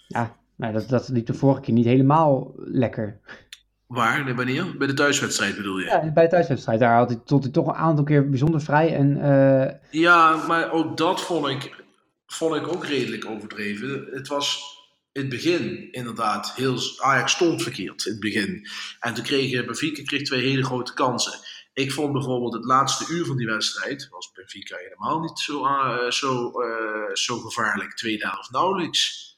Ja, 0.08 0.36
nou, 0.56 0.74
dat, 0.74 0.90
dat 0.90 1.10
liep 1.10 1.26
de 1.26 1.34
vorige 1.34 1.62
keer 1.62 1.74
niet 1.74 1.86
helemaal 1.86 2.54
lekker. 2.58 3.20
Waar? 3.88 4.24
Nee, 4.24 4.34
wanneer? 4.34 4.78
Bij 4.78 4.88
de 4.88 4.94
thuiswedstrijd 4.94 5.56
bedoel 5.56 5.80
je? 5.80 5.86
Ja, 5.86 6.12
bij 6.12 6.24
de 6.24 6.30
thuiswedstrijd, 6.30 6.80
daar 6.80 6.98
had 6.98 7.10
hij 7.10 7.20
tot 7.26 7.44
hij 7.44 7.52
toch 7.52 7.68
een 7.68 7.74
aantal 7.74 8.04
keer 8.04 8.30
bijzonder 8.30 8.62
vrij. 8.62 8.96
En 8.96 9.22
eh, 9.22 9.74
Ja, 10.02 10.46
maar 10.48 10.72
ook 10.72 10.98
dat 10.98 11.22
vond 11.22 11.48
ik, 11.48 11.84
vond 12.26 12.56
ik 12.56 12.68
ook 12.68 12.86
redelijk 12.86 13.26
overdreven. 13.26 14.08
Het 14.12 14.28
was 14.28 14.78
in 15.14 15.22
het 15.22 15.30
begin 15.30 15.92
inderdaad 15.92 16.54
heel... 16.56 16.80
Ajax 16.98 17.32
stond 17.32 17.62
verkeerd 17.62 18.06
in 18.06 18.12
het 18.12 18.22
begin. 18.22 18.68
En 19.00 19.14
toen 19.14 19.24
kreeg 19.24 19.66
Benfica 19.66 20.04
kreeg 20.04 20.22
twee 20.22 20.42
hele 20.42 20.64
grote 20.64 20.94
kansen. 20.94 21.40
Ik 21.74 21.92
vond 21.92 22.14
bijvoorbeeld 22.14 22.54
het 22.54 22.66
laatste 22.66 23.14
uur 23.14 23.26
van 23.26 23.38
die 23.38 23.48
wedstrijd... 23.48 24.08
was 24.10 24.32
Benfica 24.32 24.78
helemaal 24.78 25.20
niet 25.20 25.40
zo, 25.40 25.66
eh, 25.66 26.12
zo, 26.12 26.52
eh, 26.62 27.14
zo 27.14 27.38
gevaarlijk. 27.40 27.96
Tweede 27.96 28.28
helft 28.28 28.52
nauwelijks. 28.52 29.32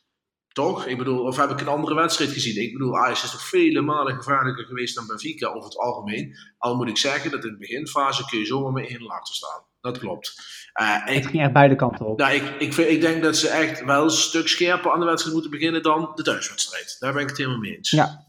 Toch? 0.47 0.85
Ik 0.85 0.97
bedoel, 0.97 1.23
of 1.23 1.37
heb 1.37 1.49
ik 1.49 1.61
een 1.61 1.67
andere 1.67 1.95
wedstrijd 1.95 2.31
gezien? 2.31 2.61
Ik 2.61 2.73
bedoel, 2.73 2.97
Ajax 2.97 3.23
is 3.23 3.31
toch 3.31 3.47
vele 3.47 3.81
malen 3.81 4.15
gevaarlijker 4.15 4.65
geweest 4.65 4.95
dan 4.95 5.07
Benfica 5.07 5.47
over 5.47 5.63
het 5.63 5.77
algemeen. 5.77 6.35
Al 6.57 6.75
moet 6.75 6.89
ik 6.89 6.97
zeggen 6.97 7.31
dat 7.31 7.43
in 7.43 7.51
de 7.51 7.57
beginfase 7.57 8.25
kun 8.25 8.39
je 8.39 8.45
zomaar 8.45 8.71
met 8.71 8.87
één 8.87 9.03
laten 9.03 9.35
staan. 9.35 9.63
Dat 9.81 9.99
klopt. 9.99 10.33
Eh, 10.75 11.05
het 11.05 11.15
ik, 11.15 11.25
ging 11.25 11.43
echt 11.43 11.53
beide 11.53 11.75
kanten 11.75 12.05
op. 12.05 12.19
nou, 12.19 12.33
ik, 12.33 12.43
ik, 12.59 12.73
vind, 12.73 12.89
ik 12.89 13.01
denk 13.01 13.23
dat 13.23 13.37
ze 13.37 13.49
echt 13.49 13.85
wel 13.85 14.03
een 14.03 14.09
stuk 14.09 14.47
scherper 14.47 14.91
aan 14.91 14.99
de 14.99 15.05
wedstrijd 15.05 15.33
moeten 15.33 15.51
beginnen 15.51 15.83
dan 15.83 16.11
de 16.15 16.23
thuiswedstrijd. 16.23 16.95
Daar 16.99 17.13
ben 17.13 17.21
ik 17.21 17.27
het 17.27 17.37
helemaal 17.37 17.59
mee 17.59 17.75
eens. 17.75 17.89
Ja. 17.89 18.23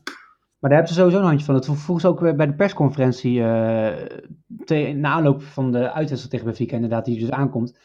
Maar 0.59 0.70
daar 0.70 0.78
hebben 0.78 0.88
ze 0.88 0.94
sowieso 0.94 1.18
een 1.18 1.26
handje 1.26 1.44
van. 1.44 1.54
Dat 1.54 1.70
vroeg 1.78 2.00
ze 2.00 2.09
ook 2.09 2.20
weer 2.20 2.37
bij 2.37 2.46
de 2.46 2.54
persconferentie 2.54 3.42
eh 3.42 4.06
te- 4.64 4.92
na 4.96 5.11
aanloop 5.11 5.42
van 5.42 5.72
de 5.72 5.78
uitwedstrijd 5.78 6.30
tegen 6.30 6.46
Benfica, 6.46 6.74
inderdaad, 6.74 7.04
die 7.04 7.20
dus 7.20 7.30
aankomt. 7.30 7.78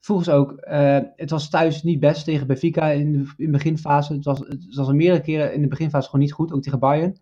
Vroegen 0.00 0.24
ze 0.26 0.32
ook, 0.32 0.52
eh, 0.52 0.98
het 1.16 1.30
was 1.30 1.50
thuis 1.50 1.82
niet 1.82 2.00
best 2.00 2.24
tegen 2.24 2.46
Benfica 2.46 2.86
in 2.86 3.12
de, 3.12 3.18
in 3.18 3.44
de 3.44 3.50
beginfase. 3.50 4.12
Het 4.12 4.24
was, 4.24 4.38
het 4.38 4.74
was 4.76 4.86
al 4.86 4.94
meerdere 4.94 5.22
keren 5.22 5.54
in 5.54 5.62
de 5.62 5.68
beginfase 5.68 6.08
gewoon 6.08 6.24
niet 6.24 6.32
goed, 6.34 6.52
ook 6.52 6.62
tegen 6.62 6.78
Bayern. 6.78 7.16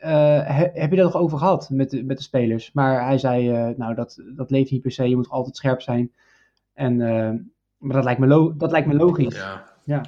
Eh, 0.00 0.56
he- 0.56 0.70
heb 0.72 0.90
je 0.90 0.96
dat 0.96 1.12
nog 1.12 1.22
over 1.22 1.38
gehad 1.38 1.70
met 1.70 1.90
de, 1.90 2.04
met 2.04 2.16
de 2.16 2.22
spelers? 2.22 2.72
Maar 2.72 3.06
hij 3.06 3.18
zei, 3.18 3.50
eh, 3.50 3.68
nou, 3.76 3.94
dat, 3.94 4.22
dat 4.24 4.50
leeft 4.50 4.70
niet 4.70 4.82
per 4.82 4.92
se, 4.92 5.08
je 5.08 5.16
moet 5.16 5.28
altijd 5.28 5.56
scherp 5.56 5.82
zijn. 5.82 6.12
En, 6.74 7.00
eh, 7.00 7.30
maar 7.78 7.96
dat 7.96 8.04
lijkt 8.04 8.20
me, 8.20 8.54
dat 8.56 8.70
lijkt 8.70 8.86
me 8.86 8.94
logisch. 8.94 9.34
Ja. 9.34 9.72
Ja. 9.84 10.04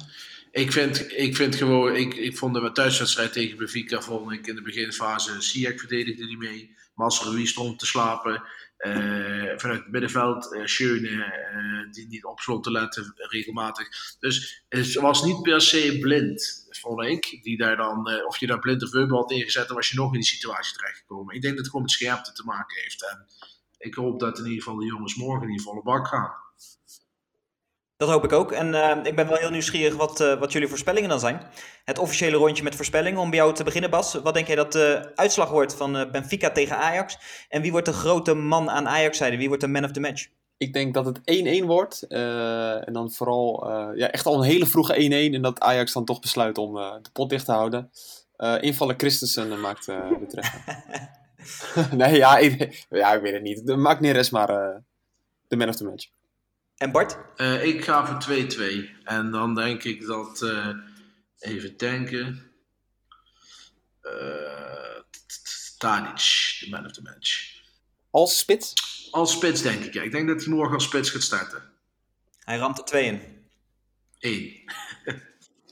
Ik 0.51 0.71
vind, 0.71 1.11
ik 1.17 1.35
vind 1.35 1.55
gewoon, 1.55 1.95
ik, 1.95 2.13
ik 2.13 2.37
vond 2.37 2.53
de 2.53 2.71
thuiswedstrijd 2.71 3.33
tegen 3.33 3.57
Benfica, 3.57 4.01
vond 4.01 4.31
ik 4.31 4.47
in 4.47 4.55
de 4.55 4.61
beginfase, 4.61 5.41
Ziyech 5.41 5.79
verdedigde 5.79 6.25
niet 6.25 6.37
mee. 6.37 6.75
Masrowi 6.93 7.45
stond 7.45 7.79
te 7.79 7.85
slapen. 7.85 8.43
Eh, 8.83 9.53
vanuit 9.55 9.79
het 9.79 9.91
middenveld, 9.91 10.53
eh 10.53 10.65
Schöne, 10.65 11.23
eh, 11.23 11.91
die 11.91 12.07
niet 12.07 12.25
op 12.25 12.39
stond 12.39 12.63
te 12.63 12.71
letten 12.71 13.13
regelmatig. 13.15 14.15
Dus 14.19 14.63
het 14.69 14.93
was 14.93 15.23
niet 15.23 15.41
per 15.41 15.61
se 15.61 15.97
blind, 15.99 16.67
vond 16.69 17.03
ik. 17.03 17.39
Die 17.41 17.57
daar 17.57 17.77
dan, 17.77 18.25
of 18.25 18.37
je 18.37 18.47
daar 18.47 18.59
blind 18.59 18.83
of 18.83 19.09
had 19.09 19.31
ingezet, 19.31 19.67
dan 19.67 19.75
was 19.75 19.89
je 19.89 19.97
nog 19.97 20.13
in 20.13 20.19
die 20.19 20.27
situatie 20.27 20.73
terechtgekomen. 20.73 21.35
Ik 21.35 21.41
denk 21.41 21.53
dat 21.53 21.63
het 21.63 21.71
gewoon 21.71 21.81
met 21.81 21.91
scherpte 21.91 22.31
te 22.31 22.43
maken 22.43 22.81
heeft. 22.81 23.09
En 23.09 23.25
ik 23.77 23.95
hoop 23.95 24.19
dat 24.19 24.37
in 24.37 24.45
ieder 24.45 24.63
geval 24.63 24.79
de 24.79 24.85
jongens 24.85 25.15
morgen 25.15 25.47
in 25.47 25.53
die 25.53 25.61
volle 25.61 25.83
bak 25.83 26.07
gaan. 26.07 26.42
Dat 28.03 28.11
hoop 28.11 28.23
ik 28.23 28.31
ook. 28.31 28.51
En 28.51 28.73
eh, 28.73 28.97
ik 29.03 29.15
ben 29.15 29.27
wel 29.27 29.37
heel 29.37 29.49
nieuwsgierig 29.49 29.95
wat, 29.95 30.19
eh, 30.19 30.39
wat 30.39 30.51
jullie 30.51 30.67
voorspellingen 30.67 31.09
dan 31.09 31.19
zijn. 31.19 31.41
Het 31.85 31.99
officiële 31.99 32.37
rondje 32.37 32.63
met 32.63 32.75
voorspellingen. 32.75 33.19
Om 33.19 33.29
bij 33.29 33.39
jou 33.39 33.53
te 33.53 33.63
beginnen, 33.63 33.89
Bas. 33.89 34.13
Wat 34.13 34.33
denk 34.33 34.47
jij 34.47 34.55
dat 34.55 34.71
de 34.71 35.11
uitslag 35.15 35.49
wordt 35.49 35.75
van 35.75 35.97
eh, 35.97 36.11
Benfica 36.11 36.49
tegen 36.51 36.77
Ajax? 36.77 37.17
En 37.49 37.61
wie 37.61 37.71
wordt 37.71 37.85
de 37.85 37.93
grote 37.93 38.33
man 38.33 38.69
aan 38.69 38.87
Ajax-zijde? 38.87 39.37
Wie 39.37 39.47
wordt 39.47 39.61
de 39.61 39.69
man 39.69 39.83
of 39.83 39.91
the 39.91 39.99
match? 39.99 40.27
Ik 40.57 40.73
denk 40.73 40.93
dat 40.93 41.05
het 41.05 41.19
1-1 41.63 41.65
wordt. 41.65 42.05
en 42.07 42.93
dan 42.93 43.11
vooral 43.11 43.69
ja, 43.95 44.11
echt 44.11 44.25
al 44.25 44.35
een 44.35 44.49
hele 44.49 44.65
vroege 44.65 45.29
1-1. 45.31 45.33
En 45.33 45.41
dat 45.41 45.59
Ajax 45.59 45.93
dan 45.93 46.05
toch 46.05 46.19
besluit 46.19 46.57
om 46.57 46.73
de 46.73 47.09
pot 47.13 47.29
dicht 47.29 47.45
te 47.45 47.51
houden. 47.51 47.91
Invallen 48.59 48.95
Christensen 48.97 49.59
maakt 49.59 49.85
de 49.85 50.25
treffer. 50.27 50.83
nee, 51.97 52.15
ja 52.15 52.37
ik, 52.37 52.85
ja, 52.89 53.13
ik 53.13 53.21
weet 53.21 53.33
het 53.33 53.43
niet. 53.43 53.65
Maakt 53.75 53.99
Neres 53.99 54.29
maar 54.29 54.47
de 55.47 55.55
man 55.55 55.69
of 55.69 55.75
the 55.75 55.83
match. 55.83 56.07
En 56.83 56.91
Bart? 56.91 57.17
Eh, 57.35 57.65
ik 57.65 57.83
ga 57.83 58.05
voor 58.05 58.19
2-2. 58.19 58.89
En 59.03 59.31
dan 59.31 59.55
denk 59.55 59.83
ik 59.83 60.05
dat. 60.05 60.41
eh, 60.41 60.69
even 61.39 61.77
denken. 61.77 62.51
Eh, 64.01 64.99
Tadic, 65.77 66.57
de 66.59 66.67
man 66.69 66.85
of 66.85 66.91
the 66.91 67.01
match. 67.01 67.61
Als 68.09 68.37
spits? 68.37 68.73
Als 69.11 69.31
spits, 69.31 69.61
denk 69.61 69.83
ik. 69.83 69.93
Ja. 69.93 70.01
Ik 70.01 70.11
denk 70.11 70.27
dat 70.27 70.43
hij 70.43 70.53
morgen 70.53 70.73
als 70.73 70.83
spits 70.83 71.09
gaat 71.09 71.21
starten. 71.21 71.63
Hij 72.39 72.57
ramt 72.57 72.77
er 72.77 72.85
twee 72.85 73.05
in. 73.05 73.47
Eén. 74.19 74.71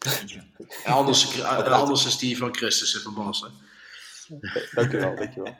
Anders, 0.86 1.41
anders 1.43 2.06
is 2.06 2.17
die 2.17 2.38
van 2.38 2.56
Christus 2.56 3.02
van 3.02 3.13
Bassen. 3.13 3.52
Dankjewel, 4.71 5.15
dankjewel. 5.15 5.58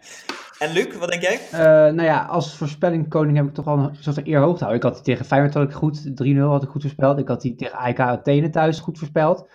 En 0.62 0.71
Luc, 0.71 0.97
wat 0.97 1.10
denk 1.10 1.21
jij? 1.21 1.39
Eh, 1.52 1.60
nou 1.93 2.04
ja, 2.04 2.26
als 2.26 2.58
voorspelling 2.58 3.10
koning 3.10 3.38
heb 3.38 3.45
ik 3.45 3.54
toch 3.54 3.65
wel 3.65 3.78
een 3.78 3.95
soort 4.00 4.28
eer 4.28 4.39
hoog 4.39 4.58
te 4.58 4.63
houden. 4.63 4.76
Ik 4.76 4.84
had 4.84 4.93
die 4.93 5.04
tegen 5.04 5.26
Feyenoord 5.26 5.54
had 5.54 5.63
ik 5.63 5.71
goed, 5.71 6.12
3-0 6.24 6.38
had 6.38 6.63
ik 6.63 6.69
goed 6.69 6.82
voorspeld. 6.82 7.17
Ik 7.17 7.28
had 7.28 7.41
die 7.41 7.56
tegen 7.56 7.78
AEK 7.78 8.00
Athene 8.00 8.50
thuis 8.50 8.80
goed 8.80 8.97
voorspeld. 8.97 9.50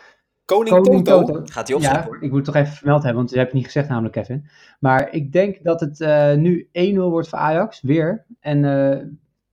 Koning, 0.44 0.76
Koning 0.76 1.04
Toto. 1.04 1.32
Toto. 1.32 1.42
Gaat 1.44 1.66
hij 1.66 1.76
opstaan 1.76 1.96
Ja, 1.96 2.04
hoor? 2.04 2.16
ik 2.22 2.30
moet 2.30 2.36
het 2.36 2.44
toch 2.44 2.54
even 2.54 2.72
vermeld 2.72 3.02
hebben, 3.02 3.18
want 3.18 3.28
dat 3.28 3.38
heb 3.38 3.48
ik 3.48 3.54
niet 3.54 3.64
gezegd 3.64 3.88
namelijk, 3.88 4.14
Kevin. 4.14 4.48
Maar 4.80 5.12
ik 5.12 5.32
denk 5.32 5.62
dat 5.62 5.80
het 5.80 6.00
eh, 6.00 6.34
nu 6.34 6.68
1-0 6.94 6.94
wordt 6.94 7.28
voor 7.28 7.38
Ajax, 7.38 7.80
weer. 7.80 8.24
En 8.40 8.64
eh, 8.64 9.06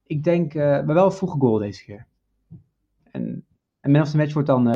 ik 0.03 0.23
denk, 0.23 0.53
maar 0.53 0.85
wel 0.85 1.05
een 1.05 1.11
vroege 1.11 1.39
goal 1.39 1.57
deze 1.57 1.83
keer. 1.83 2.05
En, 3.11 3.45
en 3.79 3.91
man 3.91 4.01
of 4.01 4.09
the 4.09 4.17
match 4.17 4.33
wordt 4.33 4.47
dan 4.47 4.75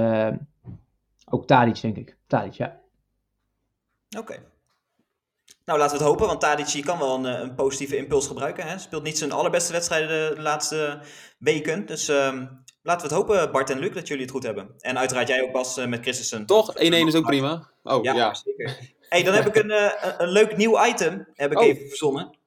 ook 1.30 1.48
Tadic, 1.48 1.82
denk 1.82 1.98
ik. 1.98 2.18
Tadic, 2.28 2.54
ja. 2.54 2.80
Oké. 4.18 4.36
Nou, 5.68 5.80
laten 5.80 5.98
we 5.98 6.04
het 6.04 6.12
hopen, 6.12 6.28
want 6.28 6.42
Tadic 6.42 6.84
kan 6.86 7.00
wel 7.00 7.16
een, 7.16 7.26
eh, 7.26 7.40
een 7.42 7.56
positieve 7.56 7.98
impuls 7.98 8.28
gebruiken. 8.28 8.68
Hè? 8.68 8.78
Speelt 8.78 9.04
niet 9.04 9.18
zijn 9.18 9.32
allerbeste 9.32 9.72
wedstrijden 9.72 10.36
de 10.36 10.42
laatste 10.42 11.00
weken. 11.38 11.86
Dus 11.86 12.08
ehm, 12.08 12.46
laten 12.82 13.08
we 13.08 13.14
het 13.16 13.24
hopen, 13.24 13.52
Bart 13.52 13.70
en 13.70 13.80
Luc, 13.80 13.94
dat 13.94 14.08
jullie 14.08 14.24
het 14.24 14.32
goed 14.32 14.44
hebben. 14.44 14.76
En 14.80 14.98
uiteraard 14.98 15.28
jij 15.28 15.42
ook, 15.42 15.52
Bas, 15.52 15.78
eh, 15.78 15.86
met 15.88 16.02
Christensen. 16.02 16.46
Toch? 16.46 16.74
1-1 16.76 17.08
is 17.08 17.16
ook 17.16 17.26
prima. 17.26 17.70
Oh, 17.84 18.04
Ja, 18.04 18.14
ja. 18.14 18.34
zeker. 18.34 18.78
hey, 19.10 19.24
dan 19.24 19.34
heb 19.34 19.46
ik 19.48 19.56
een, 19.56 19.72
eh, 19.72 19.92
een- 20.02 20.14
een 20.18 20.28
leuk 20.30 20.58
nieuw 20.58 20.86
item, 20.86 21.28
heb 21.34 21.52
ik 21.52 21.60
Oh. 21.60 21.66
even 21.66 21.88
verzonnen. 21.88 22.38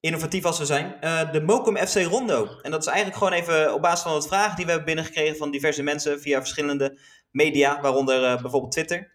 Innovatief 0.00 0.44
als 0.44 0.58
we 0.58 0.64
zijn. 0.66 0.96
De 1.32 1.40
Mokum 1.46 1.76
FC 1.76 1.94
Rondo. 1.96 2.48
En 2.62 2.70
dat 2.70 2.80
is 2.80 2.86
eigenlijk 2.86 3.16
gewoon 3.18 3.32
even 3.32 3.74
op 3.74 3.82
basis 3.82 4.00
van 4.02 4.12
wat 4.12 4.26
vragen 4.26 4.56
die 4.56 4.64
we 4.64 4.70
hebben 4.70 4.88
binnengekregen 4.94 5.36
van 5.36 5.50
diverse 5.50 5.82
mensen 5.82 6.20
via 6.20 6.38
verschillende 6.38 6.98
media, 7.30 7.80
waaronder 7.80 8.20
bijvoorbeeld 8.20 8.72
Twitter. 8.72 9.12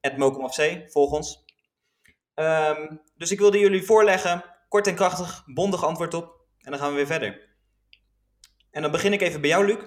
Het 0.00 0.16
Mokum 0.16 0.48
FC, 0.50 0.82
volg 0.90 1.10
ons. 1.12 1.43
Ehm, 2.34 2.96
dus 3.16 3.30
ik 3.30 3.38
wilde 3.38 3.58
jullie 3.58 3.82
voorleggen, 3.82 4.44
kort 4.68 4.86
en 4.86 4.94
krachtig, 4.94 5.42
bondig 5.46 5.84
antwoord 5.84 6.14
op. 6.14 6.42
En 6.58 6.70
dan 6.70 6.80
gaan 6.80 6.90
we 6.90 6.96
weer 6.96 7.06
verder. 7.06 7.40
En 8.70 8.82
dan 8.82 8.90
begin 8.90 9.12
ik 9.12 9.20
even 9.20 9.40
bij 9.40 9.50
jou, 9.50 9.66
Luc. 9.66 9.78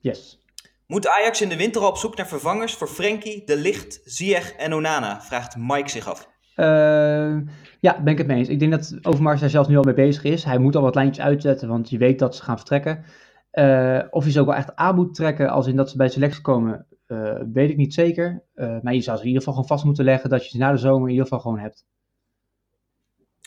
Yes. 0.00 0.44
Moet 0.86 1.08
Ajax 1.08 1.40
in 1.40 1.48
de 1.48 1.56
winter 1.56 1.82
al 1.82 1.88
op 1.88 1.96
zoek 1.96 2.16
naar 2.16 2.26
vervangers 2.26 2.74
voor 2.74 2.88
Frenkie, 2.88 3.44
De 3.44 3.56
Licht, 3.56 4.00
Ziyech 4.04 4.52
en 4.52 4.74
Onana? 4.74 5.20
Vraagt 5.22 5.56
Mike 5.56 5.88
zich 5.88 6.08
af. 6.08 6.28
Eh, 6.54 7.36
ja, 7.80 8.02
ben 8.02 8.12
ik 8.12 8.18
het 8.18 8.26
mee 8.26 8.38
eens. 8.38 8.48
Ik 8.48 8.58
denk 8.58 8.70
dat 8.70 8.98
Overmars 9.02 9.40
daar 9.40 9.50
zelfs 9.50 9.68
nu 9.68 9.76
al 9.76 9.82
mee 9.82 9.94
bezig 9.94 10.24
is. 10.24 10.44
Hij 10.44 10.58
moet 10.58 10.76
al 10.76 10.82
wat 10.82 10.94
lijntjes 10.94 11.24
uitzetten, 11.24 11.68
want 11.68 11.90
je 11.90 11.98
weet 11.98 12.18
dat 12.18 12.36
ze 12.36 12.42
gaan 12.42 12.56
vertrekken. 12.56 13.04
Eh, 13.50 14.02
of 14.10 14.24
je 14.24 14.30
ze 14.30 14.40
ook 14.40 14.46
wel 14.46 14.54
echt 14.54 14.76
aan 14.76 14.94
moet 14.94 15.14
trekken, 15.14 15.48
als 15.48 15.66
in 15.66 15.76
dat 15.76 15.90
ze 15.90 15.96
bij 15.96 16.08
selectie 16.08 16.42
komen, 16.42 16.86
eh, 17.06 17.38
weet 17.52 17.70
ik 17.70 17.76
niet 17.76 17.94
zeker. 17.94 18.42
Eh, 18.54 18.80
maar 18.82 18.94
je 18.94 19.00
zou 19.00 19.16
ze 19.16 19.22
in 19.22 19.28
ieder 19.28 19.42
geval 19.42 19.54
gewoon 19.54 19.68
vast 19.68 19.84
moeten 19.84 20.04
leggen 20.04 20.30
dat 20.30 20.44
je 20.44 20.50
ze 20.50 20.58
na 20.58 20.72
de 20.72 20.78
zomer 20.78 21.02
in 21.02 21.10
ieder 21.10 21.24
geval 21.24 21.40
gewoon 21.40 21.58
hebt. 21.58 21.84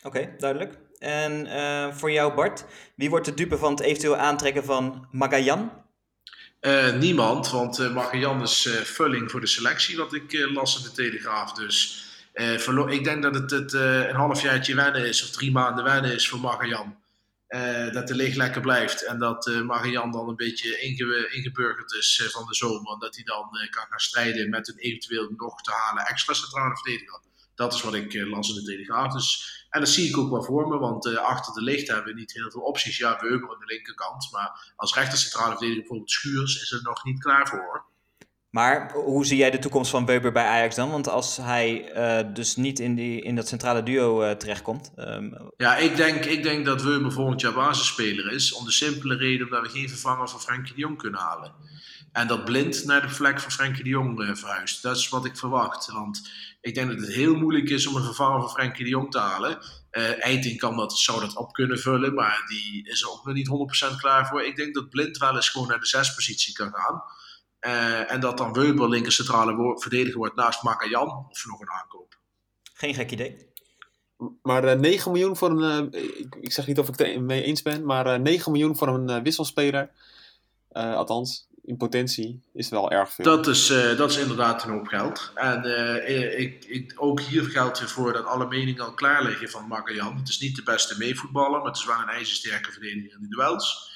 Oké, 0.02 0.34
duidelijk. 0.38 0.78
En 0.98 1.46
eh, 1.46 1.92
voor 1.92 2.10
jou, 2.12 2.34
Bart, 2.34 2.64
wie 2.94 3.10
wordt 3.10 3.26
de 3.26 3.34
dupe 3.34 3.58
van 3.58 3.70
het 3.70 3.80
eventueel 3.80 4.16
aantrekken 4.16 4.64
van 4.64 5.06
Magallan? 5.10 5.70
Eh, 6.60 6.96
niemand, 6.96 7.50
want 7.50 7.78
eh 7.78 7.94
Marianne 7.94 8.42
is 8.42 8.66
eh, 8.66 8.72
vulling 8.72 9.30
voor 9.30 9.40
de 9.40 9.46
selectie, 9.46 9.96
wat 9.96 10.14
ik 10.14 10.32
eh, 10.32 10.52
las 10.52 10.76
in 10.78 10.82
de 10.82 10.92
Telegraaf. 10.92 11.52
Dus 11.52 12.04
eh, 12.32 12.88
ik 12.88 13.04
denk 13.04 13.22
dat 13.22 13.34
het, 13.34 13.50
het 13.50 13.74
eh, 13.74 14.08
een 14.08 14.14
halfjaartje 14.14 14.74
wennen 14.74 15.08
is, 15.08 15.22
of 15.22 15.30
drie 15.30 15.50
maanden 15.50 15.84
wennen 15.84 16.14
is 16.14 16.28
voor 16.28 16.40
Marian. 16.40 16.99
Eh, 17.50 17.92
dat 17.92 18.08
de 18.08 18.14
leeg 18.14 18.34
lekker 18.34 18.60
blijft 18.60 19.04
en 19.04 19.18
dat 19.18 19.46
eh 19.46 19.60
Marian 19.60 20.12
dan 20.12 20.28
een 20.28 20.36
beetje 20.36 20.80
inge 20.80 21.30
ingeburgerd 21.30 21.92
is 21.92 22.20
eh, 22.22 22.28
van 22.28 22.46
de 22.46 22.54
zomer. 22.54 22.92
En 22.92 22.98
dat 22.98 23.14
hij 23.14 23.24
dan 23.24 23.48
kan 23.70 23.86
gaan 23.88 23.98
strijden 23.98 24.50
met 24.50 24.68
een 24.68 24.78
eventueel 24.78 25.30
nog 25.36 25.60
te 25.60 25.70
halen 25.72 26.06
extra 26.06 26.34
centrale 26.34 26.76
verdediger. 26.76 27.20
Dat 27.54 27.74
is 27.74 27.82
wat 27.82 27.94
ik 27.94 28.14
las 28.14 28.48
in 28.48 28.54
de 28.54 28.62
Telegraaf. 28.62 29.12
Dus, 29.12 29.66
en 29.70 29.80
dat 29.80 29.88
zie 29.88 30.08
ik 30.08 30.16
ook 30.16 30.30
wel 30.30 30.42
voor 30.42 30.68
me, 30.68 30.78
want 30.78 31.16
achter 31.16 31.54
de 31.54 31.62
licht 31.62 31.88
hebben 31.88 32.14
we 32.14 32.18
niet 32.18 32.32
heel 32.32 32.50
veel 32.50 32.60
opties. 32.60 32.98
Ja, 32.98 33.20
Weber 33.20 33.50
aan 33.50 33.58
de 33.58 33.66
linkerkant, 33.66 34.28
maar 34.32 34.72
als 34.76 34.94
rechter 34.94 35.18
centrale 35.18 35.50
verdediger 35.50 35.80
bijvoorbeeld 35.80 36.10
Schuurs 36.10 36.62
is 36.62 36.72
er 36.72 36.82
nog 36.82 37.04
niet 37.04 37.20
klaar 37.20 37.48
voor. 37.48 37.84
Maar 38.50 38.92
hoe 38.92 39.26
zie 39.26 39.36
jij 39.36 39.50
de 39.50 39.58
toekomst 39.58 39.90
van 39.90 40.06
Weber 40.06 40.32
bij 40.32 40.44
Ajax 40.44 40.74
dan? 40.74 40.90
Want 40.90 41.08
als 41.08 41.36
hij 41.36 41.92
eh, 41.92 42.34
dus 42.34 42.56
niet 42.56 42.78
in, 42.78 42.94
die, 42.94 43.22
in 43.22 43.36
dat 43.36 43.48
centrale 43.48 43.82
duo 43.82 44.22
eh, 44.22 44.36
terechtkomt. 44.36 44.92
ehm, 44.96 45.30
Ja, 45.56 45.76
ik 45.76 45.96
denk, 45.96 46.24
ik 46.24 46.42
denk 46.42 46.64
dat 46.64 46.82
Weber 46.82 47.12
volgend 47.12 47.40
jaar 47.40 47.52
basisspeler 47.52 48.32
is. 48.32 48.52
Om 48.52 48.64
de 48.64 48.72
simpele 48.72 49.16
reden 49.16 49.46
omdat 49.46 49.62
we 49.62 49.68
geen 49.78 49.88
vervanger 49.88 50.28
van 50.28 50.40
Frenkie 50.40 50.74
de 50.74 50.80
Jong 50.80 50.98
kunnen 50.98 51.20
halen. 51.20 51.52
En 52.12 52.26
dat 52.26 52.44
blind 52.44 52.84
naar 52.84 53.00
de 53.02 53.08
vlek 53.08 53.40
van 53.40 53.50
Frenkie 53.50 53.84
de 53.84 53.88
Jong 53.88 54.20
eh, 54.20 54.34
verhuist. 54.34 54.82
Dat 54.82 54.96
is 54.96 55.08
wat 55.08 55.24
ik 55.24 55.36
verwacht. 55.36 55.90
Want 55.92 56.30
ik 56.60 56.74
denk 56.74 56.88
dat 56.90 57.00
het 57.00 57.12
heel 57.12 57.34
moeilijk 57.34 57.68
is 57.68 57.86
om 57.86 57.96
een 57.96 58.04
vervanger 58.04 58.40
van 58.40 58.50
Frenkie 58.50 58.84
de 58.84 58.90
Jong 58.90 59.10
te 59.10 59.18
halen. 59.18 59.58
Eh 59.90 60.24
Eiting 60.24 60.58
kan 60.58 60.76
dat, 60.76 60.98
zou 60.98 61.20
dat 61.20 61.36
op 61.36 61.52
kunnen 61.52 61.78
vullen, 61.78 62.14
maar 62.14 62.44
die 62.48 62.88
is 62.88 63.02
er 63.02 63.10
ook 63.10 63.24
nog 63.24 63.34
niet 63.34 63.92
100% 63.92 63.96
klaar 63.96 64.26
voor. 64.26 64.42
Ik 64.42 64.56
denk 64.56 64.74
dat 64.74 64.90
Blind 64.90 65.18
wel 65.18 65.34
eens 65.36 65.48
gewoon 65.48 65.68
naar 65.68 65.80
de 65.80 65.86
zespositie 65.86 66.54
kan 66.54 66.72
gaan. 66.72 67.02
Eh, 67.60 68.12
en 68.12 68.20
dat 68.20 68.38
dan 68.38 68.52
Weber 68.52 68.88
linker 68.88 69.12
centrale 69.12 69.54
wo- 69.54 69.76
verdediger 69.78 70.18
wordt 70.18 70.34
naast 70.36 70.62
Makajan 70.62 71.26
of 71.30 71.46
nog 71.46 71.60
een 71.60 71.70
aankoop. 71.70 72.18
Geen 72.72 72.94
gek 72.94 73.10
idee. 73.10 73.48
Maar 74.42 74.64
eh 74.64 74.78
9 74.78 75.12
miljoen 75.12 75.36
voor 75.36 75.50
een. 75.50 75.92
eh, 75.92 76.00
ik, 76.18 76.34
ik 76.40 76.52
zeg 76.52 76.66
niet 76.66 76.78
of 76.78 76.88
ik 76.88 76.98
het 76.98 77.06
er 77.08 77.22
mee 77.22 77.42
eens 77.42 77.62
ben, 77.62 77.84
maar 77.84 78.06
eh 78.06 78.18
9 78.20 78.52
miljoen 78.52 78.76
voor 78.76 78.88
een 78.88 79.08
eh, 79.08 79.22
wisselspeler. 79.22 79.90
eh, 80.68 80.94
althans, 80.94 81.48
in 81.62 81.76
potentie 81.76 82.42
is 82.52 82.68
wel 82.68 82.90
erg 82.90 83.12
veel. 83.12 83.24
Dat 83.24 83.46
is, 83.46 83.70
eh, 83.70 83.96
dat 83.96 84.10
is 84.10 84.16
inderdaad 84.16 84.64
een 84.64 84.70
hoop 84.70 84.86
geld. 84.86 85.30
En 85.34 85.64
eh, 85.64 86.38
ik, 86.40 86.64
ik, 86.64 86.92
ook 86.96 87.20
hier 87.20 87.42
geldt 87.42 87.78
weer 87.78 87.88
voor 87.88 88.12
dat 88.12 88.24
alle 88.24 88.46
meningen 88.46 88.84
al 88.84 88.94
klaar 88.94 89.24
liggen 89.24 89.50
van 89.50 89.68
Makajan. 89.68 90.16
Het 90.16 90.28
is 90.28 90.40
niet 90.40 90.56
de 90.56 90.62
beste 90.62 90.98
meevoetballer, 90.98 91.58
maar 91.58 91.68
het 91.68 91.76
is 91.76 91.84
wel 91.86 91.98
een 92.00 92.08
ijzersterke 92.08 92.72
verdediger 92.72 93.12
in 93.12 93.20
de 93.20 93.28
duels. 93.36 93.92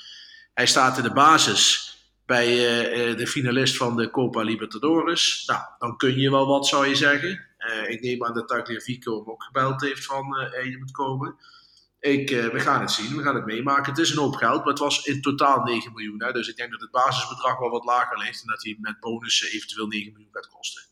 Hij 0.54 0.66
staat 0.66 0.96
in 0.96 1.02
de 1.02 1.12
basis 1.12 1.93
bij 2.26 2.46
eh, 2.46 3.10
eh, 3.10 3.16
de 3.16 3.26
finalist 3.26 3.76
van 3.76 3.96
de 3.96 4.10
Copa 4.10 4.42
Libertadores. 4.42 5.42
Nou, 5.46 5.60
dan 5.78 5.96
kun 5.96 6.18
je 6.18 6.30
wel 6.30 6.46
wat, 6.46 6.66
zou 6.66 6.86
je 6.86 6.94
zeggen. 6.94 7.46
Eh, 7.58 7.90
ik 7.90 8.00
neem 8.00 8.24
aan 8.24 8.34
dat 8.34 8.48
Tagliafico 8.48 9.18
hem 9.18 9.30
ook 9.30 9.42
gebeld 9.42 9.80
heeft 9.80 10.04
van 10.04 10.26
je 10.70 10.76
moet 10.78 10.92
komen. 10.92 11.36
Ik, 12.00 12.30
we 12.30 12.60
gaan 12.60 12.80
het 12.80 12.90
zien, 12.90 13.16
we 13.16 13.22
gaan 13.22 13.34
het 13.34 13.46
meemaken. 13.46 13.92
Het 13.92 13.98
is 14.00 14.10
een 14.10 14.18
hoop 14.18 14.34
geld, 14.34 14.58
maar 14.58 14.68
het 14.68 14.78
was 14.78 15.04
in 15.04 15.20
totaal 15.20 15.62
9 15.62 15.92
miljoen. 15.92 16.22
Hè? 16.22 16.32
Dus 16.32 16.48
ik 16.48 16.56
denk 16.56 16.70
dat 16.70 16.80
het 16.80 16.90
basisbedrag 16.90 17.58
wel 17.58 17.70
wat 17.70 17.84
lager 17.84 18.18
ligt 18.18 18.40
en 18.42 18.48
dat 18.48 18.62
hij 18.62 18.76
met 18.80 19.00
bonussen 19.00 19.48
eventueel 19.48 19.86
9 19.86 20.12
miljoen 20.12 20.32
gaat 20.32 20.48
kosten. 20.48 20.82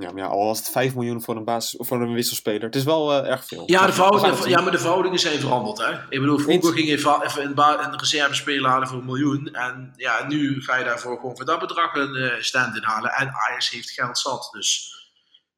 Ja, 0.00 0.12
maar 0.12 0.22
ja, 0.22 0.28
al 0.28 0.44
was 0.46 0.58
het 0.58 0.68
5 0.68 0.94
miljoen 0.94 1.22
voor 1.22 1.36
een, 1.36 1.44
basis, 1.44 1.74
voor 1.86 2.00
een 2.02 2.12
wisselspeler. 2.12 2.62
Het 2.62 2.74
is 2.74 2.84
wel 2.84 3.12
eh, 3.12 3.30
erg 3.30 3.44
veel. 3.44 3.62
Ja, 3.66 3.86
de 3.86 3.92
verhoudingen, 3.92 4.48
ja, 4.48 4.60
maar 4.60 4.70
de 4.72 4.78
verhoudingen 4.78 5.18
zijn 5.18 5.40
veranderd. 5.40 5.78
Hè? 5.78 5.92
Ik 6.08 6.20
bedoel, 6.20 6.38
vroeger 6.38 6.72
ging 6.72 6.88
je 6.88 6.98
va- 6.98 7.22
even 7.24 7.44
een, 7.44 7.54
ba- 7.54 7.84
een 7.84 7.98
reservespeler 7.98 8.70
halen 8.70 8.88
voor 8.88 8.98
een 8.98 9.04
miljoen. 9.04 9.46
En 9.54 9.92
ja, 9.96 10.26
nu 10.26 10.62
ga 10.62 10.76
je 10.76 10.84
daarvoor 10.84 11.16
gewoon 11.16 11.36
voor 11.36 11.44
dat 11.44 11.58
bedrag 11.58 11.94
een 11.94 12.14
eh, 12.16 12.40
stand 12.42 12.76
inhalen. 12.76 13.10
En 13.10 13.30
Ajax 13.32 13.70
heeft 13.70 13.90
geld 13.90 14.18
zat. 14.18 14.48
Dus 14.52 14.94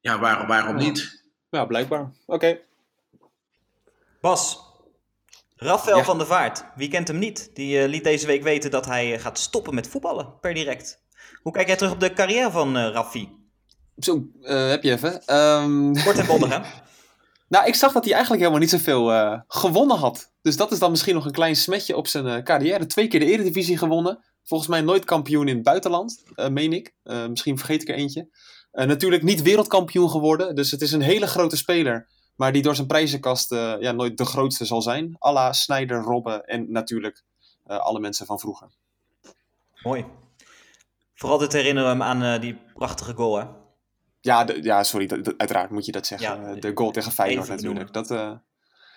ja, 0.00 0.18
waarom, 0.18 0.46
waarom 0.46 0.78
Ja. 0.78 0.84
niet? 0.84 1.22
Ja, 1.50 1.64
blijkbaar. 1.64 2.12
Oké. 2.26 2.58
Bas, 4.20 4.58
Rafael 5.56 5.96
Ja. 5.98 6.04
van 6.04 6.18
der 6.18 6.26
Vaart, 6.26 6.64
wie 6.74 6.88
kent 6.88 7.08
hem 7.08 7.18
niet? 7.18 7.50
Die 7.54 7.80
eh, 7.82 7.88
liet 7.88 8.04
deze 8.04 8.26
week 8.26 8.42
weten 8.42 8.70
dat 8.70 8.86
hij 8.86 9.18
gaat 9.18 9.38
stoppen 9.38 9.74
met 9.74 9.88
voetballen, 9.88 10.38
per 10.40 10.54
direct. 10.54 11.02
Hoe 11.42 11.52
kijk 11.52 11.66
jij 11.66 11.76
terug 11.76 11.92
op 11.92 12.00
de 12.00 12.12
carrière 12.12 12.50
van 12.50 12.76
Raffi? 12.78 13.36
Zo, 13.98 14.28
eh, 14.42 14.68
heb 14.68 14.82
je 14.82 14.90
even. 14.90 15.26
Ehm, 15.26 15.92
Kort 16.04 16.18
en 16.18 16.26
bondig, 16.26 16.48
hè? 16.48 16.58
nou, 17.54 17.66
ik 17.66 17.74
zag 17.74 17.92
dat 17.92 18.04
hij 18.04 18.12
eigenlijk 18.12 18.42
helemaal 18.42 18.62
niet 18.62 18.70
zoveel 18.70 19.12
eh 19.12 19.40
gewonnen 19.48 19.96
had. 19.96 20.32
Dus 20.42 20.56
dat 20.56 20.72
is 20.72 20.78
dan 20.78 20.90
misschien 20.90 21.14
nog 21.14 21.24
een 21.24 21.32
klein 21.32 21.56
smetje 21.56 21.96
op 21.96 22.06
zijn 22.06 22.26
eh, 22.26 22.42
carrière. 22.42 22.86
Twee 22.86 23.08
keer 23.08 23.20
de 23.20 23.26
Eredivisie 23.26 23.78
gewonnen. 23.78 24.24
Volgens 24.44 24.70
mij 24.70 24.80
nooit 24.80 25.04
kampioen 25.04 25.48
in 25.48 25.54
het 25.54 25.64
buitenland, 25.64 26.22
meen 26.50 26.72
ik. 26.72 26.94
Misschien 27.28 27.58
vergeet 27.58 27.82
ik 27.82 27.88
er 27.88 27.94
eentje. 27.94 28.28
Natuurlijk 28.72 29.22
niet 29.22 29.42
wereldkampioen 29.42 30.10
geworden. 30.10 30.54
Dus 30.54 30.70
het 30.70 30.80
is 30.80 30.92
een 30.92 31.00
hele 31.00 31.26
grote 31.26 31.56
speler. 31.56 32.08
Maar 32.36 32.52
die 32.52 32.62
door 32.62 32.74
zijn 32.74 32.86
prijzenkast 32.86 33.50
ja, 33.80 33.92
nooit 33.92 34.16
de 34.18 34.24
grootste 34.24 34.64
zal 34.64 34.82
zijn. 34.82 35.16
Alla 35.18 35.52
Snyder, 35.52 36.02
Robben 36.02 36.44
en 36.44 36.72
natuurlijk 36.72 37.24
alle 37.64 38.00
mensen 38.00 38.26
van 38.26 38.38
vroeger. 38.38 38.68
Mooi. 39.82 40.04
Vooral 41.14 41.38
dit 41.38 41.52
herinneren 41.52 41.98
we 41.98 42.04
hem 42.04 42.22
aan 42.22 42.40
die 42.40 42.58
prachtige 42.74 43.14
goal, 43.14 43.38
hè? 43.38 43.44
Ja, 44.28 44.44
de- 44.44 44.62
ja 44.62 44.82
sorry, 44.84 45.06
dat- 45.06 45.24
dat- 45.24 45.34
uiteraard 45.38 45.70
moet 45.70 45.84
je 45.86 45.92
dat 45.92 46.06
zeggen. 46.06 46.28
Ja, 46.46 46.54
de 46.54 46.70
goal 46.74 46.90
tegen 46.90 47.12
Feyenoord 47.12 47.48
natuurlijk. 47.48 47.92
Dat, 47.92 48.10
eh, 48.10 48.32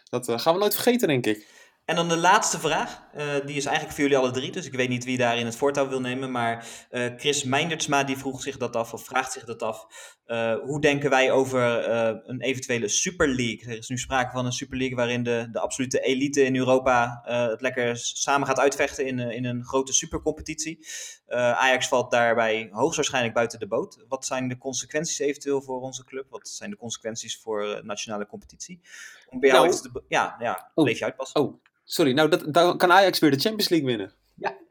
dat 0.09 0.27
eh, 0.29 0.39
gaan 0.39 0.53
we 0.53 0.59
nooit 0.59 0.73
vergeten, 0.73 1.07
denk 1.07 1.25
ik. 1.25 1.47
En 1.85 1.95
dan 1.95 2.09
de 2.09 2.17
laatste 2.17 2.59
vraag. 2.59 3.01
Eh, 3.13 3.45
die 3.45 3.55
is 3.55 3.65
eigenlijk 3.65 3.95
voor 3.95 4.03
jullie 4.03 4.17
alle 4.17 4.31
drie, 4.31 4.51
dus 4.51 4.65
ik 4.65 4.73
weet 4.73 4.89
niet 4.89 5.03
wie 5.03 5.17
daarin 5.17 5.45
het 5.45 5.55
voortouw 5.55 5.87
wil 5.87 6.01
nemen. 6.01 6.31
Maar 6.31 6.65
eh, 6.89 7.05
Chris 7.17 7.43
Meindertsma 7.43 8.03
die 8.03 8.17
vroeg 8.17 8.41
zich 8.41 8.57
dat 8.57 8.75
af, 8.75 8.93
of 8.93 9.05
vraagt 9.05 9.31
zich 9.31 9.43
dat 9.43 9.61
af. 9.61 9.85
Eh, 10.25 10.55
hoe 10.55 10.81
denken 10.81 11.09
wij 11.09 11.31
over 11.31 11.89
een 12.29 12.41
eventuele 12.41 12.87
Super 12.87 13.27
League? 13.27 13.71
Er 13.71 13.77
is 13.77 13.89
nu 13.89 13.97
sprake 13.97 14.31
van 14.31 14.45
een 14.45 14.51
Super 14.51 14.77
League 14.77 14.95
waarin 14.95 15.23
de, 15.23 15.47
de 15.51 15.59
absolute 15.59 15.99
elite 15.99 16.43
in 16.43 16.55
Europa 16.55 17.21
het 17.49 17.61
lekker 17.61 17.97
samen 17.97 18.47
gaat 18.47 18.59
uitvechten 18.59 19.05
in, 19.05 19.19
in 19.19 19.45
een 19.45 19.63
grote 19.63 19.93
supercompetitie. 19.93 20.87
Ajax 21.27 21.87
valt 21.87 22.11
daarbij 22.11 22.67
hoogstwaarschijnlijk 22.71 23.33
buiten 23.33 23.59
de 23.59 23.67
boot. 23.67 24.05
Wat 24.07 24.25
zijn 24.25 24.47
de 24.47 24.57
consequenties 24.57 25.19
eventueel 25.19 25.61
voor 25.61 25.81
onze 25.81 26.03
club? 26.03 26.25
Wat 26.29 26.47
zijn 26.49 26.69
de 26.69 26.77
consequenties 26.77 27.39
voor 27.41 27.81
nationale 27.83 28.27
competitie? 28.27 28.81
Om 29.29 29.39
bij 29.39 29.49
jou 29.49 29.61
Nou- 29.61 29.73
iets 29.73 29.81
te 29.81 30.03
ja, 30.07 30.35
ja, 30.39 30.71
Oh. 30.75 30.85
leef 30.85 30.99
je 30.99 31.05
uit 31.05 31.15
pas. 31.15 31.31
Oh, 31.31 31.61
sorry. 31.91 32.11
Nou, 32.13 32.29
dat, 32.29 32.53
dan 32.53 32.77
kan 32.77 32.91
Ajax 32.91 33.19
weer 33.19 33.31
de 33.31 33.39
Champions 33.39 33.69
League 33.69 33.87
winnen. 33.87 34.13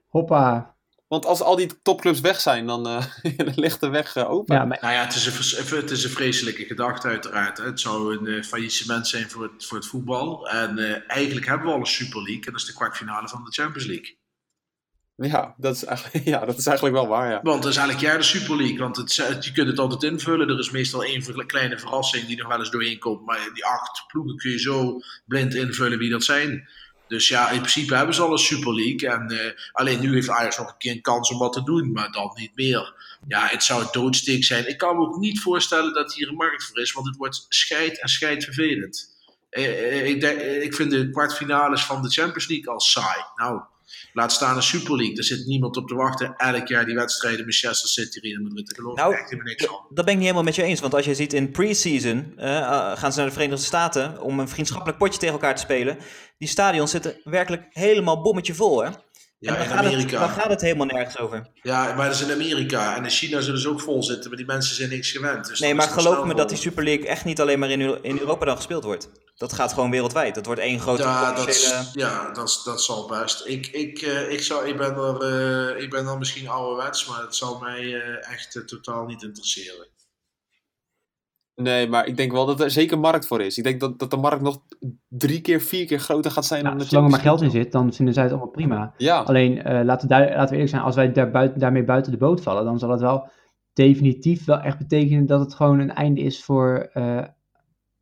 Hoppa. 0.08 0.76
Want 1.08 1.26
als 1.26 1.40
al 1.40 1.56
die 1.56 1.80
topclubs 1.82 2.20
weg 2.20 2.40
zijn, 2.40 2.66
dan 2.66 2.86
eh, 2.88 3.04
dan 3.36 3.52
ligt 3.54 3.80
de 3.80 3.88
weg 3.88 4.16
eh, 4.16 4.30
open. 4.30 4.54
Ja, 4.56 4.64
maar 4.64 4.78
Nou 4.80 4.94
ja, 4.94 5.04
het 5.04 5.14
is 5.14 5.26
een, 5.26 5.76
het 5.76 5.90
is 5.90 6.04
een 6.04 6.10
vreselijke 6.10 6.64
gedachte 6.64 7.08
uiteraard. 7.08 7.58
hè. 7.58 7.64
Het 7.64 7.80
zou 7.80 8.16
een 8.16 8.26
eh, 8.26 8.42
faillissement 8.42 9.08
zijn 9.08 9.30
voor 9.30 9.42
het, 9.42 9.64
voor 9.66 9.76
het 9.76 9.86
voetbal. 9.86 10.48
En 10.48 10.78
eh, 10.78 10.96
eigenlijk 11.06 11.46
hebben 11.46 11.66
we 11.66 11.72
al 11.72 11.78
een 11.78 11.86
Super 11.86 12.22
League. 12.22 12.44
En 12.44 12.52
dat 12.52 12.60
is 12.60 12.66
de 12.66 12.72
kwartfinale 12.72 13.28
van 13.28 13.44
de 13.44 13.50
Champions 13.50 13.86
League. 13.88 14.18
Ja, 15.16 15.54
dat 15.56 15.74
is 15.74 15.84
eigenlijk, 15.84 16.24
ja, 16.34 16.44
dat 16.44 16.58
is 16.58 16.66
eigenlijk 16.66 16.96
wel 16.96 17.06
waar, 17.08 17.30
ja. 17.30 17.40
Want 17.42 17.64
het 17.64 17.72
is 17.72 17.78
eigenlijk 17.78 18.08
jaar 18.08 18.18
de 18.18 18.24
Super 18.24 18.56
League. 18.56 18.78
Want 18.78 18.96
het, 18.96 19.16
het- 19.16 19.44
je 19.44 19.52
kunt 19.52 19.68
het 19.68 19.78
altijd 19.78 20.02
invullen. 20.12 20.48
Er 20.48 20.58
is 20.58 20.70
meestal 20.70 21.04
één 21.04 21.46
kleine 21.46 21.78
verrassing 21.78 22.26
die 22.26 22.36
nog 22.36 22.48
wel 22.48 22.58
eens 22.58 22.70
doorheen 22.70 22.98
komt. 22.98 23.26
Maar 23.26 23.50
die 23.54 23.64
acht 23.64 24.04
ploegen 24.06 24.36
kun 24.36 24.50
je 24.50 24.58
zo 24.58 24.98
blind 25.26 25.54
invullen 25.54 25.98
wie 25.98 26.10
dat 26.10 26.24
zijn. 26.24 26.68
Dus 27.10 27.28
ja, 27.28 27.50
in 27.50 27.58
principe 27.58 27.94
hebben 27.94 28.14
ze 28.14 28.22
al 28.22 28.32
een 28.32 28.38
Super 28.38 28.74
League. 28.74 29.08
En, 29.08 29.28
eh, 29.28 29.52
alleen 29.72 30.00
nu 30.00 30.12
heeft 30.12 30.28
Ajax 30.28 30.58
nog 30.58 30.68
een 30.68 30.78
keer 30.78 30.92
een 30.92 31.00
kans 31.00 31.30
om 31.30 31.38
wat 31.38 31.52
te 31.52 31.62
doen. 31.62 31.92
Maar 31.92 32.12
dan 32.12 32.32
niet 32.34 32.54
meer. 32.54 32.94
Ja, 33.28 33.46
het 33.46 33.62
zou 33.62 33.84
doodsteek 33.92 34.44
zijn. 34.44 34.68
Ik 34.68 34.78
kan 34.78 34.96
me 34.96 35.02
ook 35.02 35.16
niet 35.16 35.40
voorstellen 35.40 35.94
dat 35.94 36.14
hier 36.14 36.28
een 36.28 36.34
markt 36.34 36.64
voor 36.64 36.78
is. 36.78 36.92
Want 36.92 37.06
het 37.06 37.16
wordt 37.16 37.46
scheid 37.48 38.00
en 38.00 38.08
scheid 38.08 38.44
vervelend. 38.44 39.18
Eh, 39.50 39.64
eh, 39.64 40.06
ik, 40.06 40.22
ik 40.62 40.74
vind 40.74 40.90
de 40.90 41.10
kwartfinales 41.10 41.84
van 41.84 42.02
de 42.02 42.10
Champions 42.10 42.48
League 42.48 42.72
al 42.72 42.80
saai. 42.80 43.22
Nou, 43.36 43.60
laat 44.12 44.32
staan 44.32 44.56
een 44.56 44.62
Super 44.62 44.96
League. 44.96 45.14
Daar 45.14 45.24
zit 45.24 45.46
niemand 45.46 45.76
op 45.76 45.88
te 45.88 45.94
wachten. 45.94 46.34
Elk 46.36 46.68
jaar 46.68 46.84
die 46.84 46.94
wedstrijden 46.94 47.40
Manchester 47.40 47.88
City, 47.88 48.18
Real 48.18 48.42
Madrid. 48.42 48.66
Daar 48.66 48.74
geloof 48.74 48.92
ik 48.92 48.98
Nou, 48.98 49.14
echt 49.14 49.30
helemaal 49.30 49.44
niks 49.46 49.64
van. 49.64 49.80
Dat 49.88 50.04
ben 50.04 50.14
ik 50.14 50.14
niet 50.14 50.20
helemaal 50.20 50.42
met 50.42 50.54
je 50.54 50.62
eens. 50.62 50.80
Want 50.80 50.94
als 50.94 51.04
je 51.04 51.14
ziet 51.14 51.32
in 51.32 51.50
pre-season 51.50 52.32
eh, 52.36 52.58
eh, 52.58 52.98
gaan 52.98 53.12
ze 53.12 53.18
naar 53.18 53.28
de 53.28 53.34
Verenigde 53.34 53.64
Staten 53.64 54.20
om 54.22 54.40
een 54.40 54.48
vriendschappelijk 54.48 54.98
potje 54.98 55.18
tegen 55.18 55.34
elkaar 55.34 55.54
te 55.54 55.60
spelen. 55.62 55.98
Die 56.38 56.48
stadions 56.48 56.90
zitten 56.90 57.20
werkelijk 57.24 57.66
helemaal 57.70 58.22
bommetje 58.22 58.54
vol, 58.54 58.84
hè? 58.84 58.90
Ja, 59.40 59.54
en 59.54 59.62
in 59.62 59.68
gaat, 59.68 59.84
het, 59.84 59.86
Amerika. 59.86 60.18
dan 60.18 60.28
gaat 60.28 60.50
het 60.50 60.60
helemaal 60.60 60.86
nergens 60.86 61.18
over. 61.18 61.46
Ja, 61.62 61.94
maar 61.94 62.06
dat 62.06 62.14
is 62.14 62.22
in 62.22 62.32
Amerika. 62.32 62.96
En 62.96 63.04
in 63.04 63.10
China 63.10 63.40
zullen 63.40 63.60
ze 63.60 63.68
ook 63.68 63.80
vol 63.80 64.02
zitten. 64.02 64.28
Maar 64.28 64.38
die 64.38 64.46
mensen 64.46 64.74
zijn 64.76 64.88
niks 64.88 65.10
gewend. 65.10 65.46
Dus 65.46 65.60
Nee, 65.60 65.74
maar 65.74 65.86
het 65.86 65.94
geloof 66.00 66.24
me 66.24 66.34
dat 66.34 66.48
die 66.48 66.58
Super 66.58 66.84
League 66.84 67.06
echt 67.06 67.24
niet 67.24 67.40
alleen 67.40 67.58
maar 67.58 67.70
in, 67.70 68.02
in 68.02 68.18
Europa 68.18 68.44
dan 68.44 68.56
gespeeld 68.56 68.84
wordt. 68.84 69.08
Dat 69.36 69.52
gaat 69.52 69.72
gewoon 69.72 69.90
wereldwijd. 69.90 70.34
Dat 70.34 70.46
wordt 70.46 70.60
één 70.60 70.80
grote 70.80 71.02
Ja, 71.02 71.32
dat, 71.32 71.90
ja 71.92 72.30
dat, 72.30 72.60
dat 72.64 72.82
zal 72.82 73.06
best. 73.06 73.46
Ik, 73.46 73.66
ik, 73.66 74.02
eh, 74.02 74.32
ik, 74.32 74.42
zou, 74.42 74.68
ik, 74.68 74.76
ben 74.76 74.94
er, 74.94 75.22
eh, 75.76 75.82
ik 75.82 75.90
ben 75.90 76.04
dan 76.04 76.18
misschien 76.18 76.48
ouderwets, 76.48 77.06
maar 77.06 77.20
het 77.20 77.36
zal 77.36 77.58
mij 77.58 77.94
eh, 77.94 78.32
echt 78.32 78.62
totaal 78.66 79.06
niet 79.06 79.22
interesseren. 79.22 79.86
Nee, 81.62 81.88
maar 81.88 82.06
ik 82.06 82.16
denk 82.16 82.32
wel 82.32 82.46
dat 82.46 82.60
er 82.60 82.70
zeker 82.70 82.98
markt 82.98 83.26
voor 83.26 83.40
is. 83.40 83.58
Ik 83.58 83.64
denk 83.64 83.80
dat, 83.80 83.98
dat 83.98 84.10
de 84.10 84.16
markt 84.16 84.42
nog 84.42 84.60
drie 85.08 85.40
keer, 85.40 85.60
vier 85.60 85.86
keer 85.86 85.98
groter 85.98 86.30
gaat 86.30 86.46
zijn 86.46 86.62
nou, 86.62 86.76
dan 86.76 86.84
de 86.84 86.90
zolang 86.90 87.06
er 87.06 87.12
maar 87.12 87.22
geld 87.22 87.42
in 87.42 87.50
zit, 87.50 87.72
dan 87.72 87.92
vinden 87.92 88.14
zij 88.14 88.22
het 88.22 88.32
allemaal 88.32 88.50
prima. 88.50 88.94
Ja, 88.96 89.18
Alleen, 89.18 89.62
eh, 89.62 89.84
laten, 89.84 90.08
we 90.08 90.14
daar, 90.14 90.28
laten 90.28 90.44
we 90.44 90.52
eerlijk 90.52 90.70
zijn, 90.70 90.82
als 90.82 90.94
wij 90.94 91.12
daar 91.12 91.30
buiten, 91.30 91.60
daarmee 91.60 91.84
buiten 91.84 92.12
de 92.12 92.18
boot 92.18 92.42
vallen, 92.42 92.64
dan 92.64 92.78
zal 92.78 92.90
het 92.90 93.00
wel 93.00 93.28
definitief 93.72 94.44
wel 94.44 94.60
echt 94.60 94.78
betekenen 94.78 95.26
dat 95.26 95.40
het 95.40 95.54
gewoon 95.54 95.78
een 95.78 95.94
einde 95.94 96.20
is 96.20 96.44
voor, 96.44 96.88
eh, 96.92 97.24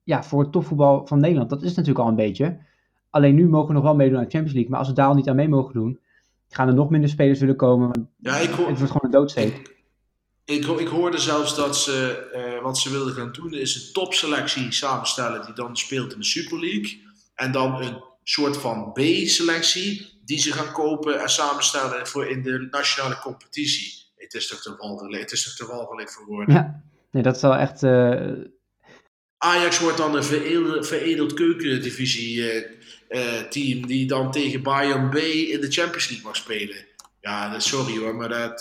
ja, 0.03 0.23
voor 0.23 0.43
het 0.43 0.53
topvoetbal 0.53 1.07
van 1.07 1.21
Nederland. 1.21 1.51
Dat 1.51 1.63
is 1.63 1.75
natuurlijk 1.75 2.05
al 2.05 2.09
een 2.09 2.17
beetje. 2.17 2.59
Alleen 3.11 3.35
nu 3.35 3.49
mogen 3.49 3.69
we 3.69 3.75
nog 3.75 3.83
wel 3.83 3.95
meedoen 3.95 4.19
aan 4.19 4.25
de 4.25 4.31
Champions 4.31 4.53
League, 4.53 4.71
maar 4.71 4.79
als 4.79 4.89
we 4.89 4.95
daar 4.95 5.09
al 5.09 5.15
niet 5.15 5.29
aan 5.29 5.37
mee 5.37 5.49
mogen 5.49 5.75
doen, 5.75 5.99
gaan 6.49 6.69
er 6.69 6.75
nog 6.75 6.91
minder 6.91 7.11
spelers 7.11 7.41
willen 7.41 7.57
komen. 7.57 8.11
Ja, 8.19 8.37
ik, 8.37 8.51
hoor, 8.51 8.69
Het 8.69 8.79
wordt 8.79 8.93
gewoon 8.93 9.13
een 9.13 9.19
doodsteek. 9.19 9.77
Ik, 10.49 10.67
ik 10.67 10.89
hoorde 10.89 11.19
zelfs 11.19 11.57
dat 11.57 11.77
ze, 11.79 12.29
eh, 12.33 12.63
wat 12.63 12.79
ze 12.79 12.91
wilden 12.91 13.15
gaan 13.15 13.33
doen, 13.33 13.55
is 13.55 13.75
een 13.75 13.93
topselectie 13.93 14.73
samenstellen 14.73 15.45
die 15.45 15.55
dan 15.55 15.77
speelt 15.77 16.13
in 16.13 16.19
de 16.19 16.25
Super 16.25 16.61
League. 16.61 17.03
En 17.35 17.53
dan 17.53 17.83
een 17.83 18.03
soort 18.25 18.57
van 18.57 18.93
B-selectie 18.93 20.21
die 20.25 20.39
ze 20.39 20.53
gaan 20.53 20.73
kopen 20.73 21.21
en 21.21 21.29
samenstellen 21.31 22.07
voor 22.07 22.27
in 22.27 22.43
de 22.43 22.69
nationale 22.71 23.19
competitie. 23.19 23.93
Het 24.17 24.35
is 24.35 24.47
toch 24.47 24.61
te 24.63 24.75
walgelijk, 24.77 25.23
het 25.23 25.33
is 25.33 25.45
toch 25.45 25.55
te 25.69 25.75
walgelijk 25.75 26.11
voor 26.11 26.27
woorden. 26.27 26.55
Ja, 26.55 26.83
nee, 27.11 27.23
dat 27.23 27.37
is 27.37 27.43
wel 27.43 27.55
echt. 27.55 27.83
eh, 27.83 28.31
Ajax 29.39 29.79
wordt 29.79 29.97
dan 29.97 30.17
een 30.17 30.25
veredeld, 30.25 30.87
veredeld 30.87 31.35
keukendivisie 31.35 32.51
eh, 33.09 33.41
team 33.43 33.87
die 33.87 34.07
dan 34.07 34.31
tegen 34.31 34.63
Bayern 34.63 35.11
B 35.11 35.17
in 35.17 35.61
de 35.61 35.71
Champions 35.71 36.09
League 36.09 36.27
mag 36.27 36.37
spelen. 36.37 36.87
Ja, 37.21 37.59
sorry 37.61 37.99
hoor, 37.99 38.15
maar 38.15 38.29
dat, 38.29 38.61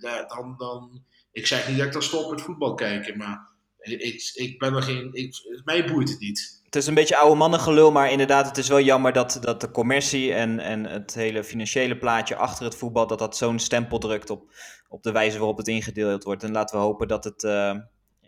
dat- 0.00 0.28
dan, 0.28 0.54
dan... 0.58 1.06
Ik 1.38 1.46
zeg 1.46 1.68
niet 1.68 1.76
dat 1.76 1.86
ik 1.86 1.92
dan 1.92 2.02
stop 2.02 2.30
met 2.30 2.40
voetbal 2.40 2.74
kijken, 2.74 3.16
maar 3.16 3.48
ik, 3.78 4.30
ik 4.34 4.58
ben 4.58 4.74
er 4.74 4.82
geen... 4.82 5.10
Ik, 5.12 5.60
mij 5.64 5.86
boeit 5.86 6.08
het 6.08 6.20
niet. 6.20 6.60
Het 6.64 6.76
is 6.76 6.86
een 6.86 6.94
beetje 6.94 7.16
oude 7.16 7.36
mannengelul, 7.36 7.92
maar 7.92 8.10
inderdaad, 8.10 8.46
het 8.46 8.58
is 8.58 8.68
wel 8.68 8.80
jammer 8.80 9.12
dat, 9.12 9.38
dat 9.40 9.60
de 9.60 9.70
commercie 9.70 10.34
en, 10.34 10.58
en 10.58 10.84
het 10.84 11.14
hele 11.14 11.44
financiële 11.44 11.96
plaatje 11.96 12.36
achter 12.36 12.64
het 12.64 12.74
voetbal, 12.74 13.06
dat 13.06 13.18
dat 13.18 13.36
zo'n 13.36 13.58
stempel 13.58 13.98
drukt 13.98 14.30
op, 14.30 14.52
op 14.88 15.02
de 15.02 15.12
wijze 15.12 15.38
waarop 15.38 15.56
het 15.56 15.68
ingedeeld 15.68 16.24
wordt. 16.24 16.42
En 16.42 16.52
laten 16.52 16.76
we 16.76 16.82
hopen 16.82 17.08
dat 17.08 17.24
het, 17.24 17.44
eh, 17.44 17.74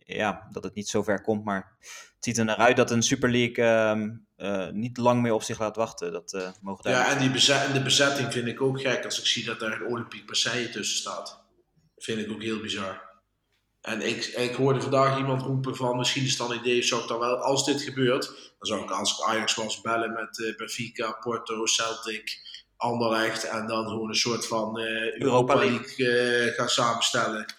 ja, 0.04 0.48
dat 0.52 0.64
het 0.64 0.74
niet 0.74 0.88
zo 0.88 1.02
ver 1.02 1.22
komt, 1.22 1.44
maar 1.44 1.76
het 2.14 2.24
ziet 2.24 2.38
er 2.38 2.44
naar 2.44 2.56
uit 2.56 2.76
dat 2.76 2.90
een 2.90 3.02
Super 3.02 3.30
League 3.30 3.64
ehm, 3.64 4.10
eh, 4.36 4.70
niet 4.70 4.96
lang 4.96 5.22
meer 5.22 5.32
op 5.32 5.42
zich 5.42 5.58
laat 5.58 5.76
wachten. 5.76 6.12
Dat 6.12 6.32
eh 6.32 6.48
mogen 6.62 6.90
Ja, 6.90 7.12
en, 7.12 7.18
die 7.18 7.30
bezet, 7.30 7.66
en 7.66 7.72
de 7.72 7.82
bezetting 7.82 8.32
vind 8.32 8.46
ik 8.46 8.62
ook 8.62 8.80
gek 8.80 9.04
als 9.04 9.18
ik 9.18 9.26
zie 9.26 9.44
dat 9.44 9.60
daar 9.60 9.72
een 9.72 9.86
Olympique 9.86 10.26
Marseille 10.26 10.70
tussen 10.70 10.96
staat. 10.96 11.39
Vind 12.04 12.18
ik 12.18 12.32
ook 12.32 12.42
heel 12.42 12.60
bizar. 12.60 13.08
En 13.80 14.00
ik, 14.00 14.24
ik 14.24 14.54
hoorde 14.54 14.80
vandaag 14.80 15.18
iemand 15.18 15.42
roepen 15.42 15.76
van 15.76 15.96
misschien 15.96 16.22
is 16.22 16.28
het 16.28 16.38
dan 16.38 16.50
een 16.50 16.58
idee, 16.58 16.82
zou 16.82 17.02
ik 17.02 17.08
dan 17.08 17.18
wel, 17.18 17.36
als 17.36 17.64
dit 17.64 17.82
gebeurt, 17.82 18.26
dan 18.26 18.68
zou 18.68 18.82
ik 18.82 18.90
als 18.90 19.18
ik 19.18 19.24
Ajax 19.24 19.54
was 19.54 19.80
bellen 19.80 20.12
met 20.12 20.44
eh, 20.44 20.56
Benfica, 20.56 21.12
Porto, 21.12 21.66
Celtic, 21.66 22.38
Anderlecht 22.76 23.44
en 23.44 23.66
dan 23.66 23.88
gewoon 23.88 24.08
een 24.08 24.14
soort 24.14 24.46
van 24.46 24.78
eh, 24.78 25.20
Europa 25.20 25.54
League 25.54 26.08
eh, 26.08 26.54
gaan 26.54 26.68
samenstellen. 26.68 27.54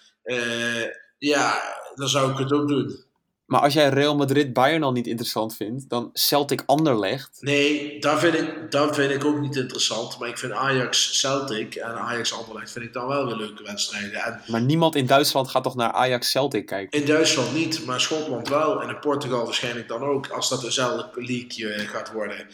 Ja, 1.18 1.62
dan 1.94 2.08
zou 2.08 2.32
ik 2.32 2.38
het 2.38 2.52
ook 2.52 2.68
doen. 2.68 3.04
Maar 3.52 3.60
als 3.60 3.72
jij 3.72 3.88
Real 3.88 4.16
Madrid 4.16 4.52
Bayern 4.52 4.82
al 4.82 4.92
niet 4.92 5.06
interessant 5.06 5.56
vindt, 5.56 5.88
dan 5.88 6.10
Celtic 6.12 6.62
Anderlecht. 6.66 7.38
Nee, 7.40 8.00
dat 8.00 8.18
vind, 8.18 8.34
ik, 8.34 8.70
dat 8.70 8.94
vind 8.94 9.10
ik 9.12 9.24
ook 9.24 9.40
niet 9.40 9.56
interessant. 9.56 10.18
Maar 10.18 10.28
ik 10.28 10.38
vind 10.38 10.52
Ajax 10.52 11.18
Celtic 11.18 11.74
en 11.74 11.94
Ajax 11.94 12.34
Anderlecht 12.34 12.72
vind 12.72 12.84
ik 12.84 12.92
dan 12.92 13.06
wel 13.06 13.26
weer 13.26 13.36
leuke 13.36 13.62
wedstrijden. 13.62 14.12
En 14.12 14.40
Maar 14.46 14.60
niemand 14.60 14.94
in 14.94 15.06
Duitsland 15.06 15.48
gaat 15.48 15.62
toch 15.62 15.74
naar 15.74 15.92
Ajax 15.92 16.30
Celtic 16.30 16.66
kijken? 16.66 17.00
in 17.00 17.06
Duitsland 17.06 17.54
niet, 17.54 17.84
maar 17.86 18.00
Schotland 18.00 18.48
wel. 18.48 18.82
En 18.82 18.88
in 18.88 18.98
Portugal 18.98 19.44
waarschijnlijk 19.44 19.88
dan 19.88 20.02
ook, 20.02 20.28
als 20.28 20.48
dat 20.48 20.60
dezelfde 20.60 21.08
league 21.14 21.72
eh, 21.72 21.88
gaat 21.88 22.12
worden. 22.12 22.46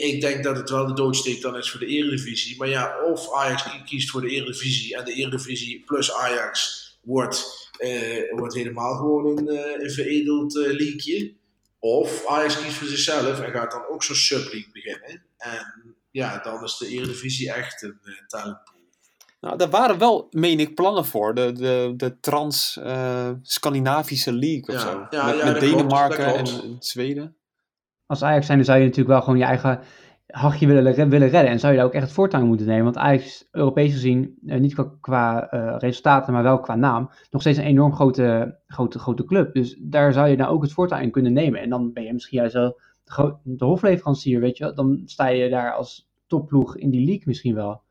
Ik 0.00 0.20
denk 0.20 0.44
dat 0.44 0.56
het 0.56 0.70
wel 0.70 0.86
de 0.86 0.94
doodsteek 0.94 1.40
dan 1.40 1.56
is 1.56 1.70
voor 1.70 1.80
de 1.80 1.86
Eredivisie. 1.86 2.56
Maar 2.58 2.68
ja, 2.68 2.96
of 3.12 3.34
Ajax 3.34 3.64
kiest 3.86 4.10
voor 4.10 4.20
de 4.20 4.28
Eredivisie 4.28 4.96
en 4.96 5.04
de 5.04 5.12
Eredivisie 5.12 5.82
plus 5.86 6.12
Ajax 6.12 6.86
wordt, 7.02 7.67
eh, 7.78 8.38
wordt 8.38 8.54
helemaal 8.54 8.96
gewoon 8.96 9.38
een, 9.38 9.48
eh, 9.48 9.82
een 9.82 9.90
veredeld 9.90 10.56
eh 10.56 10.62
leagueje. 10.62 11.36
Of 11.78 12.26
Ajax 12.26 12.62
kiest 12.62 12.76
voor 12.76 12.88
zichzelf 12.88 13.40
en 13.40 13.52
gaat 13.52 13.70
dan 13.70 13.86
ook 13.86 14.02
zo'n 14.02 14.16
subleague 14.16 14.70
beginnen. 14.72 15.22
En 15.36 15.96
ja, 16.10 16.38
dan 16.38 16.64
is 16.64 16.76
de 16.76 16.88
Eredivisie 16.88 17.52
echt 17.52 17.82
een 17.82 17.98
uh, 18.04 18.14
talentpool. 18.26 18.76
Nou, 19.40 19.56
daar 19.56 19.70
waren 19.70 19.98
wel, 19.98 20.26
meen 20.30 20.60
ik, 20.60 20.74
plannen 20.74 21.04
voor. 21.04 21.34
De, 21.34 21.52
de, 21.52 21.92
de 21.96 22.20
Trans-Scandinavische 22.20 24.32
League 24.32 24.66
of 24.66 24.74
Ja, 24.74 24.80
zo. 24.80 25.06
ja, 25.10 25.26
met 25.26 25.38
ja, 25.38 25.44
met 25.44 25.44
dat 25.44 25.58
klopt, 25.58 25.60
Denemarken 25.60 26.26
en, 26.26 26.46
en 26.46 26.76
Zweden. 26.78 27.36
Als 28.06 28.22
Ajax 28.22 28.46
zijn, 28.46 28.58
dan 28.58 28.66
zou 28.66 28.78
je 28.78 28.84
natuurlijk 28.84 29.10
wel 29.10 29.22
gewoon 29.22 29.38
je 29.38 29.44
eigen 29.44 29.80
hachje 30.28 30.66
willen, 30.66 31.08
willen 31.08 31.28
redden. 31.28 31.50
En 31.50 31.60
zou 31.60 31.72
je 31.72 31.78
daar 31.78 31.88
ook 31.88 31.94
echt 31.94 32.04
het 32.04 32.12
voortouw 32.12 32.44
moeten 32.44 32.66
nemen. 32.66 32.84
Want 32.84 32.96
Ajax, 32.96 33.48
Europees 33.50 33.92
gezien, 33.92 34.38
eh, 34.46 34.60
niet 34.60 34.74
qua, 34.74 34.92
qua 35.00 35.50
eh, 35.50 35.74
resultaten, 35.78 36.32
maar 36.32 36.42
wel 36.42 36.60
qua 36.60 36.74
naam, 36.74 37.10
nog 37.30 37.40
steeds 37.40 37.58
een 37.58 37.64
enorm 37.64 37.94
grote, 37.94 38.58
grote, 38.66 38.98
grote 38.98 39.24
club. 39.24 39.54
Dus 39.54 39.76
daar 39.78 40.12
zou 40.12 40.28
je 40.28 40.36
nou 40.36 40.52
ook 40.52 40.62
het 40.62 40.72
voortouw 40.72 41.00
in 41.00 41.10
kunnen 41.10 41.32
nemen. 41.32 41.60
En 41.60 41.70
dan 41.70 41.92
ben 41.92 42.02
je 42.02 42.12
misschien 42.12 42.38
juist 42.38 42.54
wel 42.54 42.80
de, 43.04 43.34
de 43.42 43.64
hofleverancier, 43.64 44.40
weet 44.40 44.56
je 44.56 44.64
wel. 44.64 44.74
Dan 44.74 45.02
sta 45.04 45.26
je 45.26 45.48
daar 45.48 45.72
als 45.72 46.08
topploeg 46.26 46.76
in 46.76 46.90
die 46.90 47.06
league 47.06 47.24
misschien 47.24 47.54
wel. 47.54 47.82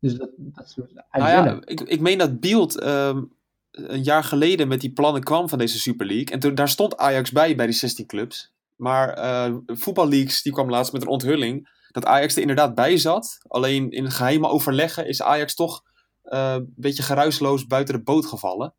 Dus 0.00 0.14
dat, 0.14 0.30
dat 0.36 0.64
is 0.64 0.76
Nou 1.10 1.28
ja, 1.28 1.60
ik, 1.64 1.80
ik 1.80 2.00
meen 2.00 2.18
dat 2.18 2.40
Beeld 2.40 2.80
ehm, 2.80 3.22
een 3.70 4.02
jaar 4.02 4.24
geleden 4.24 4.68
met 4.68 4.80
die 4.80 4.92
plannen 4.92 5.22
kwam 5.22 5.48
van 5.48 5.58
deze 5.58 5.78
Super 5.78 6.06
League. 6.06 6.26
En 6.26 6.38
toen, 6.38 6.54
daar 6.54 6.68
stond 6.68 6.96
Ajax 6.96 7.32
bij, 7.32 7.56
bij 7.56 7.66
die 7.66 7.74
16 7.74 8.06
clubs. 8.06 8.54
Maar 8.76 9.08
eh 9.08 9.54
voetballeaks 9.66 10.42
die 10.42 10.52
kwam 10.52 10.70
laatst 10.70 10.92
met 10.92 11.02
een 11.02 11.08
onthulling 11.08 11.68
dat 11.92 12.04
Ajax 12.04 12.34
er 12.34 12.40
inderdaad 12.40 12.74
bij 12.74 12.96
zat. 12.96 13.38
Alleen 13.46 13.90
in 13.90 14.10
geheime 14.10 14.48
overleggen 14.48 15.06
is 15.06 15.22
Ajax 15.22 15.54
toch 15.54 15.82
eh, 16.22 16.52
een 16.56 16.72
beetje 16.76 17.02
geruisloos 17.02 17.66
buiten 17.66 17.94
de 17.94 18.02
boot 18.02 18.26
gevallen. 18.26 18.74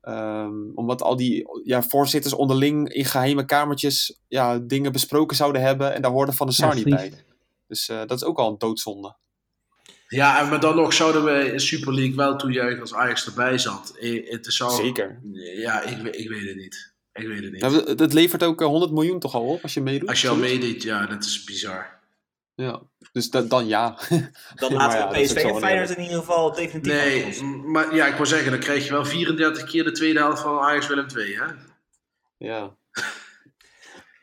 Ehm, 0.00 0.70
omdat 0.74 1.02
al 1.02 1.16
die 1.16 1.44
ja, 1.64 1.82
voorzitters 1.82 2.34
onderling 2.34 2.88
in 2.92 3.04
geheime 3.04 3.44
kamertjes 3.44 4.20
ja, 4.28 4.58
dingen 4.58 4.92
besproken 4.92 5.36
zouden 5.36 5.62
hebben. 5.62 5.94
En 5.94 6.02
daar 6.02 6.10
hoorde 6.10 6.32
Van 6.32 6.46
de 6.46 6.52
Sar 6.52 6.68
Ja, 6.68 6.74
niet 6.74 6.84
triest. 6.84 7.10
bij. 7.10 7.24
Dus 7.66 7.88
eh, 7.88 7.98
dat 8.06 8.12
is 8.12 8.24
ook 8.24 8.38
al 8.38 8.50
een 8.50 8.58
doodzonde. 8.58 9.16
Ja, 10.08 10.40
en 10.40 10.48
maar 10.48 10.60
dan 10.60 10.76
nog 10.76 10.92
zouden 10.92 11.24
we 11.24 11.52
in 11.52 11.60
Super 11.60 11.94
League 11.94 12.14
wel 12.16 12.36
toejuichen 12.36 12.80
als 12.80 12.94
Ajax 12.94 13.26
erbij 13.26 13.58
zat. 13.58 13.94
Eh, 14.00 14.30
Het 14.30 14.46
is 14.46 14.62
al, 14.62 14.70
Zeker. 14.70 15.20
Ja, 15.56 15.82
ik, 15.82 15.98
ik 16.14 16.28
weet 16.28 16.46
het 16.48 16.56
niet. 16.56 16.94
Ik 17.12 17.26
weet 17.26 17.42
het 17.42 17.52
niet. 17.52 17.60
Ja, 17.60 17.70
het- 17.70 18.00
het 18.00 18.12
levert 18.12 18.42
ook 18.44 18.60
eh, 18.60 18.66
100 18.66 18.92
miljoen 18.92 19.18
toch 19.18 19.34
al 19.34 19.46
op 19.46 19.62
als 19.62 19.74
je 19.74 19.80
meedoet? 19.80 20.08
Als 20.08 20.20
je 20.20 20.28
al 20.28 20.36
meedeed, 20.36 20.82
ja, 20.82 21.06
dat 21.06 21.24
is 21.24 21.44
bizar. 21.44 21.97
Ja, 22.58 22.82
dus 23.12 23.30
dat, 23.30 23.50
dan 23.50 23.66
ja. 23.66 23.98
Dan 24.54 24.72
laten 24.74 24.98
we 24.98 25.04
dat 25.04 25.16
is 25.16 25.30
ook 25.30 25.36
PSV 25.36 25.44
en 25.44 25.58
Feyenoord 25.58 25.90
in 25.90 26.02
ieder 26.02 26.18
geval 26.18 26.52
definitief 26.52 26.92
Nee, 26.92 27.42
maar 27.42 27.94
ja, 27.94 28.06
ik 28.06 28.12
wou 28.14 28.26
zeggen, 28.26 28.50
dan 28.50 28.60
krijg 28.60 28.84
je 28.84 28.90
wel 28.90 29.04
34 29.04 29.64
keer 29.64 29.84
de 29.84 29.92
tweede 29.92 30.18
helft 30.18 30.42
van 30.42 30.58
Ajax 30.58 30.86
Willem 30.86 31.06
II, 31.16 31.34
hè? 31.36 31.44
ja. 32.38 32.76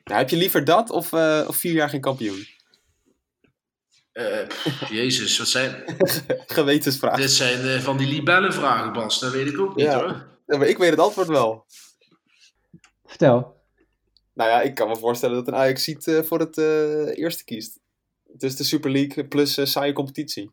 Nou, 0.04 0.20
heb 0.20 0.30
je 0.30 0.36
liever 0.36 0.64
dat 0.64 0.90
of, 0.90 1.14
eh, 1.14 1.46
of 1.48 1.56
vier 1.58 1.74
jaar 1.74 1.90
geen 1.90 2.02
kampioen? 2.02 2.48
Eh, 4.12 4.48
pff, 4.48 4.90
jezus, 5.02 5.38
wat 5.38 5.48
zijn... 5.48 5.84
Gewetensvraag. 6.48 7.16
Dit 7.18 7.32
zijn 7.32 7.62
eh, 7.68 7.80
van 7.80 7.98
die 7.98 8.08
libellenvragen, 8.08 8.94
Bas. 8.94 9.20
Dat 9.20 9.32
weet 9.32 9.48
ik 9.48 9.60
ook 9.60 9.76
niet, 9.76 9.86
Ja. 9.86 10.00
hoor. 10.00 10.28
Ja, 10.46 10.58
maar 10.58 10.68
ik 10.68 10.78
weet 10.78 10.90
het 10.90 11.00
antwoord 11.00 11.28
wel. 11.28 11.66
Vertel. 13.06 13.64
Nou 14.34 14.50
ja, 14.50 14.62
ik 14.62 14.76
kan 14.76 14.88
me 14.88 14.96
voorstellen 14.96 15.36
dat 15.36 15.48
een 15.48 15.56
Ajax 15.56 15.84
ziet 15.84 16.08
eh, 16.08 16.22
voor 16.22 16.40
het 16.40 16.58
eh, 16.58 17.18
eerste 17.18 17.44
kiest. 17.44 17.80
Dus 18.38 18.56
de 18.56 18.64
Super 18.64 18.92
League 18.92 19.26
plus 19.28 19.58
eh, 19.58 19.66
saaie 19.66 19.94
competitie. 19.94 20.52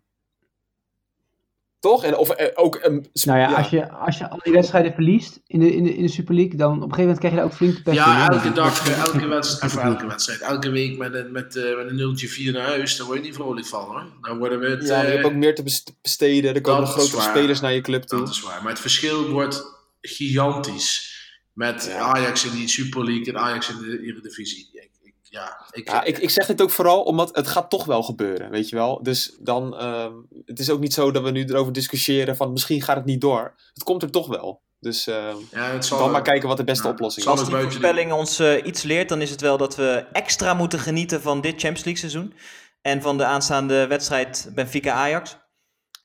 Toch? 1.81 2.05
En, 2.05 2.17
of 2.17 2.31
eh, 2.31 2.47
ook 2.55 2.79
een... 2.83 3.07
Nou 3.25 3.39
ja, 3.39 3.53
Als, 3.55 3.71
je, 3.71 3.91
als 3.91 4.19
je 4.19 4.29
al 4.31 4.39
die 4.43 4.53
wedstrijden 4.53 4.93
verliest 4.93 5.41
in 5.47 5.61
de, 5.61 5.75
in 5.75 5.85
de, 5.85 5.95
in 5.95 6.03
de 6.03 6.09
Super 6.09 6.35
League, 6.35 6.57
dan 6.57 6.69
op 6.71 6.75
een 6.75 6.95
gegeven 6.95 7.01
moment 7.03 7.19
krijg 7.19 7.33
je 7.35 7.39
daar 7.41 7.49
ook 7.49 7.55
flink 7.57 7.83
pech 7.83 7.95
Ja, 7.95 8.31
elke 8.31 8.53
dag, 8.53 8.89
eh, 8.89 8.99
elke 9.03 9.27
wedstrijd, 9.27 9.77
elke 9.77 10.07
wedstrijd, 10.07 10.41
elke 10.41 10.71
week 10.71 10.99
met 10.99 11.15
een, 11.15 11.33
met, 11.33 11.57
eh, 11.57 11.77
met 11.77 11.89
een 11.89 11.97
0 11.97 12.17
4 12.17 12.53
naar 12.53 12.67
huis, 12.67 12.97
daar 12.97 13.07
word 13.07 13.19
je 13.19 13.25
niet 13.25 13.35
vrolijk 13.35 13.67
van, 13.67 13.85
hoor. 13.85 14.07
Dan 14.21 14.39
worden 14.39 14.61
we 14.61 14.69
het... 14.69 14.87
Ja, 14.89 15.03
je 15.03 15.09
hebt 15.09 15.25
ook 15.25 15.33
meer 15.35 15.55
te 15.55 15.63
best- 15.63 15.95
besteden. 16.03 16.55
Er 16.55 16.61
komen 16.61 16.83
is 16.83 16.91
grotere 16.91 17.17
waar. 17.17 17.37
spelers 17.37 17.61
naar 17.61 17.73
je 17.73 17.81
club 17.81 18.03
toe. 18.03 18.19
Dat 18.19 18.29
is 18.29 18.41
waar. 18.41 18.63
Maar 18.63 18.73
het 18.73 18.81
verschil 18.81 19.29
wordt 19.31 19.65
gigantisch. 20.01 21.11
Met 21.53 21.85
Ja. 21.85 21.99
Ajax 21.99 22.45
in 22.45 22.51
die 22.53 22.69
Super 22.69 23.05
League 23.05 23.27
en 23.35 23.39
Ajax 23.41 23.71
in 23.71 23.79
de 23.79 24.03
Eredivisie. 24.03 24.91
Ja, 25.33 25.67
ik, 25.71 25.89
Ja, 25.89 26.05
ik, 26.05 26.19
ik 26.19 26.31
zeg 26.31 26.47
dit 26.47 26.63
ook 26.63 26.71
vooral 26.71 27.03
omdat 27.03 27.37
het 27.37 27.47
gaat 27.47 27.71
toch 27.71 27.85
wel 27.85 28.03
gebeuren, 28.03 28.51
weet 28.51 28.69
je 28.69 28.77
wel. 28.77 29.03
Dus 29.03 29.37
dan, 29.41 29.77
ehm, 29.77 30.13
het 30.45 30.59
is 30.59 30.71
ook 30.71 30.81
niet 30.81 30.93
zo 30.93 31.11
dat 31.11 31.23
we 31.23 31.31
nu 31.31 31.45
erover 31.45 31.73
discussiëren 31.73 32.37
van 32.37 32.53
misschien 32.53 32.83
gaat 32.83 32.97
het 32.97 33.05
niet 33.05 33.21
door. 33.21 33.55
Het 33.73 33.83
komt 33.83 34.03
er 34.03 34.11
toch 34.11 34.27
wel. 34.27 34.63
Dus 34.81 35.07
ehm, 35.07 35.37
ja, 35.51 35.65
het 35.65 35.85
zal 35.85 35.99
dan 35.99 36.11
maar 36.11 36.23
kijken 36.23 36.49
wat 36.49 36.57
de 36.57 36.65
beste 36.65 36.87
Ja, 36.87 36.93
oplossing 36.93 37.27
is. 37.27 37.33
Als 37.33 37.49
die 37.49 37.57
voorspelling 37.57 38.13
ons 38.13 38.39
eh, 38.39 38.67
iets 38.67 38.83
leert, 38.83 39.09
dan 39.09 39.21
is 39.21 39.31
het 39.31 39.41
wel 39.41 39.57
dat 39.57 39.77
we 39.77 40.05
extra 40.13 40.55
moeten 40.55 40.79
genieten 40.79 41.23
van 41.23 41.41
dit 41.41 41.51
Champions 41.51 41.85
League 41.85 42.11
seizoen. 42.11 42.35
En 42.81 43.03
van 43.03 43.19
de 43.19 43.25
aanstaande 43.25 43.87
wedstrijd 43.87 44.51
Benfica-Ajax. 44.55 45.37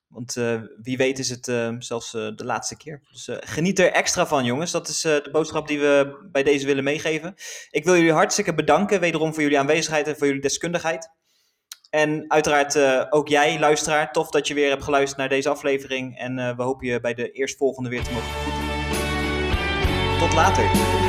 Want 0.08 0.36
eh, 0.36 0.62
wie 0.82 0.98
weet 0.98 1.20
is 1.20 1.30
het 1.30 1.48
eh, 1.48 1.76
zelfs 1.80 2.14
eh, 2.14 2.28
de 2.36 2.46
laatste 2.46 2.78
keer. 2.78 3.02
Dus 3.12 3.30
geniet 3.40 3.80
er 3.80 3.92
extra 3.92 4.28
van, 4.28 4.46
jongens. 4.46 4.72
Dat 4.72 4.88
is 4.88 5.02
de 5.02 5.30
boodschap 5.32 5.68
die 5.68 5.80
we 5.80 6.28
bij 6.32 6.44
deze 6.44 6.66
willen 6.66 6.84
meegeven. 6.84 7.36
Ik 7.70 7.84
wil 7.84 7.96
jullie 7.96 8.12
hartstikke 8.12 8.54
bedanken, 8.54 9.00
wederom 9.00 9.34
voor 9.34 9.44
jullie 9.44 9.60
aanwezigheid 9.60 10.08
en 10.08 10.18
voor 10.18 10.28
jullie 10.28 10.42
deskundigheid. 10.42 11.10
En 11.90 12.26
uiteraard 12.28 12.78
ook 13.12 13.28
jij, 13.28 13.60
luisteraar. 13.60 14.12
Tof 14.12 14.30
dat 14.30 14.48
je 14.48 14.54
weer 14.54 14.70
hebt 14.70 14.84
geluisterd 14.84 15.20
naar 15.20 15.30
deze 15.30 15.50
aflevering. 15.50 16.18
En 16.18 16.56
we 16.58 16.64
hopen 16.64 16.88
je 16.88 17.00
bij 17.00 17.14
de 17.14 17.32
eerstvolgende 17.32 17.90
weer 17.90 18.04
te 18.04 18.12
mogen 18.12 18.30
begroeten. 18.34 18.66
Tot 20.20 20.34
later. 20.34 21.07